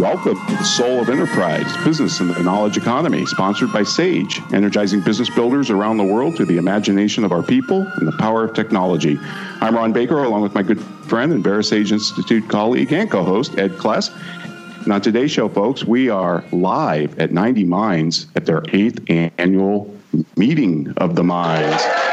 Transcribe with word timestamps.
Welcome 0.00 0.38
to 0.46 0.56
the 0.56 0.64
Soul 0.64 1.02
of 1.02 1.10
Enterprise, 1.10 1.76
Business 1.84 2.20
and 2.20 2.30
the 2.30 2.42
Knowledge 2.42 2.78
Economy, 2.78 3.26
sponsored 3.26 3.70
by 3.70 3.82
SAGE, 3.82 4.40
energizing 4.50 5.02
business 5.02 5.28
builders 5.28 5.68
around 5.68 5.98
the 5.98 6.04
world 6.04 6.36
through 6.36 6.46
the 6.46 6.56
imagination 6.56 7.22
of 7.22 7.32
our 7.32 7.42
people 7.42 7.82
and 7.82 8.08
the 8.08 8.16
power 8.16 8.42
of 8.42 8.54
technology. 8.54 9.18
I'm 9.60 9.76
Ron 9.76 9.92
Baker, 9.92 10.24
along 10.24 10.40
with 10.40 10.54
my 10.54 10.62
good 10.62 10.80
friend 10.80 11.34
and 11.34 11.44
VeraSage 11.44 11.92
Institute 11.92 12.48
colleague 12.48 12.90
and 12.94 13.10
co 13.10 13.22
host, 13.22 13.58
Ed 13.58 13.72
Kless. 13.72 14.10
And 14.84 14.90
on 14.94 15.02
today's 15.02 15.32
show, 15.32 15.50
folks, 15.50 15.84
we 15.84 16.08
are 16.08 16.46
live 16.50 17.18
at 17.18 17.30
90 17.30 17.64
Minds 17.64 18.26
at 18.34 18.46
their 18.46 18.62
eighth 18.72 19.04
annual 19.10 19.94
meeting 20.34 20.94
of 20.96 21.14
the 21.14 21.24
minds. 21.24 22.09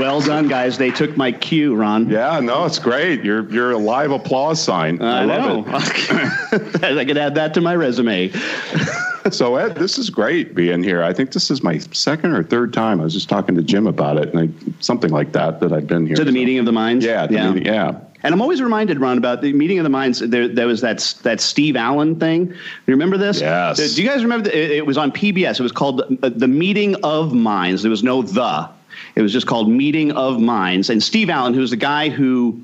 Well 0.00 0.20
done, 0.20 0.48
guys. 0.48 0.78
They 0.78 0.90
took 0.90 1.16
my 1.16 1.32
cue, 1.32 1.74
Ron. 1.74 2.08
Yeah, 2.08 2.40
no, 2.40 2.64
it's 2.64 2.78
great. 2.78 3.24
You're 3.24 3.48
you're 3.50 3.72
a 3.72 3.78
live 3.78 4.10
applause 4.10 4.62
sign. 4.62 5.00
I, 5.00 5.22
I 5.22 5.24
love 5.24 5.66
it. 5.66 6.82
I 6.98 7.04
could 7.04 7.18
add 7.18 7.34
that 7.36 7.54
to 7.54 7.60
my 7.60 7.74
resume. 7.76 8.30
so 9.30 9.56
Ed, 9.56 9.76
this 9.76 9.98
is 9.98 10.10
great 10.10 10.54
being 10.54 10.82
here. 10.82 11.02
I 11.02 11.12
think 11.12 11.32
this 11.32 11.50
is 11.50 11.62
my 11.62 11.78
second 11.78 12.32
or 12.32 12.42
third 12.42 12.72
time. 12.72 13.00
I 13.00 13.04
was 13.04 13.14
just 13.14 13.28
talking 13.28 13.54
to 13.54 13.62
Jim 13.62 13.86
about 13.86 14.16
it, 14.16 14.34
and 14.34 14.40
I, 14.40 14.72
something 14.80 15.10
like 15.10 15.32
that 15.32 15.60
that 15.60 15.72
I've 15.72 15.86
been 15.86 16.06
here. 16.06 16.16
To 16.16 16.24
the 16.24 16.30
so. 16.30 16.34
meeting 16.34 16.58
of 16.58 16.66
the 16.66 16.72
minds. 16.72 17.04
Yeah, 17.04 17.26
yeah. 17.30 17.50
Meeting, 17.50 17.66
yeah. 17.66 18.00
And 18.24 18.32
I'm 18.32 18.40
always 18.40 18.62
reminded, 18.62 19.00
Ron, 19.00 19.18
about 19.18 19.42
the 19.42 19.52
meeting 19.52 19.78
of 19.78 19.84
the 19.84 19.90
minds. 19.90 20.20
There, 20.20 20.48
there 20.48 20.66
was 20.66 20.80
that 20.80 21.14
that 21.24 21.42
Steve 21.42 21.76
Allen 21.76 22.18
thing. 22.18 22.48
You 22.48 22.56
remember 22.86 23.18
this? 23.18 23.40
Yes. 23.40 23.94
Do 23.94 24.02
you 24.02 24.08
guys 24.08 24.22
remember? 24.22 24.48
The, 24.48 24.58
it, 24.58 24.70
it 24.78 24.86
was 24.86 24.96
on 24.96 25.12
PBS. 25.12 25.60
It 25.60 25.62
was 25.62 25.72
called 25.72 26.02
the, 26.20 26.30
the 26.30 26.48
Meeting 26.48 26.96
of 27.04 27.34
Minds. 27.34 27.82
There 27.82 27.90
was 27.90 28.02
no 28.02 28.22
the. 28.22 28.70
It 29.14 29.22
was 29.22 29.32
just 29.32 29.46
called 29.46 29.68
Meeting 29.68 30.12
of 30.12 30.40
Minds. 30.40 30.90
And 30.90 31.02
Steve 31.02 31.30
Allen, 31.30 31.54
who's 31.54 31.70
the 31.70 31.76
guy 31.76 32.08
who 32.08 32.60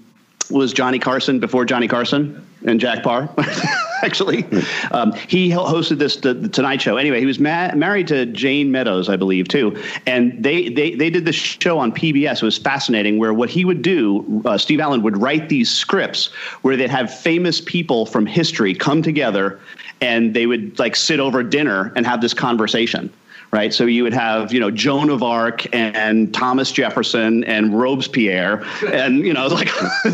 was 0.51 0.73
Johnny 0.73 0.98
Carson 0.98 1.39
before 1.39 1.65
Johnny 1.65 1.89
Carson 1.89 2.45
and 2.67 2.81
Jack 2.81 3.03
Paar. 3.03 3.29
actually. 4.03 4.45
Um, 4.91 5.12
he 5.12 5.51
hosted 5.51 5.98
this 5.98 6.17
the, 6.17 6.34
the, 6.34 6.48
Tonight 6.48 6.81
Show. 6.83 6.97
Anyway, 6.97 7.20
he 7.20 7.27
was 7.27 7.39
ma- 7.39 7.75
married 7.75 8.09
to 8.09 8.27
Jayne 8.27 8.70
Meadows, 8.70 9.09
I 9.09 9.17
believe, 9.17 9.48
too. 9.48 9.81
And 10.07 10.42
they 10.42 10.69
they 10.69 10.95
they 10.95 11.11
did 11.11 11.25
this 11.25 11.37
show 11.37 11.79
on 11.79 11.92
PBS. 11.92 12.37
It 12.37 12.42
was 12.42 12.59
fascinating. 12.59 13.19
Where 13.19 13.35
what 13.35 13.51
he 13.51 13.64
would 13.64 13.83
do, 13.83 14.42
uh, 14.45 14.59
Steve 14.59 14.81
Allen 14.81 15.03
would 15.03 15.17
write 15.17 15.48
these 15.48 15.70
scripts 15.70 16.29
where 16.62 16.77
they'd 16.77 16.91
have 16.91 17.12
famous 17.12 17.61
people 17.61 18.07
from 18.07 18.27
history 18.27 18.75
come 18.75 19.03
together, 19.03 19.61
and 20.01 20.35
they 20.35 20.47
would 20.47 20.79
like 20.79 20.97
sit 20.97 21.20
over 21.20 21.42
dinner 21.42 21.92
and 21.97 22.07
have 22.07 22.20
this 22.20 22.35
conversation 22.35 23.12
right? 23.53 23.75
So 23.75 23.87
you 23.87 24.05
would 24.05 24.12
have, 24.12 24.53
you 24.53 24.61
know, 24.61 24.70
Joan 24.70 25.11
of 25.11 25.23
Arc 25.23 25.73
and 25.75 26.33
Thomas 26.33 26.70
Jefferson 26.70 27.45
and 27.45 27.79
Robespierre, 27.79 28.65
and 28.92 29.19
you 29.19 29.33
know, 29.33 29.47
like 29.48 29.69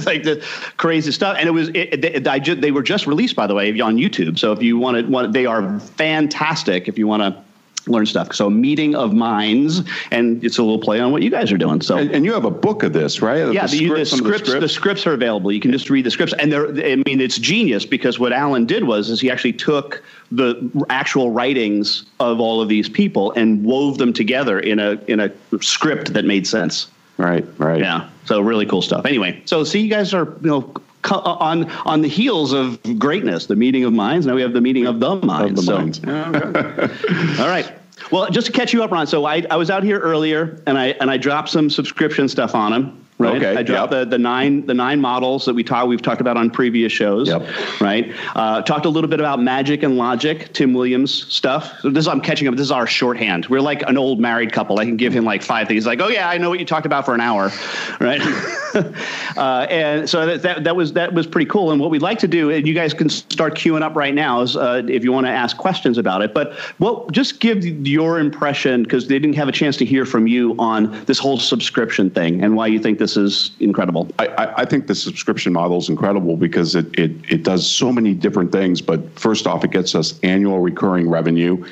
like 0.07 0.23
the 0.23 0.45
crazy 0.77 1.13
stuff. 1.13 1.37
And 1.39 1.49
it 1.49 1.53
was, 1.53 1.69
it, 1.71 2.05
it, 2.05 2.61
they 2.61 2.71
were 2.71 2.83
just 2.83 3.07
released, 3.07 3.37
by 3.37 3.47
the 3.47 3.55
way, 3.55 3.79
on 3.81 3.97
YouTube. 3.97 4.39
So 4.39 4.53
if 4.53 4.63
you 4.63 4.79
want 4.79 5.13
to, 5.13 5.29
they 5.29 5.47
are 5.47 5.79
fantastic. 5.81 6.89
If 6.89 6.99
you 6.99 7.07
want 7.07 7.23
to 7.23 7.46
learn 7.87 8.07
stuff. 8.07 8.35
So 8.35 8.51
meeting 8.51 8.95
of 8.95 9.13
minds, 9.13 9.83
and 10.11 10.43
it's 10.45 10.59
a 10.59 10.63
little 10.63 10.79
play 10.79 11.01
on 11.01 11.13
what 11.13 11.23
you 11.23 11.31
guys 11.31 11.53
are 11.53 11.59
doing. 11.59 11.81
So 11.81 11.97
and, 11.97 12.11
and 12.11 12.25
you 12.25 12.33
have 12.33 12.45
a 12.45 12.51
book 12.51 12.83
of 12.83 12.93
this, 12.93 13.23
right? 13.23 13.53
Yeah, 13.53 13.67
the, 13.67 13.89
the, 13.89 13.95
the, 13.95 14.07
scripts, 14.07 14.53
the, 14.53 14.69
scripts. 14.69 15.07
are 15.07 15.13
available. 15.13 15.53
You 15.53 15.61
can 15.61 15.73
just 15.73 15.91
read 15.91 16.05
the 16.05 16.11
scripts, 16.11 16.35
and 16.39 16.53
they're. 16.53 16.69
I 16.69 16.97
mean, 16.97 17.21
it's 17.21 17.39
genius 17.39 17.85
because 17.85 18.19
what 18.19 18.33
Allen 18.33 18.67
did 18.67 18.85
was 18.85 19.11
is 19.11 19.21
he 19.21 19.31
actually 19.31 19.53
took 19.53 20.03
the 20.31 20.71
actual 20.91 21.31
writings 21.31 22.05
of 22.21 22.41
all 22.41 22.61
of 22.61 22.69
these 22.69 22.89
people 22.89 23.33
and 23.33 23.65
wove 23.65 23.99
them 23.99 24.13
together 24.13 24.59
in 24.59 24.79
a 24.79 24.93
in 25.07 25.21
a 25.21 25.31
script 25.61 26.13
that 26.15 26.25
made 26.25 26.47
sense. 26.47 26.89
Right, 27.19 27.47
right. 27.59 27.81
Yeah. 27.81 28.09
So 28.27 28.41
really 28.41 28.67
cool 28.67 28.83
stuff. 28.83 29.07
Anyway, 29.07 29.41
so 29.47 29.65
see, 29.65 29.81
you 29.81 29.89
guys 29.89 30.13
are 30.13 30.25
you 30.43 30.49
know 30.49 30.75
Uh, 31.11 31.37
on 31.41 31.71
on 31.85 32.03
the 32.03 32.09
heels 32.09 32.53
of 32.53 32.81
greatness, 32.99 33.47
the 33.47 33.57
meeting 33.57 33.85
of 33.85 33.93
minds. 33.93 34.27
Now 34.27 34.35
we 34.35 34.43
have 34.43 34.53
the 34.53 34.61
meeting 34.61 34.87
of 34.87 35.01
the 35.01 35.17
minds. 35.17 35.61
Of 35.61 35.67
the 35.67 35.73
so, 35.73 35.79
minds. 35.79 36.01
okay. 36.05 37.41
all 37.43 37.49
right. 37.49 37.73
Well, 38.11 38.31
just 38.31 38.47
to 38.47 38.53
catch 38.53 38.73
you 38.73 38.83
up, 38.83 38.91
Ron. 38.91 39.07
So 39.07 39.25
I, 39.25 39.45
I 39.51 39.57
was 39.57 39.71
out 39.71 39.83
here 39.83 39.99
earlier, 39.99 40.63
and 40.67 40.79
I 40.79 40.89
and 41.01 41.11
I 41.11 41.17
dropped 41.17 41.49
some 41.49 41.71
subscription 41.71 42.29
stuff 42.29 42.55
on 42.55 42.73
him. 42.73 43.06
Right. 43.19 43.37
Okay. 43.37 43.57
I 43.57 43.63
dropped 43.63 43.95
yep. 43.95 44.05
the, 44.05 44.11
the 44.11 44.19
nine 44.19 44.67
the 44.67 44.75
nine 44.75 45.01
models 45.01 45.47
that 45.47 45.55
we 45.55 45.65
talked 45.65 45.89
we've 45.89 46.03
talked 46.03 46.21
about 46.21 46.37
on 46.37 46.51
previous 46.51 46.93
shows. 46.93 47.29
Yep. 47.29 47.81
Right. 47.81 48.15
Uh, 48.35 48.61
talked 48.61 48.85
a 48.85 48.91
little 48.91 49.09
bit 49.09 49.21
about 49.21 49.41
magic 49.41 49.83
and 49.83 49.97
logic, 49.97 50.53
Tim 50.53 50.75
Williams 50.75 51.33
stuff. 51.33 51.81
So 51.81 51.89
this 51.89 52.03
is, 52.03 52.09
I'm 52.09 52.21
catching 52.21 52.47
up. 52.47 52.55
This 52.55 52.65
is 52.65 52.71
our 52.71 52.87
shorthand. 52.87 53.47
We're 53.47 53.63
like 53.63 53.83
an 53.89 53.97
old 53.97 54.21
married 54.21 54.53
couple. 54.53 54.79
I 54.79 54.85
can 54.85 54.99
give 54.99 55.15
him 55.15 55.25
like 55.25 55.43
five 55.43 55.67
things. 55.67 55.87
Like, 55.87 56.03
oh 56.03 56.09
yeah, 56.09 56.29
I 56.29 56.37
know 56.37 56.51
what 56.51 56.59
you 56.59 56.67
talked 56.67 56.85
about 56.85 57.07
for 57.07 57.15
an 57.15 57.23
hour, 57.23 57.51
right? 58.01 58.21
uh, 59.39 59.67
and 59.71 60.11
so 60.11 60.27
that, 60.27 60.43
that, 60.43 60.65
that 60.65 60.77
was 60.77 60.93
that 60.93 61.15
was 61.15 61.27
pretty 61.27 61.49
cool. 61.49 61.71
And 61.71 61.81
what 61.81 61.91
we'd 61.91 62.03
like 62.03 62.19
to 62.19 62.29
do, 62.29 62.51
and 62.51 62.69
you 62.69 62.75
guys 62.75 62.93
can 62.93 63.09
start 63.09 63.55
queuing 63.55 63.81
up 63.81 63.97
right 63.97 64.15
now, 64.15 64.43
is 64.43 64.57
uh, 64.57 64.83
if 64.87 65.03
you 65.03 65.11
want 65.11 65.27
to 65.27 65.33
ask 65.33 65.57
questions 65.57 65.97
about 65.97 66.21
it. 66.21 66.35
But 66.35 66.53
what 66.77 67.13
just 67.13 67.41
give 67.41 67.65
your 67.65 68.19
impression 68.19 68.83
because 68.83 69.09
they 69.09 69.19
didn't 69.19 69.37
have 69.37 69.49
a 69.49 69.53
chance 69.53 69.79
to 69.79 69.87
hear 69.87 70.05
from 70.05 70.27
you 70.27 70.55
on 70.59 71.03
this 71.07 71.19
whole 71.19 71.39
subscription 71.39 72.11
thing 72.11 72.45
and 72.45 72.57
why 72.57 72.67
you 72.67 72.79
think 72.79 72.99
this 72.99 73.06
is 73.15 73.51
incredible. 73.61 74.09
I, 74.19 74.55
I 74.57 74.65
think 74.65 74.87
the 74.87 74.95
subscription 74.95 75.53
model 75.53 75.77
is 75.77 75.91
incredible 75.91 76.39
because 76.39 76.75
it, 76.75 76.87
it 76.99 77.11
it 77.31 77.43
does 77.43 77.71
so 77.71 77.93
many 77.93 78.15
different 78.15 78.53
things. 78.53 78.81
But 78.81 79.19
first 79.19 79.47
off, 79.47 79.65
it 79.65 79.71
gets 79.71 79.95
us 79.95 80.19
annual 80.23 80.61
recurring 80.61 81.11
revenue 81.11 81.63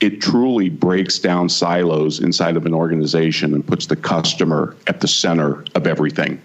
it 0.00 0.20
truly 0.20 0.68
breaks 0.68 1.18
down 1.18 1.48
silos 1.48 2.20
inside 2.20 2.56
of 2.56 2.66
an 2.66 2.74
organization 2.74 3.54
and 3.54 3.66
puts 3.66 3.86
the 3.86 3.96
customer 3.96 4.76
at 4.86 5.00
the 5.00 5.08
center 5.08 5.64
of 5.74 5.86
everything 5.86 6.40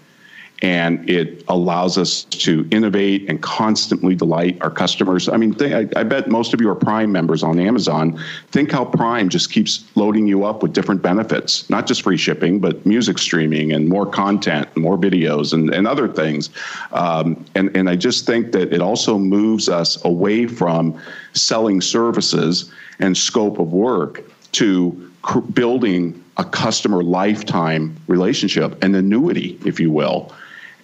and 0.62 1.08
it 1.10 1.44
allows 1.48 1.98
us 1.98 2.22
to 2.24 2.66
innovate 2.70 3.28
and 3.28 3.42
constantly 3.42 4.14
delight 4.14 4.56
our 4.62 4.70
customers. 4.70 5.28
I 5.28 5.36
mean, 5.36 5.56
I, 5.60 5.88
I, 5.96 6.04
bet 6.04 6.28
most 6.28 6.54
of 6.54 6.60
you 6.60 6.70
are 6.70 6.76
Prime 6.76 7.10
members 7.10 7.42
on 7.42 7.58
Amazon. 7.58 8.18
Think 8.52 8.70
how 8.70 8.84
Prime 8.84 9.28
just 9.28 9.52
keeps 9.52 9.84
loading 9.96 10.28
you 10.28 10.44
up 10.44 10.62
with 10.62 10.72
different 10.72 11.02
benefits, 11.02 11.68
not 11.68 11.88
just 11.88 12.02
free 12.02 12.16
shipping, 12.16 12.60
but 12.60 12.86
music 12.86 13.18
streaming 13.18 13.72
and 13.72 13.88
more 13.88 14.06
content, 14.06 14.74
more 14.76 14.96
videos, 14.96 15.52
and, 15.52 15.74
and 15.74 15.88
other 15.88 16.06
things. 16.06 16.50
Um, 16.92 17.44
and, 17.56 17.76
and 17.76 17.90
I 17.90 17.96
just 17.96 18.24
think 18.24 18.52
that 18.52 18.72
it 18.72 18.80
also 18.80 19.18
moves 19.18 19.68
us 19.68 20.02
away 20.04 20.46
from 20.46 20.96
selling 21.32 21.80
services 21.80 22.70
and 23.00 23.16
scope 23.16 23.58
of 23.58 23.72
work 23.72 24.22
to 24.52 25.10
cr- 25.22 25.40
building 25.40 26.22
a 26.36 26.44
customer 26.44 27.02
lifetime 27.02 27.96
relationship, 28.06 28.82
an 28.84 28.94
annuity, 28.94 29.58
if 29.64 29.80
you 29.80 29.90
will. 29.90 30.32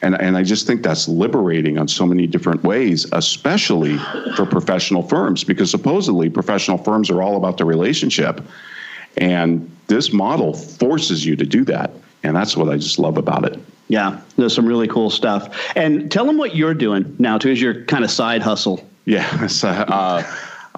And, 0.01 0.21
and 0.21 0.37
I 0.37 0.43
just 0.43 0.67
think 0.67 0.83
that's 0.83 1.09
liberating 1.09 1.79
on 1.79 1.89
so 1.89 2.07
many 2.07 2.27
different 2.27 2.63
ways, 2.63 3.07
especially 3.13 3.99
for 4.37 4.47
professional 4.47 5.03
firms, 5.03 5.45
because 5.45 5.71
supposedly 5.71 6.31
professional 6.31 6.79
firms 6.79 7.11
are 7.11 7.23
all 7.23 7.37
about 7.37 7.59
the 7.59 7.65
relationship. 7.65 8.41
And 9.17 9.71
this 9.89 10.13
model 10.13 10.55
forces 10.55 11.27
you 11.27 11.35
to 11.37 11.45
do 11.45 11.65
that. 11.65 11.91
And 12.23 12.37
that's 12.37 12.57
what 12.57 12.69
I 12.69 12.77
just 12.77 12.99
love 12.99 13.17
about 13.17 13.45
it. 13.45 13.59
Yeah, 13.89 14.21
there's 14.37 14.55
some 14.55 14.67
really 14.67 14.87
cool 14.87 15.11
stuff. 15.11 15.73
And 15.75 16.11
tell 16.11 16.27
them 16.27 16.37
what 16.37 16.55
you're 16.55 16.75
doing 16.75 17.17
now, 17.19 17.39
too, 17.39 17.51
as 17.51 17.61
your 17.61 17.85
kind 17.85 18.05
of 18.05 18.11
side 18.11 18.43
hustle. 18.43 18.85
Yeah. 19.05 19.47
So, 19.49 19.69
uh, 19.69 20.23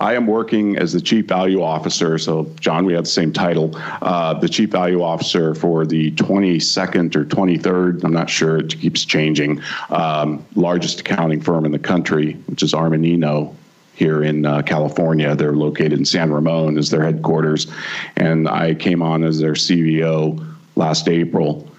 I 0.00 0.14
am 0.14 0.26
working 0.26 0.79
as 0.79 0.94
the 0.94 1.00
chief 1.00 1.26
value 1.26 1.62
officer. 1.62 2.17
So, 2.17 2.50
John, 2.58 2.87
we 2.87 2.94
have 2.94 3.05
the 3.05 3.11
same 3.11 3.35
title. 3.35 3.76
Uh, 4.00 4.32
the 4.32 4.49
chief 4.49 4.70
value 4.70 5.02
officer 5.02 5.55
for 5.55 5.85
the 5.85 6.11
22nd 6.12 7.14
or 7.14 7.26
23rd, 7.26 8.02
I'm 8.02 8.12
not 8.12 8.31
sure, 8.31 8.56
it 8.56 8.81
keeps 8.81 9.05
changing, 9.05 9.61
um, 9.91 10.44
largest 10.55 11.00
accounting 11.00 11.43
firm 11.43 11.67
in 11.67 11.73
the 11.73 11.79
country, 11.79 12.32
which 12.47 12.62
is 12.62 12.73
Armanino 12.73 13.55
here 13.94 14.23
in 14.23 14.47
uh, 14.47 14.62
California. 14.62 15.37
They're 15.37 15.52
located 15.52 15.93
in 15.93 16.06
San 16.06 16.32
Ramon 16.32 16.79
as 16.79 16.88
their 16.88 17.05
headquarters. 17.05 17.70
And 18.17 18.49
I 18.49 18.75
came 18.75 19.02
on 19.02 19.23
as 19.23 19.38
their 19.38 19.52
CVO 19.52 20.56
last 20.76 21.08
April 21.08 21.70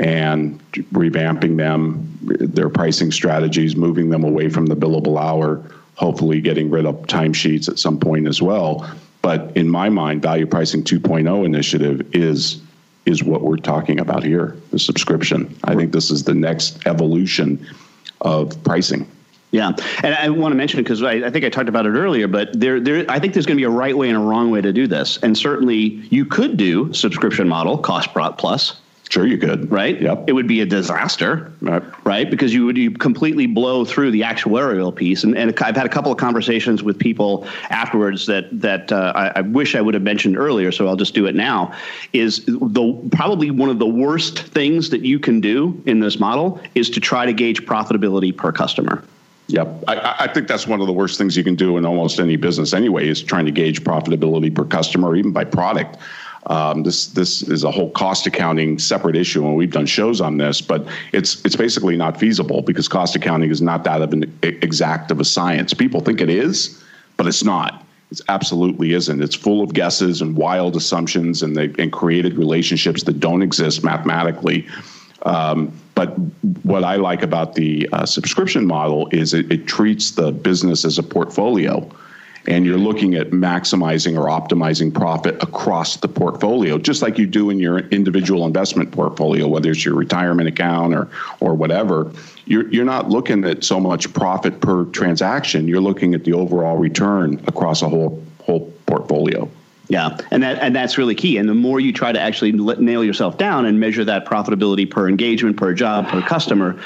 and 0.00 0.58
revamping 0.72 1.56
them, 1.56 2.18
their 2.22 2.68
pricing 2.68 3.12
strategies, 3.12 3.76
moving 3.76 4.08
them 4.08 4.24
away 4.24 4.48
from 4.48 4.66
the 4.66 4.74
billable 4.74 5.20
hour 5.22 5.62
hopefully 6.00 6.40
getting 6.40 6.70
rid 6.70 6.86
of 6.86 6.94
timesheets 7.02 7.68
at 7.68 7.78
some 7.78 8.00
point 8.00 8.26
as 8.26 8.40
well. 8.40 8.90
But 9.20 9.54
in 9.54 9.68
my 9.68 9.90
mind, 9.90 10.22
Value 10.22 10.46
Pricing 10.46 10.82
2.0 10.82 11.44
initiative 11.44 12.14
is 12.16 12.62
is 13.06 13.22
what 13.22 13.42
we're 13.42 13.56
talking 13.56 14.00
about 14.00 14.22
here 14.22 14.56
the 14.70 14.78
subscription. 14.78 15.54
I 15.64 15.74
think 15.74 15.92
this 15.92 16.10
is 16.10 16.24
the 16.24 16.34
next 16.34 16.86
evolution 16.86 17.66
of 18.22 18.62
pricing. 18.64 19.06
Yeah, 19.50 19.72
and 20.02 20.14
I 20.14 20.28
want 20.30 20.52
to 20.52 20.56
mention 20.56 20.80
because 20.80 21.02
I, 21.02 21.12
I, 21.26 21.30
think 21.30 21.44
I 21.44 21.48
talked 21.48 21.68
about 21.68 21.84
it 21.84 21.90
earlier, 21.90 22.28
but 22.28 22.58
there, 22.58 22.78
there, 22.78 23.04
I 23.08 23.18
think 23.18 23.34
there's 23.34 23.46
going 23.46 23.56
to 23.56 23.60
be 23.60 23.64
a 23.64 23.70
right 23.70 23.96
way 23.96 24.08
and 24.08 24.16
a 24.16 24.20
wrong 24.20 24.50
way 24.50 24.60
to 24.60 24.72
do 24.72 24.86
this, 24.86 25.18
and 25.24 25.36
certainly 25.36 25.76
you 26.10 26.24
could 26.24 26.56
do 26.56 26.92
subscription 26.92 27.48
model 27.48 27.76
cost 27.76 28.10
plus 28.38 28.80
Sure, 29.10 29.26
you 29.26 29.38
could. 29.38 29.68
Right. 29.72 30.00
Yep. 30.00 30.24
It 30.28 30.32
would 30.34 30.46
be 30.46 30.60
a 30.60 30.66
disaster. 30.66 31.52
Right. 31.60 31.82
Right. 32.04 32.30
Because 32.30 32.54
you 32.54 32.64
would 32.64 32.78
you 32.78 32.92
completely 32.92 33.46
blow 33.46 33.84
through 33.84 34.12
the 34.12 34.20
actuarial 34.20 34.94
piece. 34.94 35.24
And, 35.24 35.36
and 35.36 35.52
I've 35.60 35.74
had 35.74 35.84
a 35.84 35.88
couple 35.88 36.12
of 36.12 36.18
conversations 36.18 36.84
with 36.84 36.96
people 36.96 37.44
afterwards 37.70 38.26
that 38.26 38.48
that 38.60 38.92
uh, 38.92 39.12
I, 39.16 39.32
I, 39.36 39.40
wish 39.40 39.74
I 39.74 39.80
would 39.80 39.94
have 39.94 40.04
mentioned 40.04 40.38
earlier. 40.38 40.70
So 40.70 40.86
I'll 40.86 40.94
just 40.94 41.12
do 41.12 41.26
it 41.26 41.34
now. 41.34 41.74
Is 42.12 42.44
the 42.46 43.08
probably 43.10 43.50
one 43.50 43.68
of 43.68 43.80
the 43.80 43.86
worst 43.86 44.38
things 44.38 44.90
that 44.90 45.04
you 45.04 45.18
can 45.18 45.40
do 45.40 45.82
in 45.86 45.98
this 45.98 46.20
model 46.20 46.60
is 46.76 46.88
to 46.90 47.00
try 47.00 47.26
to 47.26 47.32
gauge 47.32 47.66
profitability 47.66 48.34
per 48.34 48.52
customer. 48.52 49.02
Yep. 49.48 49.84
I, 49.88 50.16
I, 50.20 50.32
think 50.32 50.46
that's 50.46 50.68
one 50.68 50.80
of 50.80 50.86
the 50.86 50.92
worst 50.92 51.18
things 51.18 51.36
you 51.36 51.42
can 51.42 51.56
do 51.56 51.76
in 51.76 51.84
almost 51.84 52.20
any 52.20 52.36
business 52.36 52.72
anyway, 52.72 53.08
is 53.08 53.20
trying 53.20 53.46
to 53.46 53.50
gauge 53.50 53.82
profitability 53.82 54.54
per 54.54 54.64
customer, 54.64 55.16
even 55.16 55.32
by 55.32 55.42
product. 55.42 55.96
Um, 56.46 56.82
this 56.82 57.08
this 57.08 57.42
is 57.42 57.64
a 57.64 57.70
whole 57.70 57.90
cost 57.90 58.26
accounting 58.26 58.78
separate 58.78 59.14
issue, 59.14 59.46
and 59.46 59.56
we've 59.56 59.70
done 59.70 59.86
shows 59.86 60.20
on 60.20 60.38
this. 60.38 60.60
But 60.60 60.86
it's 61.12 61.44
it's 61.44 61.56
basically 61.56 61.96
not 61.96 62.18
feasible 62.18 62.62
because 62.62 62.88
cost 62.88 63.14
accounting 63.14 63.50
is 63.50 63.60
not 63.60 63.84
that 63.84 64.00
of 64.00 64.12
an 64.12 64.38
exact 64.42 65.10
of 65.10 65.20
a 65.20 65.24
science. 65.24 65.74
People 65.74 66.00
think 66.00 66.20
it 66.20 66.30
is, 66.30 66.82
but 67.16 67.26
it's 67.26 67.44
not. 67.44 67.84
It 68.10 68.20
absolutely 68.28 68.92
isn't. 68.94 69.22
It's 69.22 69.34
full 69.36 69.62
of 69.62 69.74
guesses 69.74 70.22
and 70.22 70.36
wild 70.36 70.76
assumptions, 70.76 71.42
and 71.42 71.56
they 71.56 71.72
and 71.78 71.92
created 71.92 72.38
relationships 72.38 73.02
that 73.02 73.20
don't 73.20 73.42
exist 73.42 73.84
mathematically. 73.84 74.66
Um, 75.22 75.70
but 75.94 76.14
what 76.62 76.82
I 76.82 76.96
like 76.96 77.22
about 77.22 77.54
the 77.54 77.86
uh, 77.92 78.06
subscription 78.06 78.66
model 78.66 79.08
is 79.12 79.34
it, 79.34 79.52
it 79.52 79.66
treats 79.66 80.12
the 80.12 80.32
business 80.32 80.86
as 80.86 80.98
a 80.98 81.02
portfolio 81.02 81.86
and 82.50 82.66
you're 82.66 82.78
looking 82.78 83.14
at 83.14 83.30
maximizing 83.30 84.18
or 84.18 84.26
optimizing 84.26 84.92
profit 84.92 85.40
across 85.42 85.96
the 85.98 86.08
portfolio, 86.08 86.78
just 86.78 87.00
like 87.00 87.16
you 87.16 87.26
do 87.26 87.48
in 87.50 87.60
your 87.60 87.78
individual 87.78 88.44
investment 88.44 88.90
portfolio, 88.90 89.46
whether 89.46 89.70
it's 89.70 89.84
your 89.84 89.94
retirement 89.94 90.48
account 90.48 90.94
or 90.94 91.08
or 91.38 91.54
whatever. 91.54 92.10
You're 92.46 92.68
you're 92.70 92.84
not 92.84 93.08
looking 93.08 93.44
at 93.44 93.62
so 93.62 93.78
much 93.78 94.12
profit 94.12 94.60
per 94.60 94.84
transaction. 94.86 95.68
You're 95.68 95.80
looking 95.80 96.14
at 96.14 96.24
the 96.24 96.32
overall 96.32 96.76
return 96.76 97.40
across 97.46 97.82
a 97.82 97.88
whole 97.88 98.22
whole 98.42 98.72
portfolio. 98.86 99.48
Yeah, 99.88 100.16
and 100.30 100.42
that 100.42 100.58
and 100.58 100.74
that's 100.74 100.98
really 100.98 101.14
key. 101.14 101.36
And 101.36 101.48
the 101.48 101.54
more 101.54 101.80
you 101.80 101.92
try 101.92 102.12
to 102.12 102.20
actually 102.20 102.52
nail 102.52 103.04
yourself 103.04 103.38
down 103.38 103.66
and 103.66 103.78
measure 103.78 104.04
that 104.04 104.24
profitability 104.24 104.88
per 104.88 105.08
engagement, 105.08 105.56
per 105.56 105.74
job, 105.74 106.08
per 106.08 106.22
customer, 106.22 106.80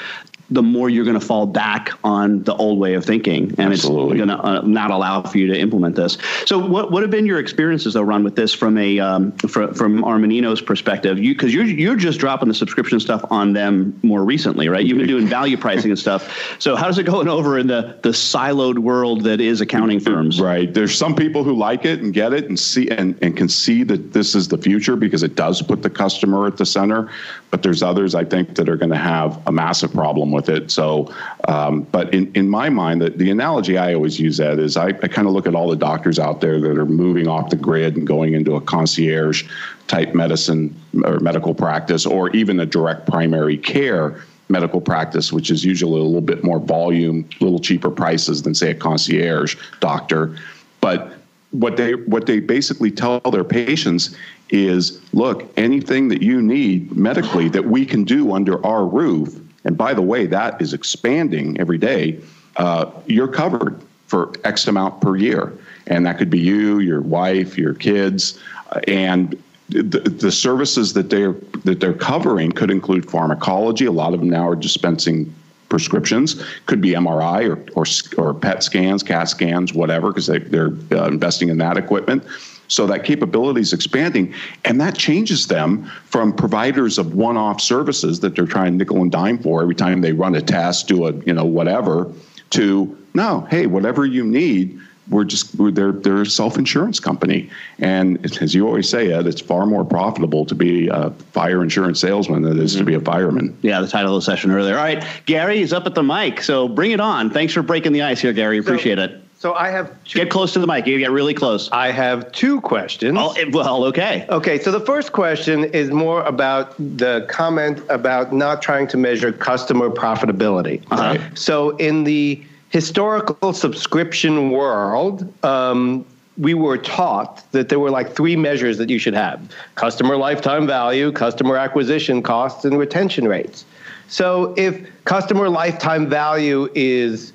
the 0.49 0.61
more 0.61 0.89
you're 0.89 1.05
going 1.05 1.19
to 1.19 1.25
fall 1.25 1.45
back 1.47 1.91
on 2.03 2.43
the 2.43 2.53
old 2.55 2.79
way 2.79 2.93
of 2.93 3.03
thinking, 3.03 3.55
and 3.57 3.73
Absolutely. 3.73 4.19
it's 4.19 4.25
going 4.25 4.37
to 4.37 4.45
uh, 4.45 4.61
not 4.61 4.91
allow 4.91 5.21
for 5.23 5.37
you 5.37 5.47
to 5.47 5.59
implement 5.59 5.95
this. 5.95 6.17
So, 6.45 6.59
what 6.59 6.91
what 6.91 7.01
have 7.01 7.09
been 7.09 7.25
your 7.25 7.39
experiences 7.39 7.95
though, 7.95 8.03
Ron, 8.03 8.23
with 8.23 8.35
this 8.35 8.53
from 8.53 8.77
a 8.77 8.99
um, 8.99 9.31
from 9.33 9.73
from 9.73 10.03
Armanino's 10.03 10.61
perspective? 10.61 11.17
You 11.17 11.33
because 11.33 11.53
you're 11.53 11.65
you're 11.65 11.95
just 11.95 12.19
dropping 12.19 12.47
the 12.47 12.53
subscription 12.53 12.99
stuff 12.99 13.25
on 13.31 13.53
them 13.53 13.99
more 14.03 14.23
recently, 14.23 14.69
right? 14.69 14.85
You've 14.85 14.99
been 14.99 15.07
doing 15.07 15.27
value 15.27 15.57
pricing 15.57 15.91
and 15.91 15.99
stuff. 15.99 16.55
So, 16.59 16.75
how 16.75 16.85
does 16.85 16.99
it 16.99 17.03
going 17.03 17.27
over 17.27 17.57
in 17.57 17.67
the 17.67 17.97
the 18.03 18.09
siloed 18.09 18.77
world 18.77 19.23
that 19.23 19.41
is 19.41 19.61
accounting 19.61 19.99
firms? 19.99 20.39
Right. 20.39 20.71
There's 20.71 20.95
some 20.95 21.15
people 21.15 21.43
who 21.43 21.55
like 21.55 21.85
it 21.85 22.01
and 22.01 22.13
get 22.13 22.33
it 22.33 22.45
and 22.45 22.59
see 22.59 22.89
and, 22.89 23.17
and 23.23 23.35
can 23.35 23.49
see 23.49 23.83
that 23.83 24.13
this 24.13 24.35
is 24.35 24.47
the 24.47 24.57
future 24.57 24.95
because 24.95 25.23
it 25.23 25.35
does 25.35 25.61
put 25.61 25.81
the 25.81 25.89
customer 25.89 26.45
at 26.45 26.57
the 26.57 26.65
center. 26.65 27.09
But 27.55 27.63
there's 27.63 27.81
others 27.81 28.15
I 28.15 28.25
think 28.25 28.55
that 28.55 28.67
are 28.67 28.75
going 28.75 28.91
to 28.91 28.97
have 28.97 29.41
a 29.47 29.51
massive 29.53 29.93
problem 29.93 30.29
with 30.29 30.49
it. 30.49 30.69
So, 30.69 31.15
um, 31.47 31.83
but 31.83 32.13
in, 32.13 32.29
in 32.35 32.49
my 32.49 32.67
mind, 32.67 33.01
the, 33.01 33.11
the 33.11 33.31
analogy 33.31 33.77
I 33.77 33.93
always 33.93 34.19
use 34.19 34.35
that 34.39 34.59
is 34.59 34.75
I, 34.75 34.87
I 34.87 35.07
kind 35.07 35.25
of 35.25 35.33
look 35.33 35.47
at 35.47 35.55
all 35.55 35.69
the 35.69 35.77
doctors 35.77 36.19
out 36.19 36.41
there 36.41 36.59
that 36.59 36.77
are 36.77 36.85
moving 36.85 37.29
off 37.29 37.49
the 37.49 37.55
grid 37.55 37.95
and 37.95 38.05
going 38.05 38.33
into 38.33 38.57
a 38.57 38.59
concierge 38.59 39.45
type 39.87 40.13
medicine 40.13 40.75
or 41.05 41.21
medical 41.21 41.55
practice, 41.55 42.05
or 42.05 42.29
even 42.31 42.59
a 42.59 42.65
direct 42.65 43.07
primary 43.07 43.57
care 43.57 44.21
medical 44.49 44.81
practice, 44.81 45.31
which 45.31 45.49
is 45.49 45.63
usually 45.63 46.01
a 46.01 46.03
little 46.03 46.19
bit 46.19 46.43
more 46.43 46.59
volume, 46.59 47.25
a 47.39 47.43
little 47.45 47.59
cheaper 47.59 47.89
prices 47.89 48.41
than 48.41 48.53
say 48.53 48.71
a 48.71 48.75
concierge 48.75 49.55
doctor. 49.79 50.35
But 50.81 51.13
what 51.59 51.77
they 51.77 51.95
what 51.95 52.25
they 52.25 52.39
basically 52.39 52.91
tell 52.91 53.19
their 53.19 53.43
patients 53.43 54.15
is 54.49 55.01
look 55.13 55.51
anything 55.57 56.07
that 56.09 56.21
you 56.21 56.41
need 56.41 56.95
medically 56.95 57.49
that 57.49 57.65
we 57.65 57.85
can 57.85 58.03
do 58.03 58.33
under 58.33 58.63
our 58.65 58.85
roof 58.85 59.39
and 59.65 59.75
by 59.75 59.93
the 59.93 60.01
way, 60.01 60.27
that 60.27 60.61
is 60.61 60.73
expanding 60.73 61.59
every 61.59 61.79
day. 61.79 62.19
Uh, 62.55 62.89
you're 63.07 63.27
covered 63.27 63.81
for 64.07 64.31
X 64.45 64.67
amount 64.67 65.01
per 65.01 65.17
year. 65.17 65.51
And 65.87 66.05
that 66.05 66.17
could 66.17 66.29
be 66.29 66.39
you, 66.39 66.79
your 66.79 67.01
wife, 67.01 67.57
your 67.57 67.73
kids. 67.73 68.39
Uh, 68.71 68.79
and 68.87 69.41
the, 69.69 69.99
the 69.99 70.31
services 70.31 70.93
that 70.93 71.09
they're 71.09 71.33
that 71.63 71.79
they're 71.79 71.93
covering 71.93 72.51
could 72.51 72.69
include 72.69 73.09
pharmacology. 73.09 73.85
A 73.85 73.91
lot 73.91 74.13
of 74.13 74.19
them 74.19 74.29
now 74.29 74.47
are 74.47 74.55
dispensing 74.55 75.33
prescriptions. 75.69 76.43
Could 76.65 76.81
be 76.81 76.91
MRI 76.91 77.49
or 77.49 77.57
or, 77.75 77.85
or 78.17 78.33
PET 78.33 78.63
scans, 78.63 79.03
CAT 79.03 79.29
scans, 79.29 79.73
whatever, 79.73 80.09
because 80.09 80.27
they, 80.27 80.39
they're 80.39 80.73
uh, 80.91 81.07
investing 81.07 81.49
in 81.49 81.57
that 81.59 81.77
equipment. 81.77 82.23
So 82.67 82.87
that 82.87 83.03
capability 83.03 83.61
is 83.61 83.73
expanding, 83.73 84.33
and 84.63 84.81
that 84.81 84.95
changes 84.95 85.47
them 85.47 85.85
from 86.05 86.33
providers 86.33 86.97
of 86.97 87.13
one-off 87.13 87.61
services 87.61 88.21
that 88.21 88.35
they're 88.35 88.47
trying 88.47 88.77
nickel 88.77 89.01
and 89.01 89.11
dime 89.11 89.37
for 89.37 89.61
every 89.61 89.75
time 89.75 90.01
they 90.01 90.13
run 90.13 90.33
a 90.33 90.41
test, 90.41 90.87
do 90.87 91.05
a 91.05 91.13
you 91.25 91.33
know 91.33 91.45
whatever, 91.45 92.11
to 92.51 92.97
no, 93.13 93.47
hey, 93.49 93.65
whatever 93.65 94.05
you 94.05 94.25
need, 94.25 94.79
we're 95.09 95.23
just 95.23 95.55
we're, 95.55 95.71
they're 95.71 95.91
they're 95.91 96.21
a 96.21 96.25
self 96.25 96.57
insurance 96.57 96.99
company, 96.99 97.49
and 97.79 98.23
as 98.41 98.55
you 98.55 98.65
always 98.67 98.89
say, 98.89 99.11
Ed, 99.11 99.27
it's 99.27 99.41
far 99.41 99.65
more 99.65 99.85
profitable 99.85 100.45
to 100.45 100.55
be 100.55 100.87
a 100.87 101.11
fire 101.31 101.61
insurance 101.61 101.99
salesman 101.99 102.41
than 102.41 102.57
it 102.57 102.63
is 102.63 102.71
mm-hmm. 102.71 102.79
to 102.79 102.85
be 102.85 102.93
a 102.95 103.01
fireman. 103.01 103.57
Yeah, 103.61 103.81
the 103.81 103.87
title 103.87 104.15
of 104.15 104.21
the 104.21 104.25
session 104.25 104.51
earlier. 104.51 104.77
All 104.77 104.83
right, 104.83 105.05
Gary 105.25 105.61
is 105.61 105.73
up 105.73 105.85
at 105.85 105.95
the 105.95 106.03
mic, 106.03 106.41
so 106.41 106.67
bring 106.67 106.91
it 106.91 106.99
on. 106.99 107.29
Thanks 107.29 107.53
for 107.53 107.61
breaking 107.61 107.93
the 107.93 108.01
ice 108.01 108.19
here, 108.19 108.33
Gary. 108.33 108.57
Appreciate 108.57 108.97
so, 108.97 109.03
it. 109.03 109.21
So 109.37 109.53
I 109.53 109.69
have 109.69 109.91
two, 110.05 110.19
get 110.19 110.31
close 110.31 110.53
to 110.53 110.59
the 110.59 110.65
mic. 110.65 110.87
You 110.87 110.97
get 110.97 111.11
really 111.11 111.33
close. 111.33 111.69
I 111.71 111.91
have 111.91 112.31
two 112.31 112.61
questions. 112.61 113.17
Oh, 113.19 113.35
well, 113.51 113.83
okay. 113.85 114.25
Okay, 114.29 114.57
so 114.57 114.71
the 114.71 114.79
first 114.79 115.11
question 115.11 115.65
is 115.65 115.91
more 115.91 116.23
about 116.23 116.73
the 116.77 117.27
comment 117.29 117.81
about 117.89 118.33
not 118.33 118.61
trying 118.61 118.87
to 118.87 118.97
measure 118.97 119.31
customer 119.31 119.89
profitability. 119.89 120.83
Uh-huh. 120.89 121.19
So 121.35 121.77
in 121.77 122.05
the 122.05 122.43
historical 122.75 123.53
subscription 123.53 124.51
world, 124.51 125.31
um, 125.45 126.05
we 126.37 126.53
were 126.53 126.77
taught 126.77 127.49
that 127.53 127.69
there 127.69 127.79
were 127.79 127.89
like 127.89 128.13
three 128.13 128.35
measures 128.35 128.77
that 128.77 128.89
you 128.89 128.99
should 128.99 129.13
have 129.13 129.49
customer 129.75 130.17
lifetime 130.17 130.67
value, 130.67 131.09
customer 131.09 131.55
acquisition 131.55 132.21
costs, 132.21 132.65
and 132.65 132.77
retention 132.77 133.29
rates. 133.29 133.63
So 134.09 134.53
if 134.57 134.85
customer 135.05 135.47
lifetime 135.47 136.09
value 136.09 136.67
is 136.75 137.31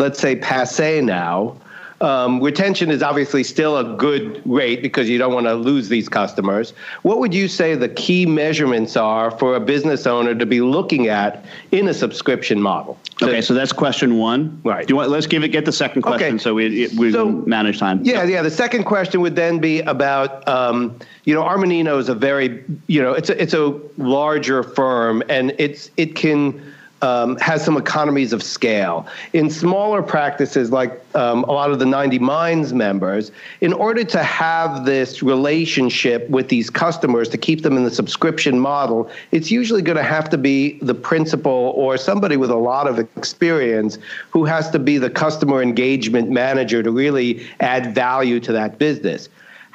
let's 0.00 0.18
say, 0.18 0.34
passe 0.34 1.00
now. 1.02 1.54
Um, 2.00 2.40
retention 2.40 2.90
is 2.90 3.02
obviously 3.02 3.44
still 3.44 3.76
a 3.76 3.96
good 3.96 4.40
rate 4.46 4.80
because 4.80 5.08
you 5.08 5.18
don't 5.18 5.34
want 5.34 5.46
to 5.46 5.54
lose 5.54 5.90
these 5.90 6.08
customers. 6.08 6.72
What 7.02 7.18
would 7.18 7.34
you 7.34 7.46
say 7.46 7.74
the 7.74 7.90
key 7.90 8.24
measurements 8.24 8.96
are 8.96 9.30
for 9.30 9.54
a 9.54 9.60
business 9.60 10.06
owner 10.06 10.34
to 10.34 10.46
be 10.46 10.62
looking 10.62 11.08
at 11.08 11.44
in 11.72 11.88
a 11.88 11.94
subscription 11.94 12.60
model? 12.60 12.98
Okay, 13.22 13.42
so 13.42 13.52
that's 13.52 13.72
question 13.72 14.16
one. 14.16 14.60
Right. 14.64 14.86
Do 14.86 14.92
you 14.92 14.96
want? 14.96 15.10
Let's 15.10 15.26
give 15.26 15.44
it. 15.44 15.48
Get 15.48 15.66
the 15.66 15.72
second 15.72 16.02
question, 16.02 16.36
okay. 16.36 16.38
so 16.38 16.54
we 16.54 16.88
we 16.96 17.12
so, 17.12 17.30
manage 17.30 17.78
time. 17.78 18.00
Yeah, 18.02 18.24
yeah. 18.24 18.40
The 18.40 18.50
second 18.50 18.84
question 18.84 19.20
would 19.20 19.36
then 19.36 19.58
be 19.58 19.80
about. 19.80 20.46
Um, 20.48 20.98
you 21.24 21.34
know, 21.34 21.42
Armanino 21.42 21.98
is 21.98 22.08
a 22.08 22.14
very, 22.14 22.64
you 22.86 23.02
know, 23.02 23.12
it's 23.12 23.28
a 23.28 23.40
it's 23.40 23.52
a 23.52 23.78
larger 23.98 24.62
firm, 24.62 25.22
and 25.28 25.54
it's 25.58 25.90
it 25.98 26.16
can 26.16 26.60
um, 27.02 27.36
has 27.38 27.64
some 27.64 27.76
economies 27.76 28.32
of 28.32 28.42
scale. 28.42 29.06
In 29.32 29.50
smaller 29.50 30.02
practices, 30.02 30.70
like 30.70 31.00
um, 31.14 31.44
a 31.44 31.52
lot 31.52 31.70
of 31.70 31.78
the 31.78 31.86
90 31.86 32.18
Minds 32.18 32.72
members, 32.72 33.32
in 33.60 33.72
order 33.72 34.04
to 34.04 34.22
have 34.22 34.84
this 34.84 35.22
relationship 35.22 36.28
with 36.28 36.48
these 36.48 36.68
customers 36.70 37.28
to 37.30 37.38
keep 37.38 37.62
them 37.62 37.76
in 37.76 37.84
the 37.84 37.90
subscription 37.90 38.58
model, 38.58 39.10
it's 39.32 39.50
usually 39.50 39.82
going 39.82 39.96
to 39.96 40.02
have 40.02 40.28
to 40.30 40.38
be 40.38 40.78
the 40.80 40.94
principal 40.94 41.72
or 41.76 41.96
somebody 41.96 42.36
with 42.36 42.50
a 42.50 42.56
lot 42.56 42.86
of 42.86 42.98
experience 42.98 43.98
who 44.30 44.44
has 44.44 44.70
to 44.70 44.78
be 44.78 44.98
the 44.98 45.10
customer 45.10 45.62
engagement 45.62 46.30
manager 46.30 46.82
to 46.82 46.90
really 46.90 47.46
add 47.60 47.94
value 47.94 48.40
to 48.40 48.52
that 48.52 48.78
business 48.78 49.28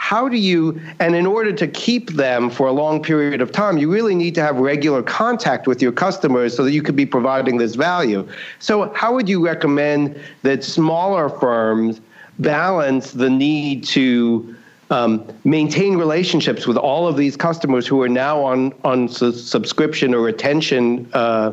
how 0.06 0.30
do 0.30 0.38
you 0.38 0.80
and 1.00 1.16
in 1.16 1.26
order 1.26 1.52
to 1.52 1.68
keep 1.68 2.12
them 2.12 2.48
for 2.48 2.68
a 2.68 2.72
long 2.72 3.02
period 3.02 3.42
of 3.42 3.52
time 3.52 3.76
you 3.80 3.92
really 3.92 4.14
need 4.14 4.36
to 4.36 4.42
have 4.42 4.56
regular 4.58 5.02
contact 5.02 5.66
with 5.66 5.82
your 5.82 5.92
customers 5.92 6.56
so 6.56 6.64
that 6.64 6.74
you 6.74 6.84
could 6.84 6.96
be 6.96 7.08
providing 7.08 7.58
this 7.58 7.74
value. 7.74 8.22
So 8.60 8.94
how 8.94 9.16
would 9.16 9.28
you 9.28 9.44
recommend 9.44 10.16
that 10.44 10.64
smaller 10.64 11.28
firms 11.28 12.02
balance 12.38 13.14
the 13.14 13.32
need 13.32 13.84
to 13.86 14.56
um, 14.92 15.26
maintain 15.44 15.98
relationships 15.98 16.68
with 16.68 16.78
all 16.78 17.08
of 17.08 17.18
these 17.18 17.36
customers 17.36 17.88
who 17.88 18.00
are 18.04 18.10
now 18.26 18.44
on 18.44 18.76
on 18.84 19.10
su- 19.10 19.32
subscription 19.32 20.14
or 20.14 20.20
retention 20.20 21.10
uh, 21.14 21.52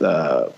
uh, 0.00 0.48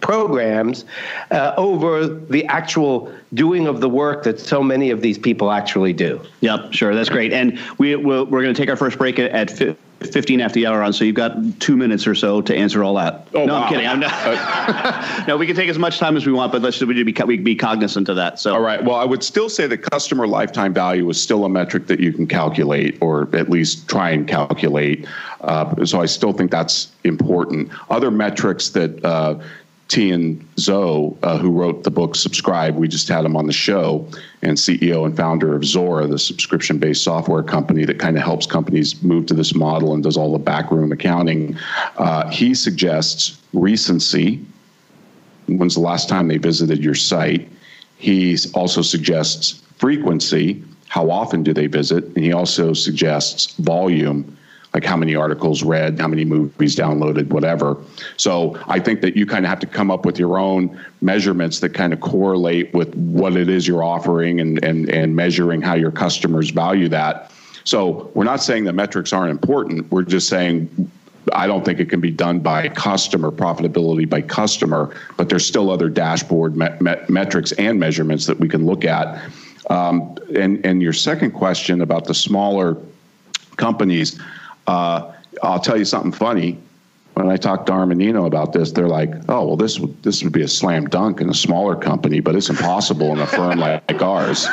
programs 0.00 0.84
uh, 1.30 1.54
over 1.56 2.06
the 2.06 2.44
actual 2.46 3.12
doing 3.34 3.66
of 3.66 3.80
the 3.80 3.88
work 3.88 4.24
that 4.24 4.40
so 4.40 4.62
many 4.62 4.90
of 4.90 5.00
these 5.00 5.18
people 5.18 5.50
actually 5.50 5.92
do. 5.92 6.20
Yep, 6.40 6.72
sure, 6.72 6.94
that's 6.94 7.08
great. 7.08 7.32
And 7.32 7.58
we 7.78 7.96
we're, 7.96 8.24
we're 8.24 8.42
going 8.42 8.54
to 8.54 8.60
take 8.60 8.70
our 8.70 8.76
first 8.76 8.98
break 8.98 9.18
at. 9.18 9.76
15 10.00 10.40
after 10.40 10.54
the 10.54 10.66
hour 10.66 10.82
on, 10.82 10.92
so 10.92 11.04
you've 11.04 11.14
got 11.14 11.36
two 11.60 11.76
minutes 11.76 12.06
or 12.06 12.14
so 12.14 12.40
to 12.40 12.56
answer 12.56 12.82
all 12.82 12.94
that. 12.94 13.26
Oh, 13.34 13.44
no, 13.44 13.52
wow. 13.52 13.62
I'm 13.62 13.68
kidding. 13.68 13.86
I'm 13.86 14.00
not. 14.00 15.26
no, 15.28 15.36
we 15.36 15.46
can 15.46 15.54
take 15.54 15.68
as 15.68 15.78
much 15.78 15.98
time 15.98 16.16
as 16.16 16.26
we 16.26 16.32
want, 16.32 16.52
but 16.52 16.62
let's 16.62 16.78
just, 16.78 16.88
we 16.88 17.02
be, 17.02 17.12
we 17.24 17.36
be 17.36 17.54
cognizant 17.54 18.08
of 18.08 18.16
that. 18.16 18.40
So, 18.40 18.54
all 18.54 18.62
right. 18.62 18.82
Well, 18.82 18.96
I 18.96 19.04
would 19.04 19.22
still 19.22 19.50
say 19.50 19.66
that 19.66 19.78
customer 19.78 20.26
lifetime 20.26 20.72
value 20.72 21.08
is 21.10 21.20
still 21.20 21.44
a 21.44 21.50
metric 21.50 21.86
that 21.88 22.00
you 22.00 22.14
can 22.14 22.26
calculate, 22.26 22.96
or 23.02 23.28
at 23.34 23.50
least 23.50 23.88
try 23.88 24.10
and 24.10 24.26
calculate. 24.26 25.06
Uh, 25.42 25.84
so, 25.84 26.00
I 26.00 26.06
still 26.06 26.32
think 26.32 26.50
that's 26.50 26.90
important. 27.04 27.70
Other 27.90 28.10
metrics 28.10 28.70
that 28.70 29.04
uh, 29.04 29.38
Tien 29.90 30.48
Tzuo, 30.54 31.16
uh, 31.24 31.36
who 31.36 31.50
wrote 31.50 31.82
the 31.82 31.90
book 31.90 32.14
Subscribe, 32.14 32.76
we 32.76 32.86
just 32.86 33.08
had 33.08 33.24
him 33.24 33.36
on 33.36 33.48
the 33.48 33.52
show, 33.52 34.06
and 34.40 34.56
CEO 34.56 35.04
and 35.04 35.16
founder 35.16 35.56
of 35.56 35.62
Zuora, 35.62 36.08
the 36.08 36.18
subscription 36.18 36.78
based 36.78 37.02
software 37.02 37.42
company 37.42 37.84
that 37.84 37.98
kind 37.98 38.16
of 38.16 38.22
helps 38.22 38.46
companies 38.46 39.02
move 39.02 39.26
to 39.26 39.34
this 39.34 39.52
model 39.52 39.92
and 39.92 40.04
does 40.04 40.16
all 40.16 40.32
the 40.32 40.38
backroom 40.38 40.92
accounting. 40.92 41.58
Uh, 41.98 42.30
he 42.30 42.54
suggests 42.54 43.42
recency. 43.52 44.40
When's 45.48 45.74
the 45.74 45.80
last 45.80 46.08
time 46.08 46.28
they 46.28 46.38
visited 46.38 46.84
your 46.84 46.94
site? 46.94 47.48
He 47.98 48.38
also 48.54 48.82
suggests 48.82 49.60
frequency. 49.76 50.62
How 50.86 51.10
often 51.10 51.42
do 51.42 51.52
they 51.52 51.66
visit? 51.66 52.04
And 52.04 52.18
he 52.18 52.32
also 52.32 52.74
suggests 52.74 53.54
volume 53.56 54.36
like 54.74 54.84
how 54.84 54.96
many 54.96 55.16
articles 55.16 55.62
read, 55.62 55.98
how 55.98 56.06
many 56.06 56.24
movies 56.24 56.76
downloaded, 56.76 57.28
whatever. 57.28 57.76
So 58.16 58.58
I 58.68 58.78
think 58.78 59.00
that 59.00 59.16
you 59.16 59.26
kind 59.26 59.44
of 59.44 59.48
have 59.48 59.60
to 59.60 59.66
come 59.66 59.90
up 59.90 60.06
with 60.06 60.18
your 60.18 60.38
own 60.38 60.80
measurements 61.00 61.60
that 61.60 61.74
kind 61.74 61.92
of 61.92 62.00
correlate 62.00 62.72
with 62.72 62.94
what 62.94 63.36
it 63.36 63.48
is 63.48 63.66
you're 63.66 63.82
offering 63.82 64.40
and, 64.40 64.62
and, 64.64 64.88
and 64.88 65.16
measuring 65.16 65.60
how 65.60 65.74
your 65.74 65.90
customers 65.90 66.50
value 66.50 66.88
that. 66.88 67.32
So 67.64 68.10
we're 68.14 68.24
not 68.24 68.42
saying 68.42 68.64
that 68.64 68.74
metrics 68.74 69.12
aren't 69.12 69.30
important. 69.30 69.90
We're 69.90 70.02
just 70.02 70.28
saying 70.28 70.90
I 71.34 71.46
don't 71.46 71.64
think 71.64 71.80
it 71.80 71.90
can 71.90 72.00
be 72.00 72.10
done 72.10 72.40
by 72.40 72.68
customer 72.68 73.30
profitability 73.30 74.08
by 74.08 74.22
customer, 74.22 74.94
but 75.16 75.28
there's 75.28 75.46
still 75.46 75.70
other 75.70 75.88
dashboard 75.88 76.56
met, 76.56 76.80
met, 76.80 77.10
metrics 77.10 77.52
and 77.52 77.78
measurements 77.78 78.26
that 78.26 78.40
we 78.40 78.48
can 78.48 78.64
look 78.64 78.84
at. 78.84 79.22
Um, 79.68 80.16
and 80.34 80.64
and 80.64 80.82
your 80.82 80.92
second 80.92 81.32
question 81.32 81.82
about 81.82 82.06
the 82.06 82.14
smaller 82.14 82.76
companies, 83.56 84.18
uh, 84.66 85.12
I'll 85.42 85.60
tell 85.60 85.76
you 85.76 85.84
something 85.84 86.12
funny. 86.12 86.58
When 87.14 87.28
I 87.28 87.36
talked 87.36 87.66
to 87.66 87.72
Armanino 87.72 88.26
about 88.26 88.52
this, 88.52 88.72
they're 88.72 88.88
like, 88.88 89.10
"Oh, 89.28 89.48
well, 89.48 89.56
this 89.56 89.78
would 89.78 90.02
this 90.02 90.22
would 90.22 90.32
be 90.32 90.42
a 90.42 90.48
slam 90.48 90.86
dunk 90.86 91.20
in 91.20 91.28
a 91.28 91.34
smaller 91.34 91.76
company, 91.76 92.20
but 92.20 92.34
it's 92.34 92.48
impossible 92.48 93.12
in 93.12 93.18
a 93.18 93.26
firm 93.26 93.58
like, 93.58 93.82
like 93.90 94.02
ours. 94.02 94.46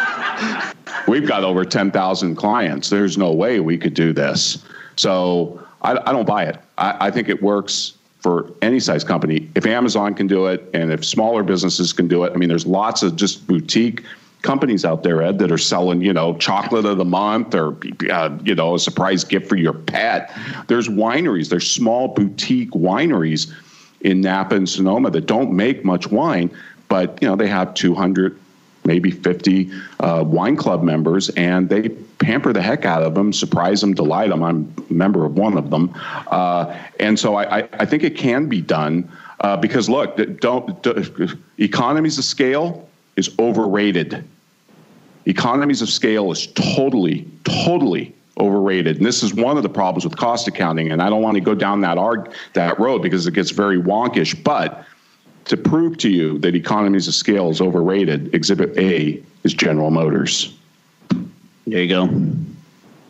We've 1.08 1.28
got 1.28 1.44
over 1.44 1.64
ten 1.64 1.92
thousand 1.92 2.36
clients. 2.36 2.90
There's 2.90 3.18
no 3.18 3.32
way 3.32 3.60
we 3.60 3.78
could 3.78 3.94
do 3.94 4.12
this." 4.12 4.64
So 4.96 5.64
I, 5.82 5.92
I 5.92 6.12
don't 6.12 6.28
buy 6.28 6.46
it. 6.46 6.58
I, 6.78 7.08
I 7.08 7.12
think 7.12 7.30
it 7.30 7.42
works 7.42 7.94
for 8.20 8.52
any 8.62 8.80
size 8.80 9.04
company. 9.04 9.50
If 9.56 9.66
Amazon 9.66 10.14
can 10.14 10.28
do 10.28 10.48
it, 10.48 10.68
and 10.74 10.92
if 10.92 11.06
smaller 11.06 11.44
businesses 11.44 11.94
can 11.94 12.08
do 12.08 12.24
it, 12.24 12.34
I 12.34 12.38
mean, 12.38 12.50
there's 12.50 12.66
lots 12.66 13.04
of 13.04 13.16
just 13.16 13.48
boutique 13.48 14.04
companies 14.42 14.86
out 14.86 15.04
there, 15.04 15.22
Ed, 15.22 15.40
that 15.40 15.52
are 15.52 15.58
selling, 15.58 16.02
you 16.02 16.14
know, 16.14 16.36
chocolate 16.38 16.86
of 16.86 16.98
the 16.98 17.06
month 17.06 17.56
or, 17.56 17.76
uh, 18.12 18.38
you 18.44 18.56
know, 18.56 18.76
a 18.76 18.80
surprise 18.80 19.24
gift 19.24 19.48
for 19.50 19.56
your 19.56 19.74
pet. 19.74 20.32
There's 20.68 20.88
wineries, 20.88 21.50
there's 21.50 21.70
small 21.70 22.10
boutique 22.10 22.72
wineries 22.72 23.52
in 24.02 24.22
Napa 24.22 24.56
and 24.56 24.70
Sonoma 24.70 25.12
that 25.12 25.26
don't 25.26 25.52
make 25.52 25.84
much 25.84 26.12
wine, 26.12 26.52
but, 26.88 27.18
you 27.22 27.28
know, 27.28 27.36
they 27.36 27.48
have 27.48 27.74
200, 27.74 28.40
maybe 28.86 29.12
50 29.12 29.72
uh, 30.00 30.24
wine 30.26 30.56
club 30.56 30.84
members, 30.84 31.30
and 31.30 31.68
they 31.68 31.90
pamper 32.20 32.54
the 32.54 32.62
heck 32.62 32.86
out 32.86 33.04
of 33.04 33.16
them, 33.16 33.34
surprise 33.34 33.82
them, 33.82 33.94
delight 33.94 34.30
them. 34.30 34.44
I'm 34.44 34.74
a 34.90 34.94
member 34.94 35.26
of 35.26 35.38
one 35.38 35.58
of 35.58 35.70
them. 35.70 35.94
Uh, 36.28 36.76
and 37.00 37.20
so 37.20 37.36
I, 37.36 37.60
I, 37.60 37.70
I, 37.74 37.86
think 37.86 38.04
it 38.04 38.18
can 38.18 38.48
be 38.48 38.62
done 38.62 39.12
uh, 39.42 39.58
because, 39.58 39.90
look, 39.90 40.18
don't, 40.40 40.82
don't 40.82 41.38
economies 41.58 42.18
of 42.18 42.24
scale 42.24 42.87
is 43.18 43.38
overrated. 43.40 44.24
Economies 45.26 45.82
of 45.82 45.90
scale 45.90 46.32
is 46.32 46.48
totally, 46.48 47.28
totally 47.44 48.16
overrated. 48.40 48.98
And 48.98 49.06
this 49.06 49.24
is 49.24 49.34
one 49.34 49.58
of 49.58 49.64
the 49.64 49.70
problems 49.70 50.06
with 50.06 50.16
cost 50.16 50.48
accounting. 50.48 50.92
And 50.92 51.02
I 51.02 51.10
don't 51.10 51.22
want 51.22 51.36
to 51.36 51.42
go 51.42 51.54
down 51.54 51.82
that 51.82 51.98
arg- 51.98 52.32
that 52.54 52.80
road 52.80 53.02
because 53.02 53.28
it 53.28 53.34
gets 53.34 53.52
very 53.52 53.78
wonkish. 53.78 54.42
But 54.44 54.86
to 55.46 55.58
prove 55.58 55.98
to 55.98 56.10
you 56.10 56.38
that 56.40 56.56
economies 56.56 57.08
of 57.08 57.16
scale 57.16 57.50
is 57.50 57.60
overrated, 57.60 58.34
Exhibit 58.34 58.78
A 58.78 59.22
is 59.44 59.54
General 59.54 59.92
Motors. 59.92 60.54
There 61.66 61.82
you 61.82 61.90
go. 61.90 62.06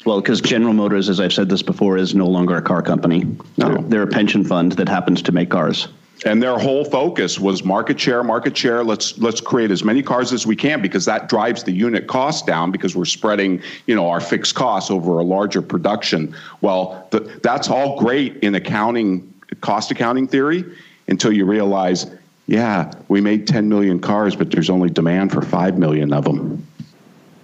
Well, 0.06 0.22
because 0.22 0.40
General 0.40 0.74
Motors, 0.74 1.10
as 1.10 1.20
I've 1.20 1.34
said 1.34 1.50
this 1.50 1.62
before, 1.62 1.98
is 1.98 2.16
no 2.16 2.28
longer 2.28 2.56
a 2.56 2.62
car 2.62 2.82
company. 2.82 3.26
No. 3.58 3.68
They're, 3.68 3.82
they're 3.82 4.04
a 4.04 4.08
pension 4.08 4.44
fund 4.46 4.72
that 4.74 4.88
happens 4.88 5.22
to 5.24 5.32
make 5.34 5.50
cars 5.50 5.90
and 6.26 6.42
their 6.42 6.58
whole 6.58 6.84
focus 6.84 7.40
was 7.40 7.64
market 7.64 8.00
share 8.00 8.24
market 8.24 8.58
share. 8.58 8.84
Let's 8.84 9.18
let's 9.18 9.42
create 9.42 9.72
as 9.72 9.84
many 9.84 10.02
cars 10.02 10.34
as 10.34 10.48
we 10.48 10.56
can 10.56 10.82
because 10.82 11.06
that 11.06 11.30
drives 11.30 11.64
the 11.64 11.72
unit 11.72 12.08
cost 12.08 12.48
down 12.48 12.72
because 12.72 12.96
we're 12.96 13.06
spreading 13.06 13.62
you 13.86 13.96
know 13.96 14.10
our 14.10 14.20
fixed 14.20 14.56
costs 14.56 14.90
over 14.90 15.20
a 15.20 15.24
larger 15.24 15.62
production. 15.62 16.36
Well 16.62 17.08
the, 17.12 17.20
that's 17.44 17.70
all 17.70 18.00
great 18.00 18.38
in 18.38 18.56
accounting 18.56 19.34
cost 19.62 19.92
accounting 19.92 20.28
theory 20.28 20.66
until 21.08 21.32
you 21.32 21.46
realize 21.46 22.08
yeah 22.48 22.92
we 23.08 23.22
made 23.22 23.48
10 23.48 23.70
million 23.70 24.00
cars 24.00 24.36
but 24.36 24.52
there's 24.52 24.70
only 24.70 24.90
demand 24.90 25.32
for 25.32 25.42
5 25.42 25.78
million 25.78 26.12
of 26.14 26.26
them 26.26 26.57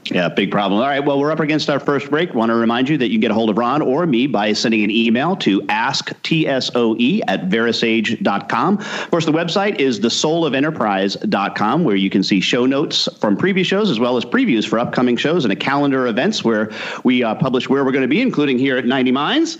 yeah, 0.05 0.29
big 0.29 0.51
problem. 0.51 0.81
All 0.81 0.87
right, 0.87 0.99
well, 0.99 1.19
we're 1.19 1.31
up 1.31 1.39
against 1.39 1.69
our 1.69 1.79
first 1.79 2.09
break. 2.09 2.33
Want 2.33 2.49
to 2.49 2.55
remind 2.55 2.89
you 2.89 2.97
that 2.97 3.07
you 3.07 3.13
can 3.13 3.21
get 3.21 3.31
a 3.31 3.33
hold 3.33 3.49
of 3.49 3.57
Ron 3.57 3.81
or 3.81 4.05
me 4.05 4.27
by 4.27 4.53
sending 4.53 4.83
an 4.83 4.91
email 4.91 5.35
to 5.37 5.61
asktsoe 5.61 7.21
at 7.27 7.49
verasage.com. 7.49 8.77
Of 8.79 9.11
course, 9.11 9.25
the 9.25 9.31
website 9.31 9.79
is 9.79 9.99
thesoulofenterprise.com, 9.99 11.83
where 11.83 11.95
you 11.95 12.09
can 12.09 12.23
see 12.23 12.41
show 12.41 12.65
notes 12.65 13.07
from 13.19 13.37
previous 13.37 13.67
shows 13.67 13.89
as 13.89 13.99
well 13.99 14.17
as 14.17 14.25
previews 14.25 14.67
for 14.67 14.79
upcoming 14.79 15.15
shows 15.15 15.45
and 15.45 15.53
a 15.53 15.55
calendar 15.55 16.05
of 16.05 16.11
events 16.11 16.43
where 16.43 16.71
we 17.03 17.23
uh, 17.23 17.35
publish 17.35 17.69
where 17.69 17.85
we're 17.85 17.91
going 17.91 18.03
to 18.03 18.07
be, 18.07 18.21
including 18.21 18.57
here 18.57 18.77
at 18.77 18.85
90 18.85 19.11
Minds. 19.11 19.57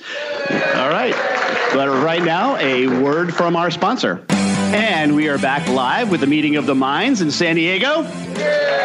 All 0.49 0.89
right, 0.89 1.13
but 1.73 1.87
right 2.03 2.23
now, 2.23 2.57
a 2.57 2.87
word 3.01 3.33
from 3.33 3.55
our 3.55 3.71
sponsor. 3.71 4.25
And 4.29 5.15
we 5.15 5.29
are 5.29 5.37
back 5.37 5.67
live 5.67 6.09
with 6.09 6.21
the 6.21 6.27
meeting 6.27 6.55
of 6.55 6.65
the 6.65 6.73
minds 6.73 7.21
in 7.21 7.29
San 7.29 7.55
Diego. 7.55 8.01
Yeah. 8.35 8.83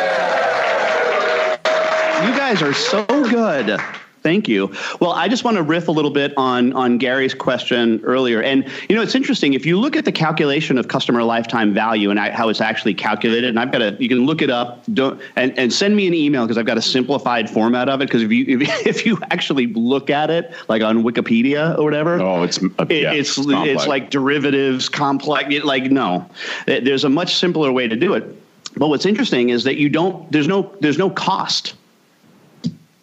You 2.49 2.55
guys 2.55 2.63
are 2.63 2.73
so 2.73 3.05
good. 3.05 3.79
Thank 4.23 4.49
you. 4.49 4.73
Well, 5.01 5.13
I 5.13 5.29
just 5.29 5.45
want 5.45 5.59
to 5.59 5.63
riff 5.63 5.87
a 5.87 5.93
little 5.93 6.11
bit 6.11 6.33
on 6.39 6.73
on 6.73 6.97
Gary's 6.97 7.35
question 7.35 8.01
earlier, 8.05 8.43
and 8.43 8.67
you 8.89 8.97
know, 8.97 9.03
it's 9.03 9.15
interesting 9.15 9.53
if 9.53 9.67
you 9.67 9.79
look 9.79 9.97
at 9.97 10.07
the 10.07 10.13
calculation 10.13 10.79
of 10.79 10.89
customer 10.89 11.23
lifetime 11.23 11.75
value 11.75 12.09
and 12.09 12.19
how 12.19 12.49
it's 12.49 12.63
actually 12.63 12.95
calculated. 12.95 13.51
And 13.51 13.61
I've 13.61 13.71
got 13.71 13.83
a, 13.83 13.97
you 14.01 14.09
can 14.09 14.25
look 14.25 14.41
it 14.41 14.49
up. 14.49 14.83
Don't 14.95 15.21
and, 15.37 15.59
and 15.59 15.71
send 15.71 15.95
me 15.95 16.07
an 16.07 16.15
email 16.15 16.47
because 16.47 16.57
I've 16.57 16.65
got 16.65 16.79
a 16.79 16.83
simplified 16.83 17.51
format 17.51 17.91
of 17.91 18.01
it. 18.01 18.07
Because 18.07 18.23
if 18.23 18.33
you 18.33 18.61
if, 18.61 18.63
if, 18.87 19.05
you 19.05 19.19
actually 19.31 19.67
look 19.67 20.09
at 20.09 20.31
it, 20.31 20.51
like 20.69 20.81
on 20.81 21.03
Wikipedia 21.03 21.77
or 21.77 21.85
whatever, 21.85 22.19
oh, 22.19 22.45
it's 22.45 22.63
uh, 22.63 22.87
it, 22.89 23.03
yeah, 23.03 23.13
it's 23.13 23.37
it's, 23.37 23.47
it's 23.47 23.87
like 23.87 24.09
derivatives, 24.09 24.89
complex. 24.89 25.55
Like 25.65 25.91
no, 25.91 26.27
there's 26.65 27.05
a 27.05 27.11
much 27.11 27.37
simpler 27.37 27.71
way 27.73 27.89
to 27.89 27.97
do 27.97 28.15
it. 28.15 28.25
But 28.75 28.89
what's 28.89 29.05
interesting 29.05 29.51
is 29.51 29.65
that 29.65 29.77
you 29.77 29.91
don't. 29.91 30.33
There's 30.33 30.49
no. 30.49 30.75
There's 30.81 30.97
no 30.97 31.11
cost 31.11 31.75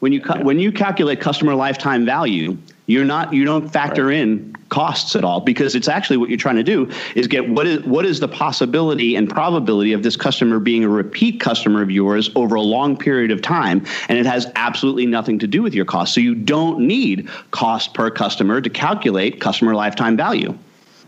when 0.05 0.13
you 0.13 0.21
when 0.43 0.59
you 0.59 0.71
calculate 0.71 1.19
customer 1.19 1.55
lifetime 1.55 2.05
value, 2.05 2.55
you're 2.85 3.03
not 3.03 3.33
you 3.33 3.43
don't 3.43 3.67
factor 3.69 4.05
right. 4.05 4.17
in 4.17 4.55
costs 4.69 5.15
at 5.15 5.23
all 5.23 5.39
because 5.39 5.73
it's 5.73 5.87
actually 5.87 6.15
what 6.15 6.29
you're 6.29 6.37
trying 6.37 6.57
to 6.57 6.63
do 6.63 6.87
is 7.15 7.25
get 7.25 7.49
what 7.49 7.65
is 7.65 7.83
what 7.85 8.05
is 8.05 8.19
the 8.19 8.27
possibility 8.27 9.15
and 9.15 9.27
probability 9.27 9.93
of 9.93 10.03
this 10.03 10.15
customer 10.15 10.59
being 10.59 10.83
a 10.83 10.87
repeat 10.87 11.39
customer 11.39 11.81
of 11.81 11.89
yours 11.89 12.29
over 12.35 12.53
a 12.53 12.61
long 12.61 12.95
period 12.95 13.31
of 13.31 13.41
time 13.41 13.83
and 14.07 14.19
it 14.19 14.27
has 14.27 14.45
absolutely 14.53 15.07
nothing 15.07 15.39
to 15.39 15.47
do 15.47 15.63
with 15.63 15.73
your 15.73 15.85
cost. 15.85 16.13
So 16.13 16.21
you 16.21 16.35
don't 16.35 16.81
need 16.81 17.27
cost 17.49 17.95
per 17.95 18.11
customer 18.11 18.61
to 18.61 18.69
calculate 18.69 19.41
customer 19.41 19.73
lifetime 19.73 20.15
value 20.15 20.55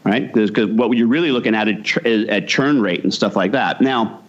right? 0.05 0.33
Because 0.33 0.69
what 0.71 0.97
you're 0.97 1.05
really 1.05 1.31
looking 1.31 1.53
at 1.53 1.67
is 1.67 2.29
at 2.29 2.47
churn 2.47 2.81
rate 2.81 3.03
and 3.03 3.13
stuff 3.13 3.35
like 3.35 3.51
that. 3.51 3.79
Now 3.79 4.23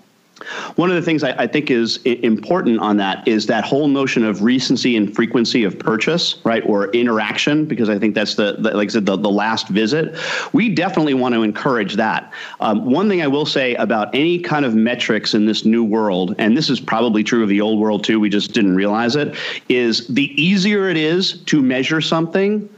One 0.77 0.89
of 0.89 0.97
the 0.97 1.03
things 1.03 1.25
I, 1.25 1.33
I, 1.33 1.47
think 1.47 1.71
is 1.71 1.97
important 2.05 2.79
on 2.79 2.97
that 2.99 3.27
is 3.27 3.47
that 3.47 3.65
whole 3.65 3.89
notion 3.89 4.25
of 4.25 4.43
recency 4.43 4.97
and 4.97 5.13
frequency 5.15 5.65
of 5.65 5.79
purchase, 5.79 6.37
right, 6.45 6.63
or 6.65 6.91
interaction, 6.93 7.65
because 7.65 7.89
I 7.89 7.99
think 7.99 8.15
that's 8.15 8.37
the, 8.37 8.57
the 8.59 8.71
like 8.71 8.89
I 8.89 8.93
said, 8.93 9.07
the, 9.07 9.17
the 9.17 9.31
last 9.31 9.69
visit. 9.69 10.17
We 10.53 10.69
definitely 10.69 11.15
want 11.15 11.35
to 11.35 11.43
encourage 11.43 11.95
that. 11.97 12.33
Um, 12.61 12.85
one 12.85 13.09
thing 13.09 13.21
I 13.21 13.27
will 13.27 13.47
say 13.47 13.75
about 13.77 14.15
any 14.15 14.39
kind 14.39 14.65
of 14.65 14.75
metrics 14.75 15.35
in 15.35 15.47
this 15.47 15.65
new 15.65 15.83
world, 15.83 16.37
and 16.39 16.57
this 16.57 16.71
is 16.71 16.79
probably 16.79 17.25
true 17.25 17.43
of 17.43 17.49
the 17.49 17.61
old 17.61 17.81
world 17.81 18.05
too, 18.05 18.21
we 18.21 18.29
just 18.29 18.53
didn't 18.53 18.77
realize 18.77 19.17
it, 19.17 19.35
is 19.69 20.07
the 20.07 20.31
easier 20.41 20.89
it 20.89 20.97
is 20.97 21.41
to 21.45 21.61
measure 21.61 22.01
something, 22.01 22.69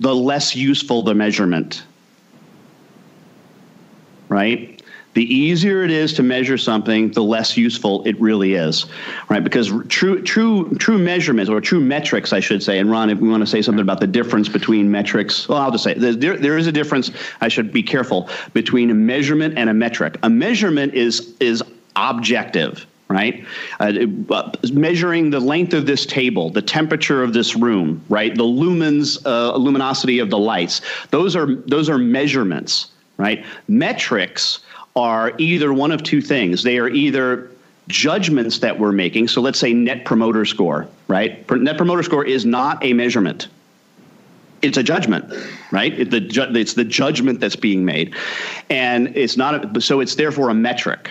the 0.00 0.14
less 0.14 0.56
useful 0.56 1.02
the 1.02 1.14
measurement. 1.14 1.84
Right? 4.30 4.81
The 5.14 5.22
easier 5.22 5.82
it 5.82 5.90
is 5.90 6.14
to 6.14 6.22
measure 6.22 6.56
something, 6.56 7.10
the 7.10 7.22
less 7.22 7.56
useful 7.56 8.02
it 8.04 8.18
really 8.20 8.54
is, 8.54 8.86
right? 9.28 9.44
Because 9.44 9.70
true, 9.88 10.22
true, 10.22 10.74
true 10.76 10.98
measurements 10.98 11.50
or 11.50 11.60
true 11.60 11.80
metrics, 11.80 12.32
I 12.32 12.40
should 12.40 12.62
say. 12.62 12.78
And 12.78 12.90
Ron, 12.90 13.10
if 13.10 13.18
we 13.18 13.28
want 13.28 13.42
to 13.42 13.46
say 13.46 13.60
something 13.60 13.82
about 13.82 14.00
the 14.00 14.06
difference 14.06 14.48
between 14.48 14.90
metrics, 14.90 15.48
well, 15.48 15.58
I'll 15.58 15.70
just 15.70 15.84
say 15.84 15.94
there, 15.94 16.36
there 16.36 16.56
is 16.56 16.66
a 16.66 16.72
difference. 16.72 17.10
I 17.40 17.48
should 17.48 17.72
be 17.72 17.82
careful 17.82 18.30
between 18.54 18.90
a 18.90 18.94
measurement 18.94 19.58
and 19.58 19.68
a 19.68 19.74
metric. 19.74 20.16
A 20.22 20.30
measurement 20.30 20.94
is 20.94 21.34
is 21.40 21.62
objective 21.96 22.86
right? 23.08 23.44
Uh, 23.78 23.92
uh, 24.30 24.52
measuring 24.72 25.28
the 25.28 25.38
length 25.38 25.74
of 25.74 25.84
this 25.84 26.06
table, 26.06 26.48
the 26.48 26.62
temperature 26.62 27.22
of 27.22 27.34
this 27.34 27.54
room, 27.54 28.02
right? 28.08 28.34
The 28.34 28.42
lumens, 28.42 29.18
uh, 29.26 29.54
luminosity 29.54 30.18
of 30.18 30.30
the 30.30 30.38
lights. 30.38 30.80
Those 31.10 31.36
are 31.36 31.54
those 31.54 31.90
are 31.90 31.98
measurements, 31.98 32.90
right? 33.18 33.44
Metrics 33.68 34.60
are 34.94 35.32
either 35.38 35.72
one 35.72 35.92
of 35.92 36.02
two 36.02 36.20
things. 36.20 36.62
They 36.62 36.78
are 36.78 36.88
either 36.88 37.50
judgments 37.88 38.58
that 38.60 38.78
we're 38.78 38.92
making. 38.92 39.28
So 39.28 39.40
let's 39.40 39.58
say 39.58 39.72
net 39.72 40.04
promoter 40.04 40.44
score, 40.44 40.86
right? 41.08 41.48
Net 41.50 41.76
promoter 41.76 42.02
score 42.02 42.24
is 42.24 42.44
not 42.44 42.84
a 42.84 42.92
measurement. 42.92 43.48
It's 44.60 44.78
a 44.78 44.82
judgment, 44.82 45.32
right? 45.72 46.08
The, 46.08 46.28
it's 46.54 46.74
the 46.74 46.84
judgment 46.84 47.40
that's 47.40 47.56
being 47.56 47.84
made. 47.84 48.14
And 48.70 49.16
it's 49.16 49.36
not, 49.36 49.76
a, 49.76 49.80
so 49.80 50.00
it's 50.00 50.14
therefore 50.14 50.50
a 50.50 50.54
metric, 50.54 51.10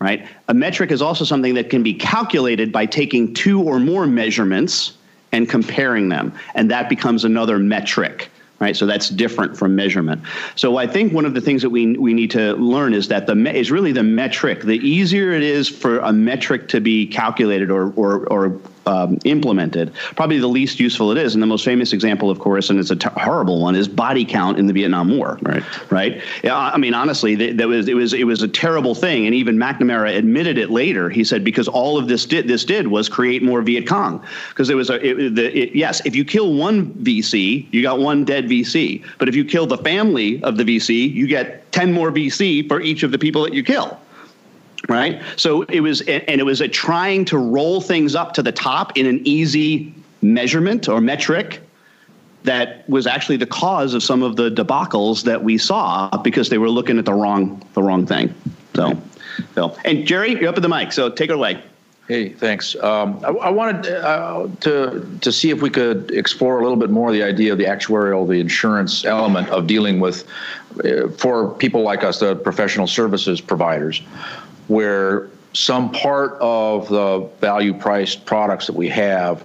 right? 0.00 0.26
A 0.48 0.54
metric 0.54 0.90
is 0.90 1.00
also 1.00 1.24
something 1.24 1.54
that 1.54 1.70
can 1.70 1.84
be 1.84 1.94
calculated 1.94 2.72
by 2.72 2.86
taking 2.86 3.34
two 3.34 3.62
or 3.62 3.78
more 3.78 4.06
measurements 4.06 4.94
and 5.30 5.48
comparing 5.48 6.08
them. 6.08 6.32
And 6.56 6.70
that 6.70 6.88
becomes 6.88 7.24
another 7.24 7.58
metric 7.58 8.30
right? 8.60 8.76
So 8.76 8.86
that's 8.86 9.08
different 9.08 9.56
from 9.56 9.76
measurement. 9.76 10.22
So 10.56 10.76
I 10.76 10.86
think 10.86 11.12
one 11.12 11.24
of 11.24 11.34
the 11.34 11.40
things 11.40 11.62
that 11.62 11.70
we 11.70 11.96
we 11.96 12.12
need 12.12 12.30
to 12.32 12.54
learn 12.56 12.94
is 12.94 13.08
that 13.08 13.26
the 13.26 13.34
me- 13.34 13.58
is 13.58 13.70
really 13.70 13.92
the 13.92 14.02
metric. 14.02 14.62
The 14.62 14.78
easier 14.78 15.32
it 15.32 15.42
is 15.42 15.68
for 15.68 15.98
a 16.00 16.12
metric 16.12 16.68
to 16.68 16.80
be 16.80 17.06
calculated 17.06 17.70
or 17.70 17.92
or 17.96 18.26
or 18.26 18.60
um, 18.88 19.18
implemented, 19.24 19.92
probably 20.16 20.38
the 20.38 20.48
least 20.48 20.80
useful 20.80 21.12
it 21.12 21.18
is. 21.18 21.34
And 21.34 21.42
the 21.42 21.46
most 21.46 21.64
famous 21.64 21.92
example, 21.92 22.30
of 22.30 22.38
course, 22.38 22.70
and 22.70 22.78
it's 22.78 22.90
a 22.90 22.96
t- 22.96 23.08
horrible 23.16 23.60
one, 23.60 23.76
is 23.76 23.86
body 23.86 24.24
count 24.24 24.58
in 24.58 24.66
the 24.66 24.72
Vietnam 24.72 25.16
War. 25.16 25.38
Right. 25.42 25.62
Right. 25.90 26.22
I 26.44 26.78
mean, 26.78 26.94
honestly, 26.94 27.34
that 27.52 27.68
was 27.68 27.88
it 27.88 27.94
was 27.94 28.14
it 28.14 28.24
was 28.24 28.42
a 28.42 28.48
terrible 28.48 28.94
thing, 28.94 29.26
and 29.26 29.34
even 29.34 29.56
McNamara 29.56 30.16
admitted 30.16 30.58
it 30.58 30.70
later. 30.70 31.10
He 31.10 31.22
said 31.22 31.44
because 31.44 31.68
all 31.68 31.98
of 31.98 32.08
this 32.08 32.24
did 32.24 32.48
this 32.48 32.64
did 32.64 32.88
was 32.88 33.08
create 33.08 33.42
more 33.42 33.62
Viet 33.62 33.86
Cong 33.86 34.24
because 34.48 34.70
it 34.70 34.74
was 34.74 34.90
a 34.90 34.94
it, 35.04 35.34
the, 35.34 35.56
it, 35.56 35.74
yes, 35.74 36.00
if 36.06 36.16
you 36.16 36.24
kill 36.24 36.54
one 36.54 36.92
VC, 36.94 37.66
you 37.72 37.82
got 37.82 37.98
one 37.98 38.24
dead 38.24 38.46
VC, 38.46 39.04
but 39.18 39.28
if 39.28 39.34
you 39.34 39.44
kill 39.44 39.66
the 39.66 39.78
family 39.78 40.42
of 40.42 40.56
the 40.56 40.64
VC, 40.64 41.12
you 41.12 41.26
get 41.26 41.70
ten 41.72 41.92
more 41.92 42.10
VC 42.10 42.66
for 42.66 42.80
each 42.80 43.02
of 43.02 43.12
the 43.12 43.18
people 43.18 43.42
that 43.42 43.52
you 43.52 43.62
kill 43.62 43.98
right? 44.88 45.22
So 45.36 45.62
it 45.62 45.80
was, 45.80 46.00
and 46.00 46.40
it 46.40 46.44
was 46.44 46.60
a 46.60 46.68
trying 46.68 47.24
to 47.26 47.38
roll 47.38 47.80
things 47.80 48.14
up 48.14 48.34
to 48.34 48.42
the 48.42 48.52
top 48.52 48.96
in 48.96 49.06
an 49.06 49.20
easy 49.24 49.94
measurement 50.22 50.88
or 50.88 51.00
metric 51.00 51.60
that 52.44 52.88
was 52.88 53.06
actually 53.06 53.36
the 53.36 53.46
cause 53.46 53.94
of 53.94 54.02
some 54.02 54.22
of 54.22 54.36
the 54.36 54.50
debacles 54.50 55.24
that 55.24 55.44
we 55.44 55.58
saw 55.58 56.08
because 56.22 56.48
they 56.48 56.58
were 56.58 56.70
looking 56.70 56.98
at 56.98 57.04
the 57.04 57.12
wrong 57.12 57.62
the 57.74 57.82
wrong 57.82 58.06
thing. 58.06 58.34
So, 58.74 58.96
Phil 59.54 59.76
and 59.84 60.06
Jerry, 60.06 60.32
you're 60.32 60.48
up 60.48 60.56
at 60.56 60.62
the 60.62 60.68
mic, 60.68 60.92
so 60.92 61.10
take 61.10 61.30
it 61.30 61.34
away. 61.34 61.62
Hey, 62.06 62.30
thanks. 62.30 62.74
Um, 62.76 63.20
I, 63.22 63.28
I, 63.28 63.50
wanted 63.50 63.86
uh, 63.92 64.48
to 64.60 65.18
to 65.20 65.30
see 65.30 65.50
if 65.50 65.60
we 65.60 65.68
could 65.68 66.10
explore 66.12 66.58
a 66.58 66.62
little 66.62 66.78
bit 66.78 66.88
more 66.88 67.12
the 67.12 67.22
idea 67.22 67.52
of 67.52 67.58
the 67.58 67.64
actuarial, 67.66 68.26
the 68.26 68.40
insurance 68.40 69.04
element 69.04 69.50
of 69.50 69.66
dealing 69.66 70.00
with 70.00 70.26
uh, 70.84 71.08
for 71.08 71.50
people 71.54 71.82
like 71.82 72.04
us, 72.04 72.20
the 72.20 72.34
professional 72.34 72.86
services 72.86 73.42
providers 73.42 74.00
where 74.68 75.28
some 75.52 75.90
part 75.90 76.36
of 76.40 76.88
the 76.88 77.28
value 77.40 77.74
priced 77.74 78.24
products 78.24 78.66
that 78.66 78.76
we 78.76 78.88
have 78.88 79.44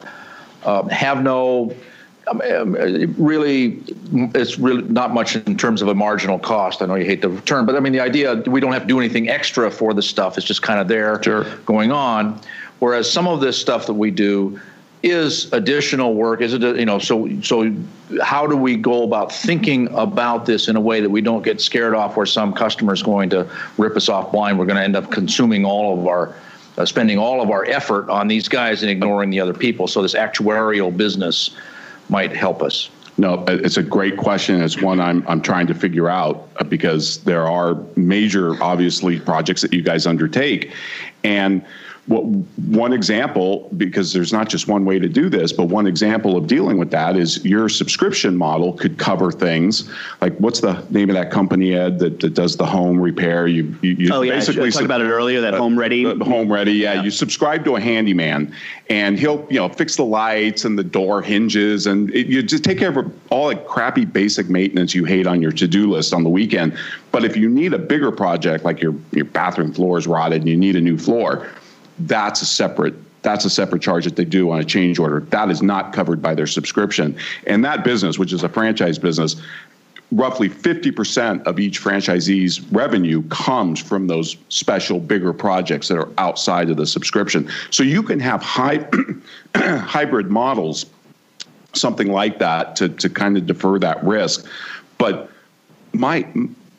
uh, 0.64 0.84
have 0.90 1.24
no 1.24 1.76
um, 2.28 2.74
really 3.18 3.82
it's 4.34 4.58
really 4.58 4.84
not 4.84 5.14
much 5.14 5.36
in 5.36 5.58
terms 5.58 5.82
of 5.82 5.90
a 5.90 5.96
marginal 5.96 6.40
cost. 6.40 6.82
I 6.82 6.86
know 6.86 6.96
you 6.96 7.06
hate 7.06 7.22
the 7.22 7.36
term 7.42 7.66
but 7.66 7.76
i 7.76 7.80
mean 7.80 7.92
the 7.92 8.00
idea 8.00 8.36
we 8.48 8.62
don't 8.62 8.72
have 8.72 8.84
to 8.84 8.88
do 8.88 9.00
anything 9.00 9.30
extra 9.30 9.70
for 9.72 9.94
the 9.94 10.02
stuff. 10.02 10.38
It's 10.38 10.48
just 10.48 10.62
kind 10.62 10.80
of 10.80 10.88
there 10.88 11.22
sure. 11.24 11.44
going 11.66 11.92
on. 11.92 12.40
Whereas 12.80 13.12
some 13.12 13.28
of 13.28 13.40
this 13.40 13.60
stuff 13.60 13.88
that 13.88 13.94
we 13.94 14.12
do 14.12 14.60
is 15.04 15.52
additional 15.52 16.16
work? 16.16 16.42
Is 16.42 16.54
it 16.54 16.62
you 16.62 16.86
know 16.86 16.98
so 16.98 17.30
so 17.42 17.72
how 18.22 18.48
do 18.48 18.56
we 18.56 18.78
go 18.78 19.04
about 19.04 19.32
thinking 19.32 19.90
about 19.94 20.46
this 20.46 20.70
in 20.70 20.78
a 20.78 20.82
way 20.82 21.02
that 21.02 21.10
we 21.10 21.22
don't 21.22 21.44
get 21.44 21.60
scared 21.60 21.94
off 21.94 22.16
where 22.16 22.26
some 22.26 22.54
customer 22.54 22.94
is 22.94 23.04
going 23.04 23.30
to 23.32 23.48
rip 23.78 23.98
us 23.98 24.08
off 24.08 24.32
blind? 24.32 24.58
We're 24.58 24.66
going 24.66 24.78
to 24.78 24.84
end 24.84 24.96
up 24.96 25.12
consuming 25.12 25.66
all 25.66 26.00
of 26.00 26.08
our 26.08 26.34
uh, 26.78 26.86
spending 26.86 27.20
all 27.20 27.42
of 27.42 27.52
our 27.52 27.66
effort 27.66 28.10
on 28.10 28.28
these 28.28 28.48
guys 28.48 28.82
and 28.82 28.90
ignoring 28.90 29.30
the 29.30 29.40
other 29.40 29.54
people. 29.54 29.88
So 29.88 30.02
this 30.02 30.16
actuarial 30.16 30.96
business 30.96 31.56
might 32.10 32.36
help 32.36 32.64
us. 32.64 32.90
No, 33.18 33.44
it's 33.48 33.78
a 33.78 33.84
great 33.84 34.18
question. 34.18 34.60
It's 34.62 34.82
one 34.82 35.00
I'm 35.00 35.28
I'm 35.28 35.42
trying 35.42 35.68
to 35.68 35.76
figure 35.76 36.10
out 36.10 36.48
uh, 36.58 36.64
because 36.64 37.18
there 37.26 37.46
are 37.48 37.76
major, 37.96 38.62
obviously, 38.64 39.20
projects 39.20 39.62
that 39.62 39.74
you 39.74 39.84
guys 39.84 40.08
undertake, 40.08 40.74
and 41.24 41.64
what 42.08 42.24
one 42.24 42.92
example, 42.92 43.70
because 43.78 44.12
there's 44.12 44.34
not 44.34 44.50
just 44.50 44.68
one 44.68 44.84
way 44.84 45.00
to 45.00 45.08
do 45.08 45.30
this, 45.30 45.54
but 45.54 45.66
one 45.66 45.88
example 45.88 46.36
of 46.36 46.48
dealing 46.48 46.78
with 46.78 46.92
that 46.92 47.16
is 47.16 47.44
your 47.46 47.70
subscription 47.70 48.36
model 48.36 48.74
could 48.74 48.98
cover 48.98 49.32
things 49.32 49.90
like 50.20 50.36
what's 50.38 50.60
the 50.60 50.84
name 50.90 51.10
of 51.10 51.16
that 51.16 51.32
company 51.32 51.74
Ed 51.74 52.00
that, 52.00 52.20
that 52.20 52.34
does 52.34 52.58
the 52.58 52.66
home 52.66 53.00
repair? 53.00 53.48
You, 53.48 53.74
you, 53.82 53.92
you 53.92 54.14
oh 54.14 54.22
yeah, 54.22 54.34
basically 54.34 54.68
I 54.68 54.70
talked 54.72 54.84
about 54.84 55.00
it 55.00 55.06
earlier. 55.06 55.40
That 55.40 55.54
uh, 55.54 55.60
home 55.60 55.80
ready, 55.80 56.06
uh, 56.06 56.16
home 56.26 56.52
ready. 56.52 56.74
Yeah, 56.74 56.96
yeah, 56.96 57.04
you 57.04 57.12
subscribe 57.12 57.64
to 57.66 57.78
a 57.78 57.80
handyman, 57.80 58.54
and 58.90 59.18
he'll 59.18 59.48
you 59.50 59.60
know 59.60 59.70
fix 59.70 59.96
the 59.96 60.04
lights 60.04 60.66
and 60.66 60.78
the 60.78 60.84
door 60.84 61.22
hinges, 61.22 61.88
and 61.88 62.14
it, 62.14 62.28
you 62.28 62.44
just 62.44 62.66
take 62.66 62.80
care 62.80 62.98
of 62.98 63.14
all 63.30 63.48
the 63.48 63.56
crappy 63.56 64.04
basic 64.04 64.50
maintenance 64.50 64.94
you 64.94 65.06
hate 65.06 65.26
on 65.26 65.42
your 65.42 65.54
to 65.54 65.70
do 65.70 65.90
list 65.90 66.14
on 66.14 66.24
the 66.24 66.30
weekend. 66.30 66.78
But 67.14 67.24
if 67.24 67.38
you 67.38 67.48
need 67.48 67.74
a 67.74 67.80
bigger 67.80 68.12
project 68.12 68.66
like 68.66 68.82
your 68.82 68.94
your 69.14 69.26
bathroom 69.26 69.72
floor 69.72 69.98
is 69.98 70.06
rotted 70.06 70.42
and 70.42 70.50
you 70.50 70.58
need 70.58 70.76
a 70.76 70.82
new 70.82 70.98
floor 70.98 71.48
that's 72.00 72.42
a 72.42 72.46
separate 72.46 72.96
that's 73.24 73.46
a 73.46 73.50
separate 73.50 73.82
charge 73.82 74.04
that 74.04 74.18
they 74.18 74.26
do 74.26 74.52
on 74.52 74.60
a 74.60 74.66
change 74.66 75.00
order. 75.00 75.22
That 75.22 75.50
is 75.50 75.62
not 75.62 75.94
covered 75.94 76.22
by 76.22 76.36
their 76.36 76.46
subscription. 76.46 77.16
And 77.48 77.64
that 77.64 77.86
business, 77.86 78.20
which 78.20 78.34
is 78.34 78.44
a 78.44 78.50
franchise 78.50 79.00
business, 79.00 79.38
roughly 80.12 80.50
50% 80.50 81.44
of 81.44 81.60
each 81.60 81.82
franchisee's 81.82 82.62
revenue 82.72 83.24
comes 83.30 83.80
from 83.80 84.08
those 84.08 84.36
special 84.50 85.00
bigger 85.00 85.34
projects 85.34 85.88
that 85.88 85.98
are 85.98 86.10
outside 86.18 86.70
of 86.70 86.78
the 86.78 86.86
subscription. 86.86 87.50
So 87.72 87.84
you 87.84 88.04
can 88.04 88.20
have 88.20 88.42
high, 88.42 88.86
hybrid 89.56 90.30
models, 90.30 90.86
something 91.74 92.12
like 92.12 92.40
that, 92.40 92.76
to, 92.76 92.90
to 92.90 93.10
kind 93.10 93.38
of 93.38 93.48
defer 93.48 93.80
that 93.80 94.04
risk. 94.04 94.46
But 94.98 95.32
my 95.94 96.28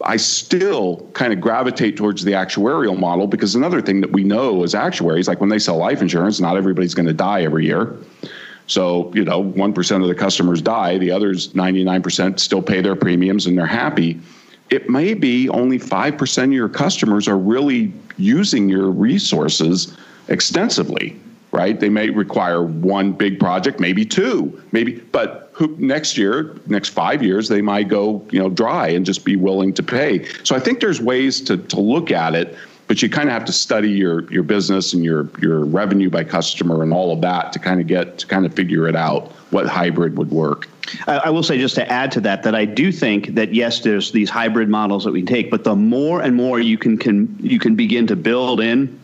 I 0.04 0.16
still 0.16 1.08
kind 1.14 1.32
of 1.32 1.40
gravitate 1.40 1.96
towards 1.96 2.24
the 2.24 2.32
actuarial 2.32 2.98
model 2.98 3.26
because 3.26 3.54
another 3.54 3.80
thing 3.80 4.00
that 4.02 4.12
we 4.12 4.22
know 4.22 4.62
as 4.62 4.74
actuaries, 4.74 5.28
like 5.28 5.40
when 5.40 5.48
they 5.48 5.58
sell 5.58 5.76
life 5.78 6.02
insurance, 6.02 6.40
not 6.40 6.56
everybody's 6.56 6.94
going 6.94 7.06
to 7.06 7.14
die 7.14 7.42
every 7.42 7.64
year. 7.64 7.96
So, 8.66 9.12
you 9.14 9.24
know, 9.24 9.42
1% 9.42 10.02
of 10.02 10.08
the 10.08 10.14
customers 10.14 10.62
die, 10.62 10.98
the 10.98 11.10
others, 11.10 11.52
99%, 11.52 12.38
still 12.38 12.62
pay 12.62 12.80
their 12.80 12.96
premiums 12.96 13.46
and 13.46 13.56
they're 13.56 13.66
happy. 13.66 14.20
It 14.70 14.88
may 14.88 15.14
be 15.14 15.48
only 15.50 15.78
5% 15.78 16.44
of 16.44 16.52
your 16.52 16.68
customers 16.68 17.28
are 17.28 17.38
really 17.38 17.92
using 18.16 18.68
your 18.68 18.90
resources 18.90 19.96
extensively 20.28 21.18
right? 21.54 21.78
They 21.78 21.88
may 21.88 22.10
require 22.10 22.64
one 22.64 23.12
big 23.12 23.38
project, 23.38 23.78
maybe 23.78 24.04
two, 24.04 24.60
maybe, 24.72 24.96
but 25.12 25.43
who, 25.54 25.74
next 25.78 26.18
year, 26.18 26.54
next 26.66 26.90
five 26.90 27.22
years, 27.22 27.48
they 27.48 27.62
might 27.62 27.88
go, 27.88 28.26
you 28.30 28.40
know, 28.40 28.50
dry 28.50 28.88
and 28.88 29.06
just 29.06 29.24
be 29.24 29.36
willing 29.36 29.72
to 29.74 29.82
pay. 29.82 30.24
So 30.42 30.54
I 30.54 30.60
think 30.60 30.80
there's 30.80 31.00
ways 31.00 31.40
to 31.42 31.56
to 31.56 31.80
look 31.80 32.10
at 32.10 32.34
it, 32.34 32.56
but 32.88 33.00
you 33.02 33.08
kind 33.08 33.28
of 33.28 33.32
have 33.32 33.44
to 33.46 33.52
study 33.52 33.90
your 33.90 34.30
your 34.32 34.42
business 34.42 34.92
and 34.92 35.04
your 35.04 35.28
your 35.40 35.64
revenue 35.64 36.10
by 36.10 36.24
customer 36.24 36.82
and 36.82 36.92
all 36.92 37.12
of 37.12 37.20
that 37.22 37.52
to 37.52 37.58
kind 37.58 37.80
of 37.80 37.86
get 37.86 38.18
to 38.18 38.26
kind 38.26 38.44
of 38.44 38.52
figure 38.52 38.88
it 38.88 38.96
out 38.96 39.30
what 39.50 39.66
hybrid 39.66 40.18
would 40.18 40.30
work. 40.30 40.68
I 41.06 41.30
will 41.30 41.42
say 41.42 41.58
just 41.58 41.76
to 41.76 41.90
add 41.90 42.12
to 42.12 42.20
that 42.22 42.42
that 42.42 42.54
I 42.54 42.64
do 42.64 42.92
think 42.92 43.34
that 43.34 43.54
yes, 43.54 43.80
there's 43.80 44.12
these 44.12 44.28
hybrid 44.28 44.68
models 44.68 45.04
that 45.04 45.12
we 45.12 45.22
take, 45.22 45.50
but 45.50 45.64
the 45.64 45.74
more 45.76 46.20
and 46.20 46.34
more 46.34 46.60
you 46.60 46.76
can, 46.76 46.98
can 46.98 47.36
you 47.40 47.58
can 47.58 47.74
begin 47.74 48.06
to 48.08 48.16
build 48.16 48.60
in 48.60 48.98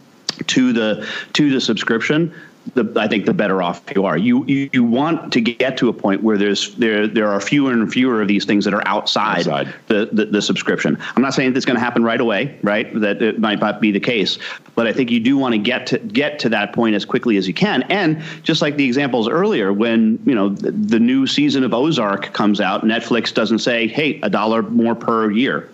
to 0.48 0.72
the 0.72 1.06
to 1.34 1.50
the 1.50 1.60
subscription, 1.60 2.34
the, 2.74 2.92
I 2.96 3.08
think 3.08 3.26
the 3.26 3.34
better 3.34 3.62
off 3.62 3.82
you 3.94 4.04
are. 4.04 4.16
You, 4.16 4.44
you 4.46 4.70
you 4.72 4.84
want 4.84 5.32
to 5.32 5.40
get 5.40 5.76
to 5.78 5.88
a 5.88 5.92
point 5.92 6.22
where 6.22 6.36
there's 6.36 6.74
there 6.76 7.06
there 7.06 7.28
are 7.28 7.40
fewer 7.40 7.72
and 7.72 7.90
fewer 7.90 8.22
of 8.22 8.28
these 8.28 8.44
things 8.44 8.64
that 8.64 8.74
are 8.74 8.86
outside, 8.86 9.48
outside. 9.48 9.74
The, 9.88 10.08
the, 10.12 10.26
the 10.26 10.42
subscription. 10.42 10.98
I'm 11.16 11.22
not 11.22 11.34
saying 11.34 11.52
that's 11.52 11.64
going 11.64 11.76
to 11.76 11.82
happen 11.82 12.04
right 12.04 12.20
away, 12.20 12.58
right? 12.62 12.92
That 13.00 13.22
it 13.22 13.40
might 13.40 13.60
not 13.60 13.80
be 13.80 13.90
the 13.90 14.00
case, 14.00 14.38
but 14.74 14.86
I 14.86 14.92
think 14.92 15.10
you 15.10 15.20
do 15.20 15.36
want 15.36 15.54
to 15.54 15.58
get 15.58 15.86
to 15.88 15.98
get 15.98 16.38
to 16.40 16.48
that 16.50 16.72
point 16.72 16.94
as 16.94 17.04
quickly 17.04 17.36
as 17.36 17.48
you 17.48 17.54
can. 17.54 17.82
And 17.84 18.22
just 18.42 18.62
like 18.62 18.76
the 18.76 18.84
examples 18.84 19.28
earlier, 19.28 19.72
when 19.72 20.20
you 20.24 20.34
know 20.34 20.50
the, 20.50 20.70
the 20.70 21.00
new 21.00 21.26
season 21.26 21.64
of 21.64 21.74
Ozark 21.74 22.32
comes 22.32 22.60
out, 22.60 22.84
Netflix 22.84 23.32
doesn't 23.32 23.60
say, 23.60 23.88
"Hey, 23.88 24.20
a 24.22 24.30
dollar 24.30 24.62
more 24.62 24.94
per 24.94 25.30
year." 25.30 25.68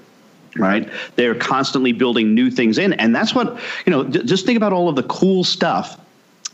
right 0.59 0.89
they're 1.17 1.35
constantly 1.35 1.93
building 1.93 2.35
new 2.35 2.51
things 2.51 2.79
in 2.79 2.95
and 2.95 3.15
that's 3.15 3.35
what 3.35 3.61
you 3.85 3.91
know 3.91 4.05
just 4.05 4.47
think 4.47 4.57
about 4.57 4.73
all 4.73 4.89
of 4.89 4.97
the 4.97 5.03
cool 5.03 5.45
stuff 5.45 6.01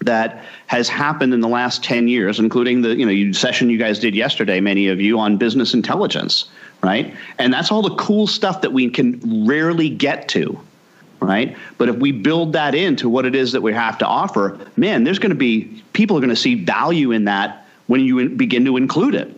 that 0.04 0.44
has 0.66 0.88
happened 0.88 1.34
in 1.34 1.40
the 1.40 1.48
last 1.48 1.82
10 1.84 2.08
years, 2.08 2.38
including 2.38 2.82
the 2.82 2.94
you 2.96 3.06
know 3.06 3.32
session 3.32 3.70
you 3.70 3.78
guys 3.78 3.98
did 3.98 4.14
yesterday, 4.14 4.60
many 4.60 4.88
of 4.88 5.00
you 5.00 5.18
on 5.18 5.36
business 5.36 5.74
intelligence, 5.74 6.46
right? 6.82 7.14
And 7.38 7.52
that's 7.52 7.70
all 7.70 7.82
the 7.82 7.94
cool 7.96 8.26
stuff 8.26 8.60
that 8.62 8.72
we 8.72 8.88
can 8.90 9.46
rarely 9.46 9.88
get 9.88 10.28
to, 10.28 10.58
right? 11.20 11.56
But 11.78 11.88
if 11.88 11.96
we 11.96 12.12
build 12.12 12.52
that 12.54 12.74
into 12.74 13.08
what 13.08 13.24
it 13.24 13.34
is 13.34 13.52
that 13.52 13.62
we 13.62 13.72
have 13.72 13.98
to 13.98 14.06
offer, 14.06 14.58
man, 14.76 15.04
there's 15.04 15.18
going 15.18 15.30
to 15.30 15.36
be 15.36 15.82
people 15.92 16.16
are 16.16 16.20
going 16.20 16.30
to 16.30 16.36
see 16.36 16.54
value 16.54 17.12
in 17.12 17.24
that 17.24 17.66
when 17.86 18.00
you 18.00 18.28
begin 18.28 18.64
to 18.64 18.76
include 18.76 19.14
it, 19.14 19.34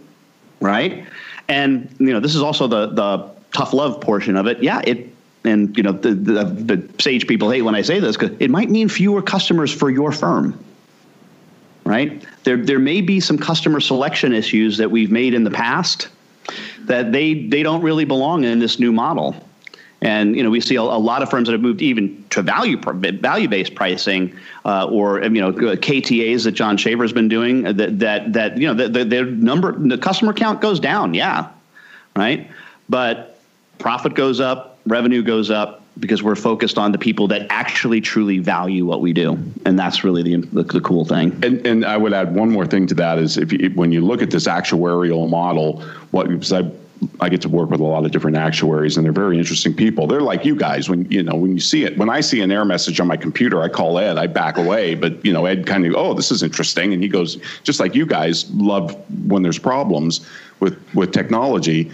right? 0.60 1.06
And 1.48 1.94
you 1.98 2.12
know 2.12 2.20
this 2.20 2.34
is 2.34 2.42
also 2.42 2.66
the 2.66 2.86
the 2.88 3.30
tough 3.52 3.72
love 3.72 4.00
portion 4.00 4.36
of 4.36 4.46
it. 4.46 4.62
Yeah, 4.62 4.80
it 4.84 5.13
and 5.44 5.76
you 5.76 5.82
know 5.82 5.92
the, 5.92 6.14
the, 6.14 6.44
the 6.44 7.02
sage 7.02 7.26
people 7.26 7.50
hate 7.50 7.62
when 7.62 7.74
I 7.74 7.82
say 7.82 8.00
this 8.00 8.16
because 8.16 8.36
it 8.40 8.50
might 8.50 8.70
mean 8.70 8.88
fewer 8.88 9.22
customers 9.22 9.72
for 9.72 9.90
your 9.90 10.12
firm. 10.12 10.58
Right? 11.84 12.24
There 12.44 12.56
there 12.56 12.78
may 12.78 13.02
be 13.02 13.20
some 13.20 13.38
customer 13.38 13.80
selection 13.80 14.32
issues 14.32 14.78
that 14.78 14.90
we've 14.90 15.10
made 15.10 15.34
in 15.34 15.44
the 15.44 15.50
past 15.50 16.08
that 16.80 17.12
they 17.12 17.46
they 17.46 17.62
don't 17.62 17.82
really 17.82 18.04
belong 18.04 18.44
in 18.44 18.58
this 18.58 18.78
new 18.78 18.92
model. 18.92 19.36
And 20.00 20.36
you 20.36 20.42
know 20.42 20.50
we 20.50 20.60
see 20.60 20.76
a, 20.76 20.82
a 20.82 20.82
lot 20.82 21.22
of 21.22 21.30
firms 21.30 21.48
that 21.48 21.52
have 21.52 21.60
moved 21.60 21.82
even 21.82 22.24
to 22.30 22.42
value 22.42 22.78
value 22.78 23.48
based 23.48 23.74
pricing 23.74 24.34
uh, 24.64 24.86
or 24.86 25.22
you 25.22 25.40
know 25.40 25.52
KTAs 25.52 26.44
that 26.44 26.52
John 26.52 26.76
Shaver's 26.76 27.12
been 27.12 27.28
doing 27.28 27.62
that 27.62 27.98
that 27.98 28.32
that 28.32 28.58
you 28.58 28.72
know 28.72 28.88
the, 28.88 29.04
their 29.04 29.26
number 29.26 29.72
the 29.72 29.98
customer 29.98 30.32
count 30.32 30.60
goes 30.60 30.80
down, 30.80 31.14
yeah, 31.14 31.48
right, 32.16 32.50
but 32.88 33.38
profit 33.78 34.14
goes 34.14 34.40
up, 34.40 34.73
revenue 34.86 35.22
goes 35.22 35.50
up 35.50 35.82
because 35.98 36.22
we're 36.22 36.34
focused 36.34 36.76
on 36.76 36.92
the 36.92 36.98
people 36.98 37.28
that 37.28 37.46
actually 37.50 38.00
truly 38.00 38.38
value 38.38 38.84
what 38.84 39.00
we 39.00 39.12
do, 39.12 39.32
and 39.64 39.78
that's 39.78 40.04
really 40.04 40.22
the 40.22 40.36
the, 40.48 40.62
the 40.64 40.80
cool 40.80 41.04
thing. 41.04 41.32
And, 41.44 41.64
and 41.66 41.84
I 41.84 41.96
would 41.96 42.12
add 42.12 42.34
one 42.34 42.50
more 42.50 42.66
thing 42.66 42.86
to 42.88 42.94
that 42.96 43.18
is 43.18 43.36
if 43.36 43.52
you, 43.52 43.70
when 43.74 43.92
you 43.92 44.00
look 44.00 44.22
at 44.22 44.30
this 44.30 44.46
actuarial 44.46 45.28
model, 45.28 45.82
what 46.10 46.28
because 46.28 46.52
I 46.52 46.70
I 47.20 47.28
get 47.28 47.42
to 47.42 47.48
work 47.48 47.70
with 47.70 47.80
a 47.80 47.84
lot 47.84 48.04
of 48.04 48.10
different 48.12 48.36
actuaries, 48.36 48.96
and 48.96 49.04
they're 49.04 49.12
very 49.12 49.38
interesting 49.38 49.74
people. 49.74 50.06
They're 50.06 50.20
like 50.20 50.44
you 50.44 50.56
guys. 50.56 50.88
When 50.88 51.10
you 51.10 51.22
know 51.22 51.34
when 51.34 51.52
you 51.52 51.60
see 51.60 51.84
it, 51.84 51.96
when 51.96 52.08
I 52.08 52.20
see 52.20 52.40
an 52.40 52.50
error 52.50 52.64
message 52.64 52.98
on 53.00 53.06
my 53.06 53.16
computer, 53.16 53.62
I 53.62 53.68
call 53.68 53.98
Ed. 53.98 54.18
I 54.18 54.26
back 54.26 54.56
away, 54.56 54.94
but 54.94 55.24
you 55.24 55.32
know 55.32 55.46
Ed 55.46 55.66
kind 55.66 55.86
of 55.86 55.94
oh 55.96 56.14
this 56.14 56.30
is 56.30 56.42
interesting, 56.42 56.92
and 56.92 57.02
he 57.02 57.08
goes 57.08 57.38
just 57.62 57.80
like 57.80 57.94
you 57.94 58.06
guys 58.06 58.50
love 58.52 58.96
when 59.28 59.42
there's 59.42 59.58
problems 59.58 60.26
with 60.60 60.78
with 60.94 61.12
technology 61.12 61.90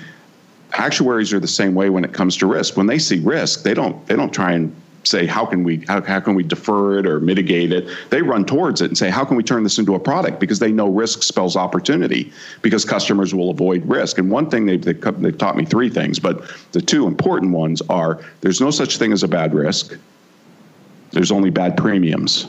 actuaries 0.73 1.33
are 1.33 1.41
the 1.41 1.49
same 1.49 1.75
way 1.75 1.91
when 1.91 2.05
it 2.05 2.13
comes 2.13 2.37
to 2.39 2.47
risk. 2.47 2.77
When 2.77 2.87
they 2.87 2.99
see 2.99 3.21
risk, 3.21 3.63
they 3.63 3.75
don't 3.75 4.05
they 4.07 4.17
don't 4.17 4.33
try 4.33 4.53
and 4.53 4.75
say 5.05 5.27
how 5.27 5.47
can 5.47 5.65
we 5.65 5.85
how, 5.89 6.03
how 6.03 6.21
can 6.21 6.35
we 6.35 6.43
defer 6.43 6.99
it 6.99 7.07
or 7.07 7.21
mitigate 7.21 7.73
it? 7.73 7.89
They 8.11 8.23
run 8.23 8.45
towards 8.45 8.81
it 8.81 8.87
and 8.87 8.99
say 8.99 9.11
how 9.11 9.25
can 9.25 9.37
we 9.37 9.43
turn 9.43 9.63
this 9.63 9.79
into 9.79 9.95
a 9.95 9.99
product? 9.99 10.41
Because 10.41 10.59
they 10.59 10.73
know 10.73 10.89
risk 10.89 11.23
spells 11.23 11.57
opportunity 11.57 12.33
because 12.63 12.85
customers 12.85 13.35
will 13.35 13.51
avoid 13.51 13.85
risk. 13.87 14.19
And 14.19 14.31
one 14.31 14.51
thing 14.51 14.67
they've, 14.67 14.83
they've 14.83 15.39
taught 15.39 15.57
me 15.57 15.65
three 15.65 15.91
things 15.91 16.19
but 16.19 16.45
the 16.73 16.83
two 16.83 17.07
important 17.07 17.53
ones 17.53 17.83
are 17.89 18.21
there's 18.41 18.61
no 18.61 18.71
such 18.71 18.99
thing 18.99 19.13
as 19.13 19.23
a 19.23 19.29
bad 19.29 19.55
risk. 19.55 19.97
There's 21.13 21.33
only 21.33 21.51
bad 21.51 21.77
premiums. 21.77 22.47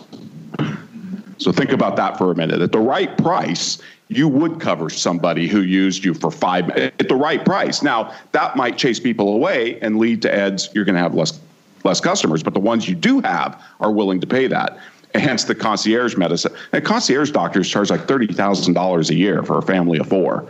So 1.37 1.51
think 1.51 1.71
about 1.71 1.95
that 1.95 2.19
for 2.19 2.31
a 2.31 2.35
minute. 2.35 2.61
At 2.61 2.71
the 2.71 2.79
right 2.79 3.17
price, 3.17 3.79
you 4.11 4.27
would 4.27 4.59
cover 4.59 4.89
somebody 4.89 5.47
who 5.47 5.61
used 5.61 6.03
you 6.03 6.13
for 6.13 6.29
five 6.29 6.69
at 6.71 7.07
the 7.07 7.15
right 7.15 7.43
price. 7.45 7.81
Now 7.81 8.13
that 8.33 8.57
might 8.57 8.77
chase 8.77 8.99
people 8.99 9.33
away 9.33 9.79
and 9.79 9.97
lead 9.97 10.21
to 10.23 10.33
ads. 10.33 10.69
You're 10.75 10.83
going 10.83 10.95
to 10.95 11.01
have 11.01 11.15
less 11.15 11.39
less 11.85 12.01
customers, 12.01 12.43
but 12.43 12.53
the 12.53 12.59
ones 12.59 12.87
you 12.87 12.93
do 12.93 13.21
have 13.21 13.59
are 13.79 13.91
willing 13.91 14.19
to 14.19 14.27
pay 14.27 14.47
that. 14.47 14.77
Hence 15.15 15.45
the 15.45 15.55
concierge 15.55 16.15
medicine. 16.15 16.53
And 16.73 16.83
concierge 16.85 17.31
doctors 17.31 17.69
charge 17.69 17.89
like 17.89 18.05
thirty 18.07 18.27
thousand 18.27 18.73
dollars 18.73 19.09
a 19.09 19.15
year 19.15 19.43
for 19.43 19.57
a 19.57 19.61
family 19.61 19.97
of 19.97 20.07
four. 20.07 20.45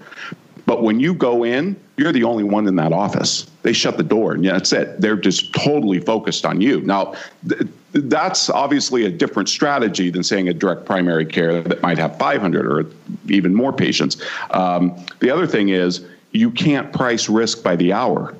But 0.65 0.81
when 0.83 0.99
you 0.99 1.13
go 1.13 1.43
in, 1.43 1.79
you're 1.97 2.11
the 2.11 2.23
only 2.23 2.43
one 2.43 2.67
in 2.67 2.75
that 2.77 2.93
office. 2.93 3.49
They 3.61 3.73
shut 3.73 3.97
the 3.97 4.03
door, 4.03 4.33
and 4.33 4.45
that's 4.45 4.71
it. 4.73 4.99
They're 5.01 5.15
just 5.15 5.53
totally 5.53 5.99
focused 5.99 6.45
on 6.45 6.61
you. 6.61 6.81
Now, 6.81 7.15
that's 7.93 8.49
obviously 8.49 9.05
a 9.05 9.09
different 9.09 9.49
strategy 9.49 10.09
than 10.09 10.23
saying 10.23 10.47
a 10.47 10.53
direct 10.53 10.85
primary 10.85 11.25
care 11.25 11.61
that 11.61 11.81
might 11.81 11.97
have 11.97 12.17
500 12.17 12.65
or 12.65 12.89
even 13.27 13.53
more 13.53 13.73
patients. 13.73 14.21
Um, 14.51 14.95
the 15.19 15.29
other 15.29 15.45
thing 15.45 15.69
is 15.69 16.05
you 16.31 16.51
can't 16.51 16.93
price 16.93 17.27
risk 17.27 17.63
by 17.63 17.75
the 17.75 17.93
hour. 17.93 18.35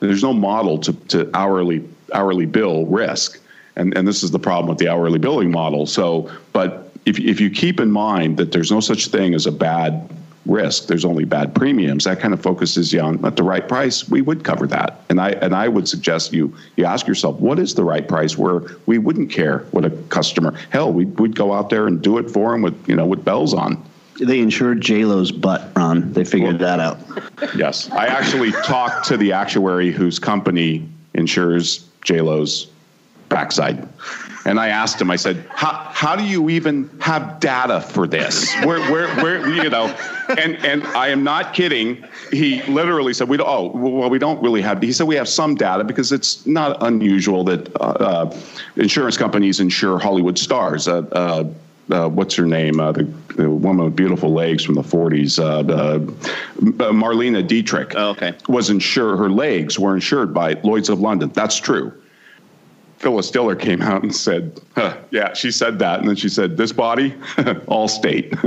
There's 0.00 0.22
no 0.22 0.32
model 0.32 0.78
to, 0.78 0.92
to 0.92 1.30
hourly 1.34 1.88
hourly 2.12 2.46
bill 2.46 2.86
risk, 2.86 3.40
and 3.76 3.96
and 3.96 4.06
this 4.06 4.22
is 4.22 4.30
the 4.30 4.38
problem 4.38 4.68
with 4.68 4.78
the 4.78 4.88
hourly 4.88 5.18
billing 5.18 5.50
model. 5.50 5.86
So, 5.86 6.30
but 6.52 6.92
if 7.06 7.18
if 7.18 7.40
you 7.40 7.50
keep 7.50 7.80
in 7.80 7.90
mind 7.90 8.36
that 8.36 8.52
there's 8.52 8.70
no 8.70 8.80
such 8.80 9.06
thing 9.06 9.34
as 9.34 9.46
a 9.46 9.52
bad 9.52 10.10
risk. 10.46 10.86
There's 10.86 11.04
only 11.04 11.24
bad 11.24 11.54
premiums. 11.54 12.04
That 12.04 12.20
kind 12.20 12.34
of 12.34 12.42
focuses 12.42 12.92
you 12.92 13.00
on 13.00 13.24
at 13.24 13.36
the 13.36 13.42
right 13.42 13.66
price. 13.66 14.08
We 14.08 14.22
would 14.22 14.44
cover 14.44 14.66
that, 14.68 15.00
and 15.08 15.20
I 15.20 15.30
and 15.30 15.54
I 15.54 15.68
would 15.68 15.88
suggest 15.88 16.32
you 16.32 16.54
you 16.76 16.84
ask 16.84 17.06
yourself 17.06 17.38
what 17.40 17.58
is 17.58 17.74
the 17.74 17.84
right 17.84 18.06
price 18.06 18.36
where 18.36 18.62
we 18.86 18.98
wouldn't 18.98 19.30
care 19.30 19.60
what 19.70 19.84
a 19.84 19.90
customer. 20.08 20.54
Hell, 20.70 20.92
we 20.92 21.04
would 21.06 21.36
go 21.36 21.52
out 21.52 21.70
there 21.70 21.86
and 21.86 22.02
do 22.02 22.18
it 22.18 22.30
for 22.30 22.52
them 22.52 22.62
with 22.62 22.88
you 22.88 22.96
know 22.96 23.06
with 23.06 23.24
bells 23.24 23.54
on. 23.54 23.82
They 24.20 24.38
insured 24.38 24.80
J 24.80 25.04
Lo's 25.04 25.32
butt, 25.32 25.72
Ron. 25.74 26.12
They 26.12 26.24
figured 26.24 26.60
well, 26.60 26.78
that 26.78 26.80
out. 26.80 27.56
Yes, 27.56 27.90
I 27.90 28.06
actually 28.06 28.52
talked 28.52 29.06
to 29.08 29.16
the 29.16 29.32
actuary 29.32 29.90
whose 29.90 30.18
company 30.18 30.88
insures 31.14 31.88
J 32.02 32.20
Lo's 32.20 32.68
backside. 33.28 33.88
And 34.46 34.60
I 34.60 34.68
asked 34.68 35.00
him, 35.00 35.10
I 35.10 35.16
said, 35.16 35.46
how, 35.50 35.72
how 35.92 36.14
do 36.16 36.24
you 36.24 36.50
even 36.50 36.90
have 37.00 37.40
data 37.40 37.80
for 37.80 38.06
this? 38.06 38.54
Where, 38.56 38.80
where, 38.92 39.08
where, 39.16 39.48
you 39.48 39.70
know, 39.70 39.86
and, 40.38 40.56
and 40.64 40.84
I 40.88 41.08
am 41.08 41.24
not 41.24 41.54
kidding. 41.54 42.04
He 42.30 42.62
literally 42.64 43.14
said, 43.14 43.28
we 43.28 43.38
don't, 43.38 43.48
oh, 43.48 43.70
well, 43.74 44.10
we 44.10 44.18
don't 44.18 44.42
really 44.42 44.60
have, 44.60 44.82
he 44.82 44.92
said, 44.92 45.06
we 45.06 45.16
have 45.16 45.28
some 45.28 45.54
data 45.54 45.82
because 45.82 46.12
it's 46.12 46.46
not 46.46 46.76
unusual 46.82 47.42
that 47.44 47.74
uh, 47.76 47.84
uh, 47.84 48.38
insurance 48.76 49.16
companies 49.16 49.60
insure 49.60 49.98
Hollywood 49.98 50.38
stars. 50.38 50.88
Uh, 50.88 51.02
uh, 51.12 51.44
uh 51.90 52.08
what's 52.08 52.34
her 52.34 52.46
name? 52.46 52.80
Uh, 52.80 52.92
the, 52.92 53.04
the, 53.36 53.48
woman 53.48 53.86
with 53.86 53.96
beautiful 53.96 54.32
legs 54.32 54.62
from 54.62 54.74
the 54.74 54.82
40s, 54.82 55.38
Marlene 56.60 57.46
Dietrich. 57.46 57.94
Oh, 57.96 58.10
okay. 58.10 58.34
Was 58.48 58.68
insured, 58.68 59.18
her 59.18 59.30
legs 59.30 59.78
were 59.78 59.94
insured 59.94 60.34
by 60.34 60.54
Lloyd's 60.62 60.90
of 60.90 61.00
London. 61.00 61.30
That's 61.30 61.56
true. 61.58 61.94
Phyllis 63.04 63.30
Diller 63.30 63.54
came 63.54 63.82
out 63.82 64.02
and 64.02 64.16
said, 64.16 64.58
huh, 64.74 64.96
"Yeah, 65.10 65.34
she 65.34 65.50
said 65.50 65.78
that," 65.80 66.00
and 66.00 66.08
then 66.08 66.16
she 66.16 66.30
said, 66.30 66.56
"This 66.56 66.72
body, 66.72 67.10
Allstate." 67.68 68.32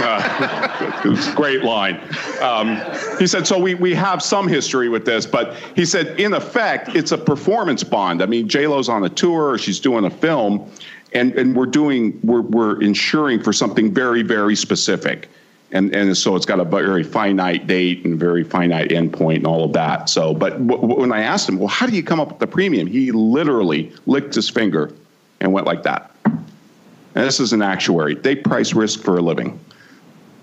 uh, 0.00 1.00
it 1.04 1.08
was 1.08 1.26
a 1.26 1.34
great 1.34 1.64
line. 1.64 2.00
Um, 2.40 2.80
he 3.18 3.26
said, 3.26 3.48
"So 3.48 3.58
we 3.58 3.74
we 3.74 3.92
have 3.96 4.22
some 4.22 4.46
history 4.46 4.88
with 4.88 5.04
this, 5.04 5.26
but 5.26 5.56
he 5.74 5.84
said, 5.84 6.20
in 6.20 6.34
effect, 6.34 6.94
it's 6.94 7.10
a 7.10 7.18
performance 7.18 7.82
bond. 7.82 8.22
I 8.22 8.26
mean, 8.26 8.48
J 8.48 8.68
Lo's 8.68 8.88
on 8.88 9.04
a 9.04 9.08
tour, 9.08 9.58
she's 9.58 9.80
doing 9.80 10.04
a 10.04 10.10
film, 10.10 10.70
and 11.12 11.32
and 11.32 11.56
we're 11.56 11.66
doing 11.66 12.20
we're 12.22 12.42
we're 12.42 12.80
insuring 12.80 13.42
for 13.42 13.52
something 13.52 13.92
very 13.92 14.22
very 14.22 14.54
specific." 14.54 15.28
And 15.72 15.94
and 15.94 16.16
so 16.16 16.36
it's 16.36 16.46
got 16.46 16.60
a 16.60 16.64
very 16.64 17.02
finite 17.02 17.66
date 17.66 18.04
and 18.04 18.18
very 18.18 18.44
finite 18.44 18.90
endpoint 18.90 19.36
and 19.36 19.46
all 19.46 19.64
of 19.64 19.72
that. 19.72 20.08
So, 20.08 20.34
but 20.34 20.66
w- 20.66 21.00
when 21.00 21.12
I 21.12 21.22
asked 21.22 21.48
him, 21.48 21.58
well, 21.58 21.68
how 21.68 21.86
do 21.86 21.94
you 21.94 22.02
come 22.02 22.20
up 22.20 22.28
with 22.28 22.38
the 22.38 22.46
premium? 22.46 22.86
He 22.86 23.12
literally 23.12 23.92
licked 24.06 24.34
his 24.34 24.48
finger 24.48 24.92
and 25.40 25.52
went 25.52 25.66
like 25.66 25.82
that. 25.84 26.10
And 26.24 27.26
this 27.26 27.40
is 27.40 27.52
an 27.52 27.62
actuary; 27.62 28.14
they 28.14 28.36
price 28.36 28.72
risk 28.72 29.02
for 29.02 29.16
a 29.16 29.20
living. 29.20 29.58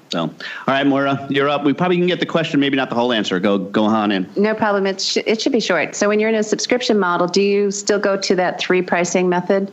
So, 0.10 0.22
all 0.22 0.34
right, 0.68 0.88
Moira, 0.88 1.28
you're 1.30 1.50
up. 1.50 1.66
We 1.66 1.74
probably 1.74 1.98
can 1.98 2.08
get 2.08 2.22
the 2.22 2.26
question, 2.26 2.62
maybe 2.62 2.78
not 2.78 2.90
the 2.90 2.96
whole 2.96 3.12
answer. 3.12 3.40
Go, 3.42 3.58
go 3.58 3.84
on 3.84 4.12
in. 4.12 4.30
No 4.38 4.54
problem. 4.54 4.88
It 4.88 5.02
sh- 5.02 5.18
it 5.26 5.42
should 5.42 5.52
be 5.52 5.60
short. 5.60 5.96
So, 5.96 6.08
when 6.08 6.20
you're 6.20 6.30
in 6.30 6.36
a 6.36 6.44
subscription 6.44 6.98
model, 6.98 7.28
do 7.28 7.42
you 7.42 7.72
still 7.72 8.00
go 8.00 8.16
to 8.16 8.36
that 8.36 8.60
three 8.60 8.82
pricing 8.82 9.28
method? 9.28 9.72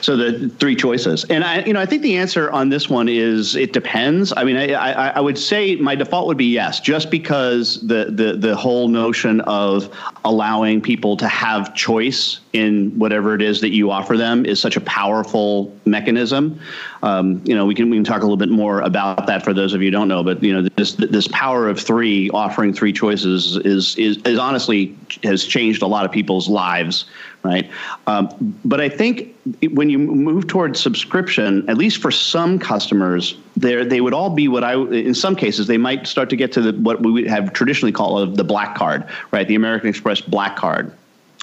So 0.00 0.16
the 0.16 0.48
three 0.48 0.76
choices, 0.76 1.24
and 1.24 1.44
I, 1.44 1.64
you 1.64 1.72
know, 1.72 1.80
I 1.80 1.86
think 1.86 2.02
the 2.02 2.16
answer 2.16 2.50
on 2.50 2.68
this 2.68 2.88
one 2.88 3.08
is 3.08 3.56
it 3.56 3.72
depends. 3.72 4.32
I 4.36 4.44
mean, 4.44 4.56
I, 4.56 4.72
I, 4.72 5.08
I, 5.08 5.20
would 5.20 5.38
say 5.38 5.76
my 5.76 5.94
default 5.94 6.26
would 6.28 6.36
be 6.36 6.46
yes, 6.46 6.80
just 6.80 7.10
because 7.10 7.80
the 7.86 8.06
the 8.10 8.34
the 8.36 8.56
whole 8.56 8.88
notion 8.88 9.40
of 9.42 9.92
allowing 10.24 10.80
people 10.80 11.16
to 11.16 11.28
have 11.28 11.74
choice 11.74 12.40
in 12.52 12.96
whatever 12.98 13.34
it 13.34 13.42
is 13.42 13.60
that 13.60 13.70
you 13.70 13.90
offer 13.90 14.16
them 14.16 14.46
is 14.46 14.60
such 14.60 14.76
a 14.76 14.80
powerful 14.82 15.74
mechanism. 15.84 16.60
Um, 17.02 17.42
you 17.44 17.54
know, 17.54 17.66
we 17.66 17.74
can 17.74 17.90
we 17.90 17.96
can 17.96 18.04
talk 18.04 18.22
a 18.22 18.24
little 18.24 18.36
bit 18.36 18.48
more 18.48 18.80
about 18.80 19.26
that 19.26 19.44
for 19.44 19.52
those 19.52 19.74
of 19.74 19.82
you 19.82 19.88
who 19.88 19.92
don't 19.92 20.08
know, 20.08 20.22
but 20.22 20.42
you 20.42 20.52
know, 20.52 20.68
this 20.76 20.94
this 20.94 21.28
power 21.28 21.68
of 21.68 21.78
three, 21.78 22.30
offering 22.30 22.72
three 22.72 22.92
choices, 22.92 23.56
is 23.64 23.96
is 23.96 24.18
is 24.24 24.38
honestly 24.38 24.96
has 25.22 25.44
changed 25.44 25.82
a 25.82 25.86
lot 25.86 26.04
of 26.04 26.12
people's 26.12 26.48
lives 26.48 27.04
right? 27.42 27.70
Um, 28.06 28.58
but 28.64 28.80
I 28.80 28.88
think 28.88 29.36
when 29.70 29.90
you 29.90 29.98
move 29.98 30.46
towards 30.46 30.80
subscription, 30.80 31.68
at 31.68 31.78
least 31.78 32.02
for 32.02 32.10
some 32.10 32.58
customers, 32.58 33.36
there 33.56 33.84
they 33.84 34.00
would 34.00 34.14
all 34.14 34.30
be 34.30 34.48
what 34.48 34.64
I 34.64 34.74
in 34.74 35.14
some 35.14 35.36
cases 35.36 35.66
they 35.66 35.78
might 35.78 36.06
start 36.06 36.30
to 36.30 36.36
get 36.36 36.52
to 36.52 36.60
the, 36.60 36.72
what 36.80 37.00
we 37.02 37.26
have 37.28 37.52
traditionally 37.52 37.92
called 37.92 38.36
the 38.36 38.44
black 38.44 38.76
card, 38.76 39.04
right? 39.30 39.46
The 39.46 39.54
American 39.54 39.88
Express 39.88 40.20
black 40.20 40.56
card 40.56 40.92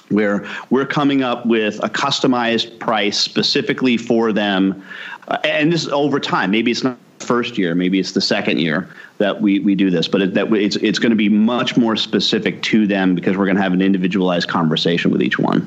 where 0.08 0.46
we're 0.70 0.86
coming 0.86 1.22
up 1.22 1.46
with 1.46 1.82
a 1.82 1.88
customized 1.88 2.78
price 2.78 3.18
specifically 3.18 3.96
for 3.96 4.32
them 4.32 4.84
uh, 5.28 5.38
and 5.44 5.72
this 5.72 5.82
is 5.82 5.88
over 5.88 6.20
time 6.20 6.50
maybe 6.50 6.70
it's 6.70 6.84
not 6.84 6.96
first 7.18 7.58
year 7.58 7.74
maybe 7.74 7.98
it's 7.98 8.12
the 8.12 8.20
second 8.20 8.60
year 8.60 8.88
that 9.18 9.40
we, 9.40 9.58
we 9.60 9.74
do 9.74 9.90
this 9.90 10.06
but 10.06 10.22
it, 10.22 10.34
that 10.34 10.52
it's, 10.52 10.76
it's 10.76 10.98
going 10.98 11.10
to 11.10 11.16
be 11.16 11.28
much 11.28 11.76
more 11.76 11.96
specific 11.96 12.62
to 12.62 12.86
them 12.86 13.14
because 13.14 13.36
we're 13.36 13.46
going 13.46 13.56
to 13.56 13.62
have 13.62 13.72
an 13.72 13.82
individualized 13.82 14.48
conversation 14.48 15.10
with 15.10 15.22
each 15.22 15.38
one 15.38 15.66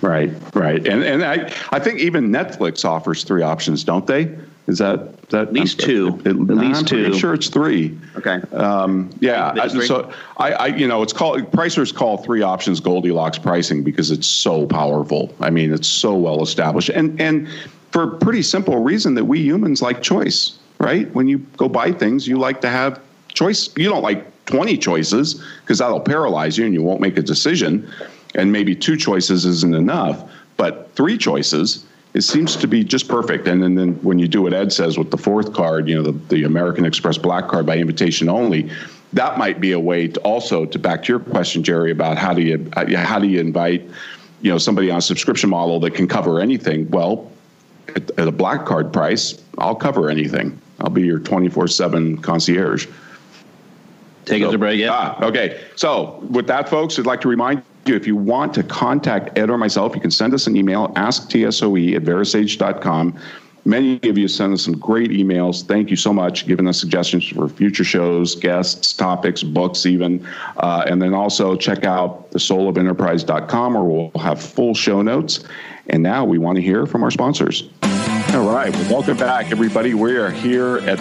Right, 0.00 0.30
right, 0.54 0.86
and 0.86 1.02
and 1.02 1.24
I 1.24 1.52
I 1.72 1.78
think 1.78 2.00
even 2.00 2.28
Netflix 2.28 2.84
offers 2.84 3.24
three 3.24 3.42
options, 3.42 3.84
don't 3.84 4.06
they? 4.06 4.36
Is 4.68 4.78
that 4.78 5.18
that 5.30 5.48
at 5.48 5.52
least 5.52 5.80
two? 5.80 6.20
It, 6.26 6.28
at 6.28 6.36
least 6.36 6.80
I'm 6.80 6.84
two. 6.84 7.02
Pretty 7.04 7.18
sure 7.18 7.32
it's 7.32 7.48
three. 7.48 7.98
Okay. 8.16 8.40
Um, 8.52 9.10
yeah. 9.20 9.54
I, 9.58 9.68
so 9.68 10.12
I, 10.36 10.52
I 10.52 10.66
you 10.66 10.86
know 10.86 11.02
it's 11.02 11.14
called 11.14 11.50
pricers 11.52 11.92
call 11.92 12.18
three 12.18 12.42
options 12.42 12.78
Goldilocks 12.78 13.38
pricing 13.38 13.82
because 13.82 14.10
it's 14.10 14.26
so 14.26 14.66
powerful. 14.66 15.34
I 15.40 15.48
mean 15.48 15.72
it's 15.72 15.88
so 15.88 16.14
well 16.14 16.42
established 16.42 16.90
and 16.90 17.18
and 17.20 17.48
for 17.92 18.02
a 18.02 18.18
pretty 18.18 18.42
simple 18.42 18.76
reason 18.82 19.14
that 19.14 19.24
we 19.24 19.40
humans 19.40 19.80
like 19.80 20.02
choice, 20.02 20.58
right? 20.78 21.12
When 21.14 21.28
you 21.28 21.38
go 21.56 21.68
buy 21.70 21.90
things, 21.92 22.28
you 22.28 22.38
like 22.38 22.60
to 22.60 22.68
have 22.68 23.00
choice. 23.28 23.70
You 23.74 23.88
don't 23.88 24.02
like 24.02 24.26
20 24.44 24.76
choices 24.76 25.42
because 25.62 25.78
that'll 25.78 26.00
paralyze 26.00 26.58
you 26.58 26.66
and 26.66 26.74
you 26.74 26.82
won't 26.82 27.00
make 27.00 27.16
a 27.16 27.22
decision 27.22 27.90
and 28.34 28.52
maybe 28.52 28.74
two 28.74 28.96
choices 28.96 29.44
isn't 29.44 29.74
enough, 29.74 30.30
but 30.56 30.90
three 30.94 31.16
choices, 31.16 31.86
it 32.14 32.22
seems 32.22 32.56
to 32.56 32.66
be 32.66 32.84
just 32.84 33.08
perfect. 33.08 33.46
And 33.46 33.62
then, 33.62 33.74
then 33.74 33.94
when 34.02 34.18
you 34.18 34.28
do 34.28 34.42
what 34.42 34.54
Ed 34.54 34.72
says 34.72 34.98
with 34.98 35.10
the 35.10 35.18
fourth 35.18 35.52
card, 35.52 35.88
you 35.88 35.94
know, 35.94 36.02
the, 36.02 36.18
the 36.28 36.44
American 36.44 36.84
Express 36.84 37.18
Black 37.18 37.48
Card 37.48 37.66
by 37.66 37.76
invitation 37.76 38.28
only, 38.28 38.70
that 39.12 39.38
might 39.38 39.60
be 39.60 39.72
a 39.72 39.80
way 39.80 40.08
to 40.08 40.20
also 40.20 40.66
to 40.66 40.78
back 40.78 41.02
to 41.04 41.12
your 41.12 41.20
question, 41.20 41.62
Jerry, 41.62 41.90
about 41.90 42.18
how 42.18 42.34
do 42.34 42.42
you 42.42 42.70
how 42.74 43.18
do 43.18 43.26
you 43.26 43.40
invite 43.40 43.82
you 44.42 44.50
know 44.52 44.58
somebody 44.58 44.90
on 44.90 44.98
a 44.98 45.02
subscription 45.02 45.48
model 45.48 45.80
that 45.80 45.92
can 45.92 46.06
cover 46.06 46.40
anything? 46.40 46.90
Well, 46.90 47.30
at, 47.96 48.10
at 48.18 48.28
a 48.28 48.32
black 48.32 48.66
card 48.66 48.92
price, 48.92 49.42
I'll 49.56 49.74
cover 49.74 50.10
anything. 50.10 50.60
I'll 50.80 50.90
be 50.90 51.02
your 51.02 51.18
twenty 51.18 51.48
four 51.48 51.68
seven 51.68 52.18
concierge. 52.18 52.86
Take 54.26 54.42
so, 54.42 54.48
it 54.50 54.52
to 54.52 54.58
break, 54.58 54.78
yeah. 54.78 54.92
Ah, 54.92 55.24
okay. 55.24 55.58
So 55.74 56.22
with 56.30 56.46
that, 56.48 56.68
folks, 56.68 56.98
I'd 56.98 57.06
like 57.06 57.22
to 57.22 57.28
remind 57.28 57.62
if 57.96 58.06
you 58.06 58.16
want 58.16 58.54
to 58.54 58.62
contact 58.62 59.38
Ed 59.38 59.50
or 59.50 59.58
myself, 59.58 59.94
you 59.94 60.00
can 60.00 60.10
send 60.10 60.34
us 60.34 60.46
an 60.46 60.56
email, 60.56 60.88
asktsoe 60.94 61.96
at 61.96 62.02
verasage.com. 62.02 63.18
Many 63.64 64.00
of 64.08 64.16
you 64.16 64.28
send 64.28 64.54
us 64.54 64.64
some 64.64 64.78
great 64.78 65.10
emails. 65.10 65.62
Thank 65.62 65.90
you 65.90 65.96
so 65.96 66.10
much, 66.10 66.46
giving 66.46 66.66
us 66.66 66.80
suggestions 66.80 67.28
for 67.28 67.48
future 67.50 67.84
shows, 67.84 68.34
guests, 68.34 68.94
topics, 68.94 69.42
books, 69.42 69.84
even. 69.84 70.26
Uh, 70.56 70.84
and 70.86 71.02
then 71.02 71.12
also 71.12 71.54
check 71.54 71.84
out 71.84 72.30
the 72.30 72.38
soulofenterprise.com 72.38 73.74
where 73.74 73.82
we'll 73.82 74.22
have 74.22 74.40
full 74.40 74.74
show 74.74 75.02
notes. 75.02 75.44
And 75.88 76.02
now 76.02 76.24
we 76.24 76.38
want 76.38 76.56
to 76.56 76.62
hear 76.62 76.86
from 76.86 77.02
our 77.02 77.10
sponsors. 77.10 77.68
All 77.82 78.46
right. 78.46 78.72
Well, 78.72 78.92
welcome 78.92 79.16
back, 79.18 79.50
everybody. 79.50 79.92
We 79.92 80.16
are 80.16 80.30
here 80.30 80.78
at 80.78 80.98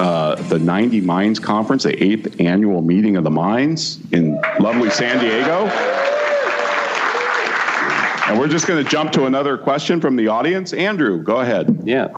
uh, 0.00 0.36
the 0.48 0.58
90 0.58 1.00
Minds 1.02 1.38
Conference, 1.38 1.84
the 1.84 2.02
eighth 2.02 2.40
annual 2.40 2.82
meeting 2.82 3.16
of 3.16 3.24
the 3.24 3.30
Minds 3.30 3.98
in 4.12 4.40
lovely 4.58 4.90
San 4.90 5.18
Diego. 5.20 5.66
And 8.28 8.38
we're 8.38 8.48
just 8.48 8.66
going 8.66 8.84
to 8.84 8.90
jump 8.90 9.12
to 9.12 9.24
another 9.24 9.56
question 9.56 10.02
from 10.02 10.14
the 10.14 10.28
audience. 10.28 10.74
Andrew, 10.74 11.22
go 11.22 11.40
ahead. 11.40 11.80
Yeah. 11.84 12.08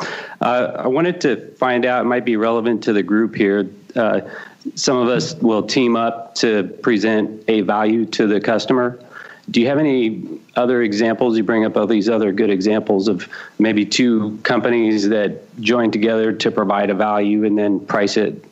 Uh, 0.40 0.72
I 0.78 0.88
wanted 0.88 1.20
to 1.20 1.52
find 1.52 1.86
out, 1.86 2.00
it 2.04 2.08
might 2.08 2.24
be 2.24 2.34
relevant 2.34 2.82
to 2.84 2.92
the 2.92 3.04
group 3.04 3.36
here. 3.36 3.70
Uh, 3.94 4.22
some 4.74 4.96
of 4.96 5.06
us 5.06 5.36
will 5.36 5.62
team 5.62 5.94
up 5.94 6.34
to 6.36 6.64
present 6.82 7.44
a 7.46 7.60
value 7.60 8.06
to 8.06 8.26
the 8.26 8.40
customer. 8.40 8.98
Do 9.52 9.60
you 9.60 9.68
have 9.68 9.78
any 9.78 10.40
other 10.56 10.82
examples? 10.82 11.36
You 11.36 11.44
bring 11.44 11.64
up 11.64 11.76
all 11.76 11.86
these 11.86 12.08
other 12.08 12.32
good 12.32 12.50
examples 12.50 13.06
of 13.06 13.28
maybe 13.60 13.86
two 13.86 14.36
companies 14.42 15.08
that 15.10 15.40
join 15.60 15.92
together 15.92 16.32
to 16.32 16.50
provide 16.50 16.90
a 16.90 16.94
value 16.94 17.44
and 17.44 17.56
then 17.56 17.78
price 17.86 18.16
it 18.16 18.44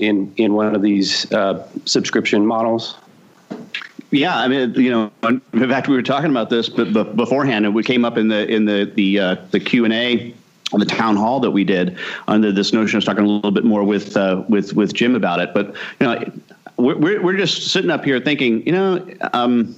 in 0.00 0.32
in 0.36 0.54
one 0.54 0.74
of 0.74 0.82
these 0.82 1.30
uh, 1.32 1.66
subscription 1.84 2.44
models. 2.44 2.96
Yeah, 4.14 4.38
I 4.38 4.46
mean, 4.46 4.74
you 4.74 4.90
know, 4.90 5.10
in 5.24 5.40
fact, 5.68 5.88
we 5.88 5.96
were 5.96 6.02
talking 6.02 6.30
about 6.30 6.48
this, 6.48 6.68
but, 6.68 6.92
but 6.92 7.16
beforehand, 7.16 7.66
and 7.66 7.74
we 7.74 7.82
came 7.82 8.04
up 8.04 8.16
in 8.16 8.28
the 8.28 8.46
in 8.46 8.64
the 8.64 8.90
the 8.94 9.18
uh, 9.18 9.36
the 9.50 9.58
Q 9.58 9.84
and 9.84 9.92
A 9.92 10.32
on 10.72 10.78
the 10.78 10.86
town 10.86 11.16
hall 11.16 11.40
that 11.40 11.50
we 11.50 11.64
did 11.64 11.98
under 12.28 12.52
this 12.52 12.72
notion. 12.72 12.98
of 12.98 13.04
talking 13.04 13.24
a 13.24 13.28
little 13.28 13.50
bit 13.50 13.64
more 13.64 13.82
with 13.82 14.16
uh, 14.16 14.44
with 14.48 14.72
with 14.74 14.94
Jim 14.94 15.16
about 15.16 15.40
it, 15.40 15.52
but 15.52 15.74
you 15.98 16.06
know, 16.06 16.32
we're 16.76 17.20
we're 17.20 17.36
just 17.36 17.72
sitting 17.72 17.90
up 17.90 18.04
here 18.04 18.20
thinking, 18.20 18.64
you 18.64 18.72
know. 18.72 19.06
Um, 19.32 19.74